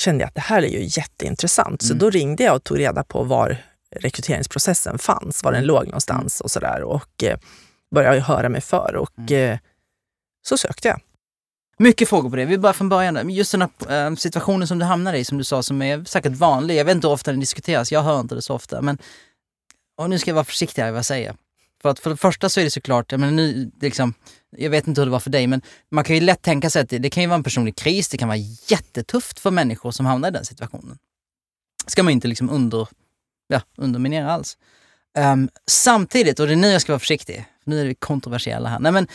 Kände 0.00 0.22
jag 0.22 0.28
att 0.28 0.34
det 0.34 0.40
här 0.40 0.62
är 0.62 0.68
ju 0.68 0.82
jätteintressant. 0.82 1.82
Så 1.82 1.92
mm. 1.92 1.98
då 1.98 2.10
ringde 2.10 2.44
jag 2.44 2.56
och 2.56 2.64
tog 2.64 2.78
reda 2.78 3.04
på 3.04 3.22
var 3.22 3.58
rekryteringsprocessen 3.96 4.98
fanns, 4.98 5.44
var 5.44 5.52
den 5.52 5.64
mm. 5.64 5.68
låg 5.68 5.84
någonstans 5.84 6.40
och 6.40 6.50
sådär. 6.50 6.82
Och 6.82 7.24
eh, 7.24 7.38
började 7.94 8.20
höra 8.20 8.48
mig 8.48 8.60
för 8.60 8.96
och 8.96 9.18
mm. 9.18 9.52
eh, 9.52 9.58
så 10.46 10.58
sökte 10.58 10.88
jag. 10.88 11.00
Mycket 11.78 12.08
frågor 12.08 12.30
på 12.30 12.36
det. 12.36 12.44
Vi 12.44 12.58
börjar 12.58 12.74
från 12.74 12.88
början. 12.88 13.30
Just 13.30 13.52
den 13.52 13.62
här 13.62 14.06
äh, 14.06 14.14
situationen 14.14 14.68
som 14.68 14.78
du 14.78 14.84
hamnar 14.84 15.14
i, 15.14 15.24
som 15.24 15.38
du 15.38 15.44
sa, 15.44 15.62
som 15.62 15.82
är 15.82 16.04
säkert 16.04 16.32
vanlig. 16.32 16.76
Jag 16.76 16.84
vet 16.84 16.94
inte 16.94 17.06
hur 17.06 17.14
ofta 17.14 17.30
den 17.30 17.40
diskuteras, 17.40 17.92
jag 17.92 18.02
hör 18.02 18.20
inte 18.20 18.34
det 18.34 18.42
så 18.42 18.54
ofta. 18.54 18.82
Men 18.82 18.98
och 19.96 20.10
nu 20.10 20.18
ska 20.18 20.30
jag 20.30 20.34
vara 20.34 20.44
försiktig 20.44 20.82
här 20.82 20.90
vad 20.90 20.98
jag 20.98 21.04
säger. 21.04 21.36
För 21.82 21.88
att 21.88 22.00
för 22.00 22.10
det 22.10 22.16
första 22.16 22.48
så 22.48 22.60
är 22.60 22.64
det 22.64 22.70
såklart, 22.70 23.12
jag, 23.12 23.20
menar, 23.20 23.32
nu, 23.32 23.70
liksom, 23.80 24.14
jag 24.56 24.70
vet 24.70 24.86
inte 24.86 25.00
hur 25.00 25.06
det 25.06 25.12
var 25.12 25.20
för 25.20 25.30
dig, 25.30 25.46
men 25.46 25.62
man 25.90 26.04
kan 26.04 26.14
ju 26.16 26.20
lätt 26.20 26.42
tänka 26.42 26.70
sig 26.70 26.82
att 26.82 26.88
det, 26.88 26.98
det 26.98 27.10
kan 27.10 27.22
ju 27.22 27.26
vara 27.26 27.36
en 27.36 27.42
personlig 27.42 27.76
kris, 27.76 28.08
det 28.08 28.18
kan 28.18 28.28
vara 28.28 28.38
jättetufft 28.68 29.40
för 29.40 29.50
människor 29.50 29.90
som 29.90 30.06
hamnar 30.06 30.28
i 30.28 30.32
den 30.32 30.44
situationen. 30.44 30.98
ska 31.86 32.02
man 32.02 32.12
inte 32.12 32.28
liksom 32.28 32.50
under, 32.50 32.88
ja, 33.48 33.60
underminera 33.76 34.32
alls. 34.32 34.58
Um, 35.18 35.48
samtidigt, 35.66 36.40
och 36.40 36.46
det 36.46 36.52
är 36.52 36.56
nu 36.56 36.68
jag 36.70 36.82
ska 36.82 36.92
vara 36.92 37.00
försiktig, 37.00 37.46
nu 37.66 37.80
är 37.80 37.84
vi 37.84 37.94
kontroversiella 37.94 38.68
här. 38.68 38.78
Nej, 38.78 38.92
men 38.92 39.08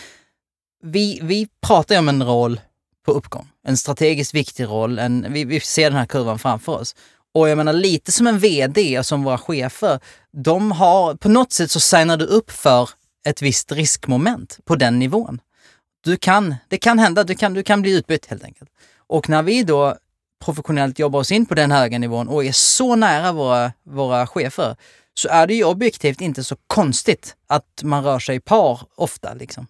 vi, 0.83 1.19
vi 1.23 1.47
pratar 1.61 1.95
ju 1.95 1.99
om 1.99 2.09
en 2.09 2.23
roll 2.23 2.61
på 3.05 3.11
uppgång, 3.11 3.47
en 3.67 3.77
strategiskt 3.77 4.33
viktig 4.33 4.65
roll, 4.65 4.99
en, 4.99 5.33
vi, 5.33 5.45
vi 5.45 5.59
ser 5.59 5.89
den 5.89 5.99
här 5.99 6.05
kurvan 6.05 6.39
framför 6.39 6.71
oss. 6.71 6.95
Och 7.33 7.49
jag 7.49 7.57
menar 7.57 7.73
lite 7.73 8.11
som 8.11 8.27
en 8.27 8.39
VD 8.39 8.99
och 8.99 9.05
som 9.05 9.23
våra 9.23 9.37
chefer, 9.37 9.99
de 10.31 10.71
har, 10.71 11.15
på 11.15 11.29
något 11.29 11.51
sätt 11.51 11.71
så 11.71 11.79
signar 11.79 12.17
du 12.17 12.25
upp 12.25 12.51
för 12.51 12.89
ett 13.25 13.41
visst 13.41 13.71
riskmoment 13.71 14.59
på 14.65 14.75
den 14.75 14.99
nivån. 14.99 15.41
Du 16.03 16.17
kan, 16.17 16.55
det 16.67 16.77
kan 16.77 16.99
hända, 16.99 17.23
du 17.23 17.35
kan, 17.35 17.53
du 17.53 17.63
kan 17.63 17.81
bli 17.81 17.97
utbytt 17.97 18.25
helt 18.25 18.43
enkelt. 18.43 18.69
Och 19.07 19.29
när 19.29 19.43
vi 19.43 19.63
då 19.63 19.95
professionellt 20.45 20.99
jobbar 20.99 21.19
oss 21.19 21.31
in 21.31 21.45
på 21.45 21.55
den 21.55 21.71
höga 21.71 21.99
nivån 21.99 22.27
och 22.27 22.45
är 22.45 22.51
så 22.51 22.95
nära 22.95 23.31
våra, 23.31 23.71
våra 23.83 24.27
chefer, 24.27 24.75
så 25.21 25.29
är 25.29 25.47
det 25.47 25.53
ju 25.53 25.63
objektivt 25.63 26.21
inte 26.21 26.43
så 26.43 26.55
konstigt 26.67 27.35
att 27.47 27.81
man 27.83 28.03
rör 28.03 28.19
sig 28.19 28.35
i 28.35 28.39
par 28.39 28.79
ofta. 28.95 29.33
Liksom. 29.33 29.67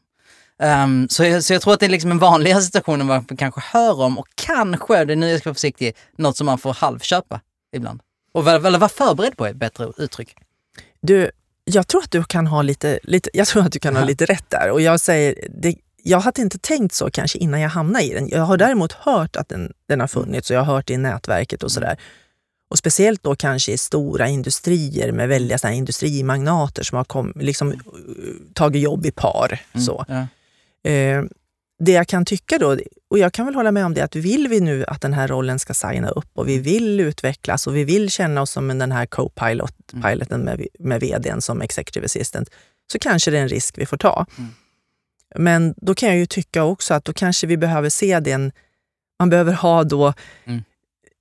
Um, 0.64 1.10
så, 1.10 1.24
jag, 1.24 1.44
så 1.44 1.54
jag 1.54 1.62
tror 1.62 1.74
att 1.74 1.80
det 1.80 1.86
är 1.86 1.90
liksom 1.90 2.12
en 2.12 2.20
vanligare 2.20 2.62
situation 2.62 3.02
än 3.02 3.08
vad 3.08 3.26
man 3.30 3.38
kanske 3.38 3.62
hör 3.64 4.02
om 4.02 4.18
och 4.18 4.28
kanske, 4.36 5.06
det 5.06 5.14
är 5.14 5.16
nu 5.16 5.30
jag 5.30 5.40
ska 5.40 5.50
vara 5.50 5.56
försiktig, 5.56 5.96
något 6.18 6.38
som 6.38 6.46
man 6.46 6.58
får 6.58 6.74
halvköpa 6.74 7.42
ibland. 7.76 8.02
Och 8.34 8.48
eller 8.48 8.80
vara 8.80 8.90
förberedd 8.90 9.38
på 9.38 9.46
ett 9.46 9.56
bättre 9.56 9.92
uttryck. 9.98 10.36
Du, 11.02 11.32
jag 11.64 11.88
tror 11.88 12.02
att 12.02 12.12
du 12.12 12.24
kan 12.24 12.48
ha 12.48 12.62
lite, 12.62 13.00
lite, 13.04 13.30
jag 13.34 13.48
tror 13.48 13.64
att 13.66 13.72
du 13.72 13.80
kan 13.80 13.96
ha 13.96 14.06
lite 14.06 14.26
rätt 14.26 14.50
där. 14.50 14.72
Och 14.72 14.82
jag 14.82 15.00
säger, 15.00 15.48
det, 15.50 15.76
jag 16.04 16.20
hade 16.20 16.42
inte 16.42 16.58
tänkt 16.58 16.94
så 16.94 17.12
kanske 17.12 17.38
innan 17.38 17.62
jag 17.62 17.70
hamnade 17.70 18.06
i 18.06 18.14
den. 18.14 18.30
Jag 18.30 18.42
har 18.42 18.58
däremot 18.58 18.92
hört 18.92 19.36
att 19.36 19.50
den, 19.50 19.74
den 19.88 20.00
har 20.00 20.08
funnits 20.08 20.50
och 20.50 20.56
jag 20.56 20.62
har 20.64 20.76
hört 20.76 20.88
det 20.88 20.94
i 20.94 20.98
nätverket 20.98 21.64
och 21.64 21.72
sådär. 21.72 21.98
Och 22.72 22.78
speciellt 22.78 23.24
då 23.24 23.36
kanske 23.36 23.72
i 23.72 23.78
stora 23.78 24.28
industrier 24.28 25.12
med 25.12 25.30
väldiga 25.30 25.58
såna 25.58 25.74
industrimagnater 25.74 26.84
som 26.84 26.98
har 26.98 27.04
kom, 27.04 27.34
liksom, 27.36 27.74
tagit 28.54 28.82
jobb 28.82 29.06
i 29.06 29.12
par. 29.12 29.62
Mm, 29.74 29.86
så. 29.86 30.06
Ja. 30.08 30.28
Eh, 30.92 31.24
det 31.80 31.92
jag 31.92 32.08
kan 32.08 32.26
tycka 32.26 32.58
då, 32.58 32.78
och 33.10 33.20
jag 33.20 33.34
kan 33.34 33.46
väl 33.46 33.56
hålla 33.56 33.72
med 33.72 33.86
om 33.86 33.94
det, 33.94 34.02
att 34.02 34.16
vill 34.16 34.48
vi 34.48 34.60
nu 34.60 34.86
att 34.86 35.02
den 35.02 35.14
här 35.14 35.28
rollen 35.28 35.60
ska 35.60 35.74
signa 35.74 36.10
upp 36.10 36.30
och 36.34 36.48
vi 36.48 36.58
vill 36.58 37.00
utvecklas 37.00 37.68
och 37.68 37.76
vi 37.76 37.84
vill 37.84 38.10
känna 38.10 38.42
oss 38.42 38.52
som 38.52 38.80
den 38.80 38.92
här 38.92 39.06
co-piloten 39.06 40.42
mm. 40.42 40.42
med, 40.46 40.68
med 40.80 41.02
vdn 41.02 41.42
som 41.42 41.62
executive 41.62 42.06
assistant, 42.06 42.50
så 42.92 43.00
kanske 43.00 43.32
det 43.32 43.38
är 43.38 43.42
en 43.42 43.50
risk 43.50 43.78
vi 43.78 43.86
får 43.86 43.98
ta. 43.98 44.26
Mm. 44.38 44.50
Men 45.36 45.74
då 45.78 45.96
kan 45.96 46.10
jag 46.10 46.18
ju 46.18 46.26
tycka 46.26 46.64
också 46.64 46.94
att 46.94 47.06
då 47.06 47.14
kanske 47.14 47.48
vi 47.48 47.58
behöver 47.58 47.90
se 47.90 48.20
den, 48.20 48.52
man 49.20 49.30
behöver 49.30 49.54
ha 49.54 49.84
då 49.84 50.14
mm. 50.46 50.64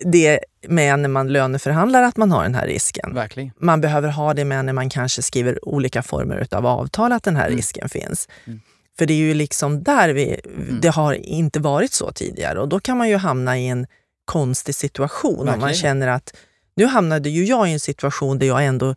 Det 0.04 0.40
med 0.68 0.98
när 0.98 1.08
man 1.08 1.32
löneförhandlar, 1.32 2.02
att 2.02 2.16
man 2.16 2.32
har 2.32 2.42
den 2.42 2.54
här 2.54 2.66
risken. 2.66 3.14
Verkligen. 3.14 3.50
Man 3.58 3.80
behöver 3.80 4.08
ha 4.08 4.34
det 4.34 4.44
med 4.44 4.64
när 4.64 4.72
man 4.72 4.90
kanske 4.90 5.22
skriver 5.22 5.68
olika 5.68 6.02
former 6.02 6.46
av 6.50 6.66
avtal, 6.66 7.12
att 7.12 7.22
den 7.22 7.36
här 7.36 7.46
mm. 7.46 7.56
risken 7.56 7.88
finns. 7.88 8.28
Mm. 8.44 8.60
För 8.98 9.06
det 9.06 9.12
är 9.12 9.18
ju 9.18 9.34
liksom 9.34 9.82
där 9.82 10.08
vi, 10.08 10.40
mm. 10.44 10.78
det 10.82 10.88
har 10.88 11.14
inte 11.14 11.60
varit 11.60 11.92
så 11.92 12.12
tidigare 12.12 12.60
och 12.60 12.68
då 12.68 12.80
kan 12.80 12.98
man 12.98 13.08
ju 13.08 13.16
hamna 13.16 13.58
i 13.58 13.68
en 13.68 13.86
konstig 14.24 14.74
situation 14.74 15.36
Verkligen. 15.36 15.54
om 15.54 15.60
man 15.60 15.74
känner 15.74 16.08
att 16.08 16.36
nu 16.76 16.86
hamnade 16.86 17.30
ju 17.30 17.44
jag 17.44 17.68
i 17.68 17.72
en 17.72 17.80
situation 17.80 18.38
där 18.38 18.46
jag 18.46 18.64
ändå 18.64 18.94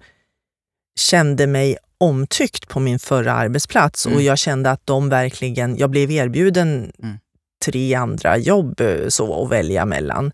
kände 1.00 1.48
mig 1.48 1.78
omtyckt 1.98 2.68
på 2.68 2.80
min 2.80 3.00
förra 3.00 3.34
arbetsplats 3.34 4.06
Mm. 4.06 4.16
och 4.18 4.22
jag 4.22 4.38
kände 4.38 4.72
att 4.72 4.82
de 4.86 5.10
verkligen, 5.10 5.78
jag 5.78 5.90
blev 5.90 6.12
erbjuden 6.12 6.92
Mm. 7.04 7.18
tre 7.66 7.94
andra 7.94 8.38
jobb 8.38 8.82
eh, 8.82 9.08
så 9.10 9.44
att 9.44 9.52
välja 9.52 9.86
mellan. 9.86 10.32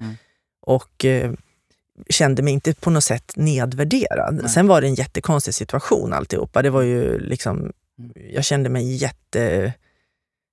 Mm. 0.68 0.76
Och 0.76 1.06
eh, 1.06 1.32
kände 2.10 2.42
mig 2.42 2.54
inte 2.54 2.74
på 2.74 2.90
något 2.90 3.04
sätt 3.04 3.32
nedvärderad. 3.36 4.40
Nej. 4.42 4.50
Sen 4.50 4.68
var 4.68 4.82
det 4.82 4.88
en 4.88 4.96
jättekonstig 4.96 5.54
situation 5.54 6.14
alltihopa. 6.14 6.62
Det 6.62 6.70
var 6.70 6.82
ju 6.82 7.20
liksom, 7.20 7.72
Mm. 8.00 8.12
jag 8.34 8.44
kände 8.46 8.70
mig 8.70 8.96
jätte... 8.96 9.74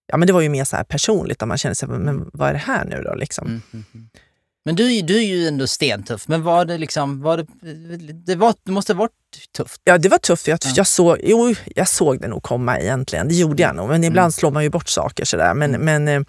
Ja 0.06 0.16
men 0.16 0.26
det 0.26 0.32
var 0.32 0.40
ju 0.40 0.48
mer 0.48 0.64
så 0.64 0.76
här 0.76 0.84
personligt, 0.84 1.38
där 1.38 1.46
man 1.46 1.58
kände 1.58 1.74
sig, 1.74 1.88
men 1.88 2.30
vad 2.32 2.48
är 2.48 2.52
det 2.52 2.58
här 2.58 2.84
nu 2.84 3.02
då 3.02 3.14
liksom? 3.14 3.46
Mm, 3.46 3.62
mm, 3.72 3.84
mm. 3.94 4.08
Men 4.64 4.76
du, 4.76 4.96
är- 4.96 5.02
du 5.02 5.16
är 5.16 5.22
ju 5.22 5.46
ändå 5.48 5.66
stentuff, 5.66 6.28
men 6.28 6.42
var 6.42 6.64
det 6.64 6.78
liksom, 6.78 7.22
var 7.22 7.36
det, 7.36 7.46
det, 8.12 8.34
var, 8.36 8.54
det 8.62 8.72
måste 8.72 8.92
ha 8.92 8.98
varit 8.98 9.12
tufft? 9.56 9.80
Ja, 9.84 9.98
det 9.98 10.08
var 10.08 10.18
tufft. 10.18 10.46
Jag, 10.48 10.58
Ja. 10.64 10.70
jag, 10.76 10.86
såg, 10.86 11.18
jo, 11.22 11.54
jag 11.74 11.88
såg 11.88 12.20
det 12.20 12.28
nog 12.28 12.42
komma 12.42 12.80
egentligen. 12.80 13.28
Det 13.28 13.34
gjorde 13.34 13.62
jag 13.62 13.76
nog. 13.76 13.88
Men 13.88 14.04
ibland 14.04 14.24
Mm. 14.24 14.32
slår 14.32 14.50
man 14.50 14.62
ju 14.62 14.70
bort 14.70 14.88
saker 14.88 15.24
sådär. 15.24 15.54
Men, 15.54 15.74
Mm. 15.74 16.04
men 16.04 16.08
eh, 16.22 16.26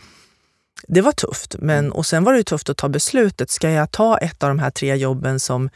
det 0.88 1.02
var 1.02 1.12
tufft. 1.12 1.56
Men, 1.60 1.92
och 1.92 2.06
sen 2.06 2.24
var 2.24 2.32
det 2.34 2.38
ju 2.38 2.44
tufft 2.44 2.70
att 2.70 2.78
ta 2.78 2.90
beslutet. 2.90 3.50
Ska 3.50 3.70
jag 3.72 3.92
ta 3.92 4.18
ett 4.18 4.44
av 4.44 4.50
de 4.50 4.60
här 4.60 4.70
tre 4.72 4.96
jobben 4.96 5.40
som... 5.40 5.70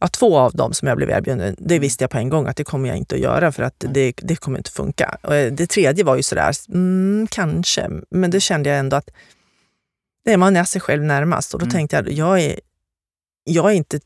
Ja, 0.00 0.08
två 0.08 0.38
av 0.38 0.52
dem 0.52 0.72
som 0.72 0.88
jag 0.88 0.96
blev 0.96 1.10
erbjuden, 1.10 1.56
det 1.58 1.78
visste 1.78 2.04
jag 2.04 2.10
på 2.10 2.18
en 2.18 2.28
gång 2.28 2.46
att 2.46 2.56
det 2.56 2.64
kommer 2.64 2.88
jag 2.88 2.98
inte 2.98 3.14
att 3.14 3.20
göra 3.20 3.52
för 3.52 3.62
att 3.62 3.84
Mm. 3.84 3.92
det, 3.94 4.12
det 4.22 4.36
kommer 4.36 4.58
inte 4.58 4.70
funka. 4.70 5.18
Och 5.22 5.34
eh, 5.34 5.52
det 5.52 5.66
tredje 5.66 6.04
var 6.04 6.16
ju 6.16 6.22
sådär, 6.22 6.52
mm, 6.68 7.26
kanske. 7.30 7.90
Men 8.10 8.30
det 8.30 8.40
kände 8.40 8.68
jag 8.70 8.78
ändå 8.78 8.96
att 8.96 9.10
är 10.26 10.36
man 10.36 10.56
är 10.56 10.64
sig 10.64 10.80
själv 10.80 11.02
närmast. 11.02 11.54
Och 11.54 11.60
då 11.60 11.64
Mm. 11.64 11.72
tänkte 11.72 11.96
jag, 11.96 12.12
jag 12.12 12.40
är, 12.40 12.60
jag 13.44 13.70
är 13.70 13.74
inte 13.74 14.00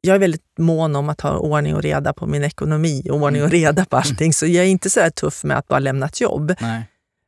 jag 0.00 0.14
är 0.14 0.18
väldigt 0.18 0.58
mån 0.58 0.96
om 0.96 1.08
att 1.08 1.20
ha 1.20 1.36
ordning 1.38 1.74
och 1.74 1.82
reda 1.82 2.12
på 2.12 2.26
min 2.26 2.44
ekonomi 2.44 3.06
och 3.10 3.16
ordning 3.16 3.42
och 3.42 3.50
reda 3.50 3.84
på 3.84 3.96
allting. 3.96 4.32
Så 4.32 4.46
jag 4.46 4.64
är 4.64 4.68
inte 4.68 4.90
så 4.90 5.00
här 5.00 5.10
tuff 5.10 5.44
med 5.44 5.58
att 5.58 5.68
bara 5.68 5.78
lämna 5.78 6.06
ett 6.06 6.20
jobb. 6.20 6.54
Nej. 6.60 6.82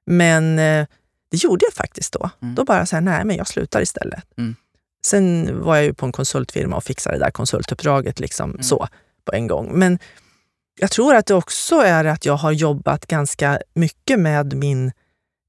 Men 0.06 0.58
eh, 0.58 0.86
det 1.30 1.36
gjorde 1.44 1.64
jag 1.64 1.74
faktiskt 1.74 2.12
då. 2.12 2.30
Mm. 2.42 2.54
Då 2.54 2.64
bara 2.64 2.86
så 2.86 2.96
här, 2.96 3.00
nej 3.00 3.24
men 3.24 3.36
jag 3.36 3.46
slutar 3.48 3.82
istället. 3.82 4.24
Mm. 4.38 4.56
Sen 5.06 5.50
var 5.62 5.76
jag 5.76 5.84
ju 5.84 5.94
på 5.94 6.06
en 6.06 6.12
konsultfirma 6.12 6.76
och 6.76 6.84
fixade 6.84 7.18
det 7.18 7.24
där 7.24 7.30
konsultuppdraget 7.30 8.20
liksom 8.20 8.50
Mm. 8.50 8.62
så 8.62 8.88
på 9.24 9.32
en 9.32 9.46
gång. 9.46 9.70
Men 9.78 9.98
jag 10.80 10.90
tror 10.90 11.14
att 11.14 11.26
det 11.26 11.34
också 11.34 11.74
är 11.76 12.04
att 12.04 12.24
jag 12.24 12.36
har 12.36 12.52
jobbat 12.52 13.06
ganska 13.06 13.60
mycket 13.74 14.18
med 14.18 14.54
min 14.54 14.86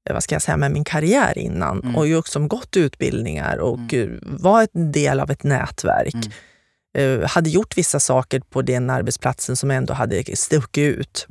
eh, 0.08 0.12
vad 0.14 0.22
ska 0.22 0.34
jag 0.34 0.42
säga, 0.42 0.56
med 0.56 0.72
min 0.72 0.84
karriär 0.84 1.38
innan 1.38 1.80
Mm. 1.82 1.96
och 1.96 2.06
ju 2.06 2.16
också 2.16 2.38
gått 2.40 2.76
utbildningar 2.76 3.56
och 3.56 3.92
Mm. 3.94 4.20
var 4.22 4.68
en 4.72 4.92
del 4.92 5.20
av 5.20 5.30
ett 5.30 5.42
nätverk 5.42 6.14
Mm. 6.94 7.20
eh, 7.22 7.28
hade 7.28 7.50
gjort 7.50 7.78
vissa 7.78 8.00
saker 8.00 8.40
på 8.40 8.62
den 8.62 8.90
arbetsplatsen 8.90 9.56
som 9.56 9.70
ändå 9.70 9.94
hade 9.94 10.36
stuckit 10.36 10.98
ut. 10.98 11.26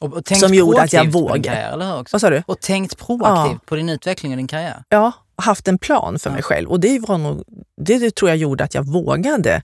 Och, 0.00 0.12
och 0.16 0.28
Som 0.36 0.54
gjorde 0.54 0.82
att 0.82 0.92
jag 0.92 1.06
vågade. 1.12 1.42
karriär, 1.42 1.72
eller 1.72 1.86
hur? 1.86 2.00
Också? 2.00 2.14
Vad 2.14 2.20
sa 2.20 2.30
du? 2.30 2.42
Och 2.46 2.60
tänkt 2.60 2.98
proaktivt 2.98 3.58
Ja. 3.62 3.66
på 3.66 3.76
din 3.76 3.88
utveckling 3.88 4.32
och 4.32 4.36
din 4.38 4.46
karriär. 4.48 4.82
Ja, 4.88 5.12
haft 5.36 5.68
en 5.68 5.78
plan 5.78 6.18
för 6.18 6.30
Ja. 6.30 6.34
mig 6.34 6.42
själv. 6.42 6.68
Och 6.68 6.80
det, 6.80 6.98
var 6.98 7.18
nog, 7.18 7.44
det, 7.80 7.98
det 7.98 8.14
tror 8.14 8.28
jag 8.30 8.36
gjorde 8.38 8.64
att 8.64 8.74
jag 8.74 8.82
vågade 8.92 9.62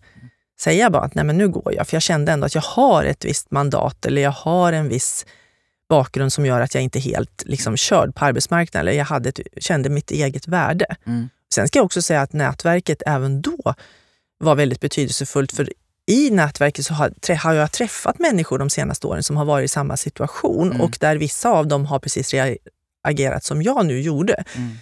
säga 0.61 0.91
bara 0.91 1.03
att 1.03 1.15
nej 1.15 1.25
men 1.25 1.39
nu 1.39 1.49
går 1.49 1.75
jag. 1.75 1.89
För 1.89 1.97
jag 1.97 2.03
kände 2.03 2.33
ändå 2.33 2.47
att 2.47 2.55
jag 2.55 2.63
har 2.63 3.05
ett 3.05 3.25
visst 3.25 3.51
mandat 3.51 4.07
eller 4.07 4.23
jag 4.23 4.31
har 4.31 4.73
en 4.73 4.89
viss 4.89 5.27
bakgrund 5.89 6.33
som 6.33 6.47
gör 6.47 6.61
att 6.61 6.75
jag 6.75 6.83
inte 6.83 6.99
är 6.99 7.01
helt 7.01 7.43
liksom, 7.47 7.77
körd 7.77 8.15
på 8.15 8.25
arbetsmarknaden. 8.25 8.89
Eller 8.89 8.99
jag 8.99 9.05
hade 9.05 9.29
ett, 9.29 9.41
kände 9.61 9.89
mitt 9.91 10.11
eget 10.11 10.49
värde. 10.49 10.87
Mm. 11.07 11.29
Sen 11.55 11.69
ska 11.69 11.79
jag 11.79 11.85
också 11.87 12.03
säga 12.03 12.21
att 12.23 12.33
nätverket 12.33 13.03
även 13.07 13.43
då 13.43 13.75
var 14.39 14.55
väldigt 14.55 14.81
betydelsefullt. 14.81 15.53
För 15.53 15.73
i 16.07 16.31
nätverket 16.31 16.87
så 16.87 16.95
har, 16.95 17.35
har 17.37 17.53
jag 17.53 17.73
träffat 17.73 18.19
människor 18.19 18.59
de 18.59 18.71
senaste 18.71 19.07
åren 19.07 19.23
som 19.23 19.37
har 19.37 19.45
varit 19.45 19.65
i 19.65 19.69
samma 19.69 19.97
situation 19.97 20.69
Mm. 20.69 20.81
och 20.81 20.97
där 21.01 21.17
vissa 21.17 21.51
av 21.51 21.67
dem 21.67 21.87
har 21.87 21.99
precis 21.99 22.35
reagerat 23.05 23.45
som 23.45 23.63
jag 23.63 23.87
nu 23.87 24.01
gjorde. 24.01 24.45
Mm. 24.57 24.77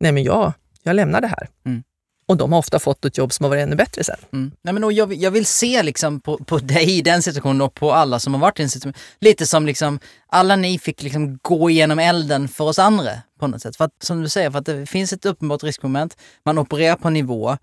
Nej 0.00 0.12
men 0.12 0.22
jag, 0.22 0.52
jag 0.82 0.96
lämnar 0.96 1.20
det 1.20 1.26
här. 1.26 1.48
Mm. 1.66 1.82
Och 2.28 2.36
de 2.36 2.52
har 2.52 2.58
ofta 2.58 2.78
fått 2.78 3.04
ett 3.04 3.18
jobb 3.18 3.32
som 3.32 3.44
har 3.44 3.50
varit 3.50 3.62
ännu 3.62 3.76
bättre 3.76 4.04
sen. 4.04 4.16
Mm. 4.32 4.52
Nej, 4.62 4.74
men 4.74 4.94
jag, 4.94 5.06
vill- 5.06 5.22
jag 5.22 5.30
vill 5.30 5.46
se 5.46 5.82
liksom 5.82 6.20
på, 6.20 6.38
på 6.38 6.58
dig 6.58 6.98
i 6.98 7.02
den 7.02 7.22
situationen 7.22 7.60
och 7.60 7.74
på 7.74 7.92
alla 7.92 8.18
som 8.18 8.34
har 8.34 8.40
varit 8.40 8.58
i 8.60 8.62
den 8.62 8.70
situationen. 8.70 8.98
Lite 9.20 9.46
som 9.46 9.66
liksom, 9.66 9.98
alla 10.26 10.56
ni 10.56 10.78
fick 10.78 11.02
liksom 11.02 11.38
gå 11.42 11.70
igenom 11.70 11.98
elden 11.98 12.48
för 12.48 12.64
oss 12.64 12.78
andra 12.78 13.10
på 13.40 13.46
något 13.46 13.62
sätt. 13.62 13.76
För 13.76 13.84
att, 13.84 13.92
som 14.02 14.22
du 14.22 14.28
säger, 14.28 14.50
för 14.50 14.58
att 14.58 14.66
det 14.66 14.86
finns 14.86 15.12
ett 15.12 15.26
uppenbart 15.26 15.62
riskmoment. 15.62 16.16
Man 16.44 16.58
opererar 16.58 16.96
på 16.96 17.10
nivå. 17.10 17.56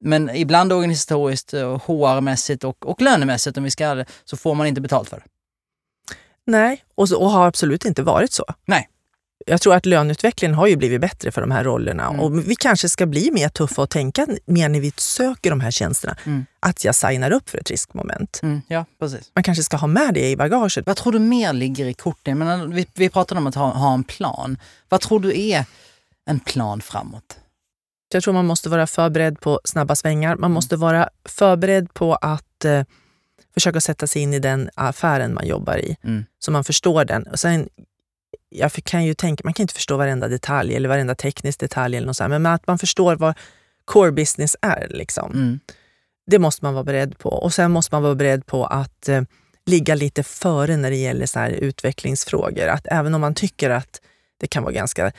Men 0.00 0.30
ibland 0.36 0.72
organisatoriskt, 0.72 1.52
och 1.52 1.82
HR-mässigt 1.82 2.64
och, 2.64 2.86
och 2.86 3.00
lönemässigt 3.00 3.56
om 3.56 3.64
vi 3.64 3.70
ska 3.70 4.04
så 4.24 4.36
får 4.36 4.54
man 4.54 4.66
inte 4.66 4.80
betalt 4.80 5.08
för 5.08 5.16
det. 5.16 5.24
Nej, 6.46 6.84
och, 6.94 7.08
så, 7.08 7.20
och 7.20 7.30
har 7.30 7.46
absolut 7.46 7.84
inte 7.84 8.02
varit 8.02 8.32
så. 8.32 8.44
Nej. 8.64 8.88
Jag 9.46 9.60
tror 9.60 9.74
att 9.74 9.86
löneutvecklingen 9.86 10.54
har 10.54 10.66
ju 10.66 10.76
blivit 10.76 11.00
bättre 11.00 11.32
för 11.32 11.40
de 11.40 11.50
här 11.50 11.64
rollerna 11.64 12.06
Mm. 12.06 12.20
och 12.20 12.48
vi 12.48 12.56
kanske 12.56 12.88
ska 12.88 13.06
bli 13.06 13.30
mer 13.30 13.48
tuffa 13.48 13.82
och 13.82 13.90
tänka 13.90 14.26
mer 14.44 14.68
när 14.68 14.80
vi 14.80 14.92
söker 14.96 15.50
de 15.50 15.60
här 15.60 15.70
tjänsterna. 15.70 16.16
Mm. 16.24 16.46
Att 16.60 16.84
jag 16.84 16.94
signar 16.94 17.30
upp 17.30 17.50
för 17.50 17.58
ett 17.58 17.70
riskmoment. 17.70 18.40
Mm, 18.42 18.62
ja, 18.68 18.84
precis. 18.98 19.30
Man 19.34 19.44
kanske 19.44 19.64
ska 19.64 19.76
ha 19.76 19.86
med 19.86 20.14
det 20.14 20.30
i 20.30 20.36
bagaget. 20.36 20.86
Vad 20.86 20.96
tror 20.96 21.12
du 21.12 21.18
mer 21.18 21.52
ligger 21.52 21.86
i 21.86 21.94
korten? 21.94 22.70
Vi, 22.70 22.86
vi 22.94 23.08
pratade 23.08 23.38
om 23.40 23.46
att 23.46 23.54
ha, 23.54 23.70
ha 23.70 23.94
en 23.94 24.04
plan. 24.04 24.58
Vad 24.88 25.00
tror 25.00 25.20
du 25.20 25.40
är 25.40 25.64
en 26.26 26.40
plan 26.40 26.80
framåt? 26.80 27.38
Jag 28.12 28.22
tror 28.22 28.34
man 28.34 28.46
måste 28.46 28.68
vara 28.68 28.86
förberedd 28.86 29.40
på 29.40 29.60
snabba 29.64 29.94
svängar. 29.94 30.36
Man 30.36 30.52
måste 30.52 30.76
vara 30.76 31.08
förberedd 31.24 31.94
på 31.94 32.14
att 32.14 32.64
eh, 32.64 32.82
försöka 33.54 33.80
sätta 33.80 34.06
sig 34.06 34.22
in 34.22 34.34
i 34.34 34.38
den 34.38 34.70
affären 34.74 35.34
man 35.34 35.46
jobbar 35.46 35.76
i, 35.76 35.96
Mm. 36.04 36.24
så 36.38 36.50
man 36.50 36.64
förstår 36.64 37.04
den. 37.04 37.22
Och 37.26 37.38
sen, 37.38 37.68
jag 38.48 38.72
kan 38.72 39.04
ju 39.04 39.14
tänka, 39.14 39.40
man 39.44 39.54
kan 39.54 39.64
inte 39.64 39.74
förstå 39.74 39.96
varenda 39.96 40.28
detalj 40.28 40.76
eller 40.76 40.88
varenda 40.88 41.14
teknisk 41.14 41.60
detalj, 41.60 41.96
eller 41.96 42.06
något 42.06 42.16
sånt, 42.16 42.30
men 42.30 42.46
att 42.46 42.66
man 42.66 42.78
förstår 42.78 43.16
vad 43.16 43.34
core 43.84 44.12
business 44.12 44.56
är. 44.62 44.86
Liksom. 44.90 45.32
Mm. 45.32 45.60
Det 46.26 46.38
måste 46.38 46.64
man 46.64 46.74
vara 46.74 46.84
beredd 46.84 47.18
på. 47.18 47.28
Och 47.28 47.54
sen 47.54 47.70
måste 47.70 47.94
man 47.94 48.02
vara 48.02 48.14
beredd 48.14 48.46
på 48.46 48.66
att 48.66 49.08
eh, 49.08 49.22
ligga 49.66 49.94
lite 49.94 50.22
före 50.22 50.76
när 50.76 50.90
det 50.90 50.96
gäller 50.96 51.26
så 51.26 51.38
här 51.38 51.50
utvecklingsfrågor. 51.50 52.66
Att 52.68 52.86
även 52.90 53.14
om 53.14 53.20
man 53.20 53.34
tycker 53.34 53.70
att 53.70 54.00
det 54.40 54.46
kan 54.46 54.62
vara 54.62 54.72
ganska 54.72 55.12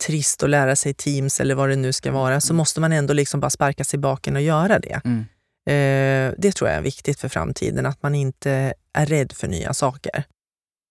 trist 0.00 0.42
att 0.42 0.50
lära 0.50 0.76
sig 0.76 0.94
Teams 0.94 1.40
eller 1.40 1.54
vad 1.54 1.68
det 1.68 1.76
nu 1.76 1.92
ska 1.92 2.12
vara, 2.12 2.40
så 2.40 2.54
måste 2.54 2.80
man 2.80 2.92
ändå 2.92 3.14
liksom 3.14 3.40
bara 3.40 3.50
sparka 3.50 3.84
sig 3.84 3.96
i 3.96 4.00
baken 4.00 4.36
och 4.36 4.42
göra 4.42 4.78
det. 4.78 5.00
Mm. 5.04 5.26
Eh, 5.66 6.34
det 6.38 6.52
tror 6.52 6.70
jag 6.70 6.78
är 6.78 6.82
viktigt 6.82 7.20
för 7.20 7.28
framtiden, 7.28 7.86
att 7.86 8.02
man 8.02 8.14
inte 8.14 8.74
är 8.92 9.06
rädd 9.06 9.32
för 9.32 9.48
nya 9.48 9.74
saker. 9.74 10.24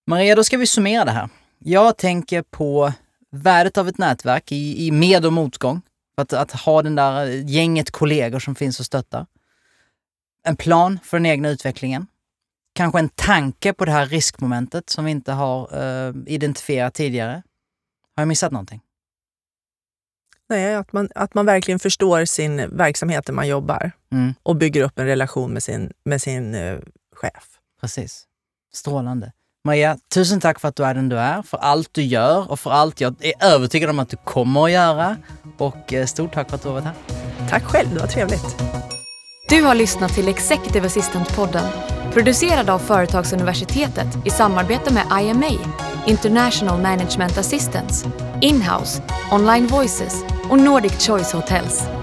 Maria, 0.06 0.34
då 0.34 0.44
ska 0.44 0.56
vi 0.56 0.66
summera 0.66 1.04
det 1.04 1.10
här. 1.10 1.28
Jag 1.58 1.96
tänker 1.96 2.42
på 2.42 2.92
värdet 3.30 3.78
av 3.78 3.88
ett 3.88 3.98
nätverk 3.98 4.52
i, 4.52 4.86
i 4.86 4.90
med 4.90 5.26
och 5.26 5.32
motgång. 5.32 5.82
Att, 6.16 6.32
att 6.32 6.52
ha 6.52 6.82
den 6.82 6.94
där 6.94 7.26
gänget 7.26 7.90
kollegor 7.90 8.38
som 8.38 8.54
finns 8.54 8.80
och 8.80 8.86
stöttar. 8.86 9.26
En 10.46 10.56
plan 10.56 10.98
för 11.04 11.16
den 11.16 11.26
egna 11.26 11.48
utvecklingen. 11.48 12.06
Kanske 12.74 12.98
en 12.98 13.08
tanke 13.08 13.72
på 13.72 13.84
det 13.84 13.92
här 13.92 14.06
riskmomentet 14.06 14.90
som 14.90 15.04
vi 15.04 15.10
inte 15.10 15.32
har 15.32 15.82
eh, 15.82 16.14
identifierat 16.26 16.94
tidigare. 16.94 17.42
Har 18.16 18.22
jag 18.22 18.28
missat 18.28 18.52
någonting? 18.52 18.80
Nej, 20.50 20.74
att, 20.74 20.92
man, 20.92 21.08
att 21.14 21.34
man 21.34 21.46
verkligen 21.46 21.78
förstår 21.78 22.24
sin 22.24 22.76
verksamhet 22.76 23.26
där 23.26 23.32
man 23.32 23.48
jobbar 23.48 23.92
Mm, 24.12 24.34
och 24.42 24.56
bygger 24.56 24.82
upp 24.82 24.98
en 24.98 25.06
relation 25.06 25.52
med 25.52 25.62
sin, 25.62 25.92
med 26.04 26.22
sin 26.22 26.54
eh, 26.54 26.78
chef. 27.16 27.44
precis. 27.80 28.24
Strålande. 28.74 29.32
Maria, 29.64 29.96
tusen 30.14 30.40
tack 30.40 30.60
för 30.60 30.68
att 30.68 30.76
du 30.76 30.84
är 30.84 30.94
den 30.94 31.08
du 31.08 31.18
är, 31.18 31.42
för 31.42 31.58
allt 31.58 31.88
du 31.92 32.02
gör 32.02 32.50
och 32.50 32.60
för 32.60 32.70
allt 32.70 33.00
jag 33.00 33.14
är 33.20 33.32
övertygad 33.54 33.90
om 33.90 33.98
att 33.98 34.08
du 34.08 34.16
kommer 34.16 34.64
att 34.64 34.70
göra. 34.70 35.16
Och 35.58 35.92
eh, 35.92 36.06
stort 36.06 36.32
tack 36.34 36.48
för 36.48 36.56
att 36.56 36.62
du 36.62 36.68
har 36.68 36.74
varit 36.74 36.84
här. 36.84 36.94
Tack 37.48 37.62
själv, 37.64 37.88
det 37.94 38.00
var 38.00 38.06
trevligt. 38.06 38.62
Du 39.48 39.62
har 39.62 39.74
lyssnat 39.74 40.14
till 40.14 40.28
Executive 40.28 40.86
Assistant-podden 40.88 41.68
producerad 42.12 42.70
av 42.70 42.78
Företagsuniversitetet 42.78 44.06
i 44.26 44.30
samarbete 44.30 44.94
med 44.94 45.22
IMA, 45.22 45.50
International 46.06 46.80
Management 46.82 47.38
Assistance, 47.38 48.10
Inhouse, 48.40 49.02
Online 49.32 49.66
Voices 49.66 50.24
och 50.50 50.58
Nordic 50.58 51.06
Choice 51.06 51.32
Hotels. 51.32 51.99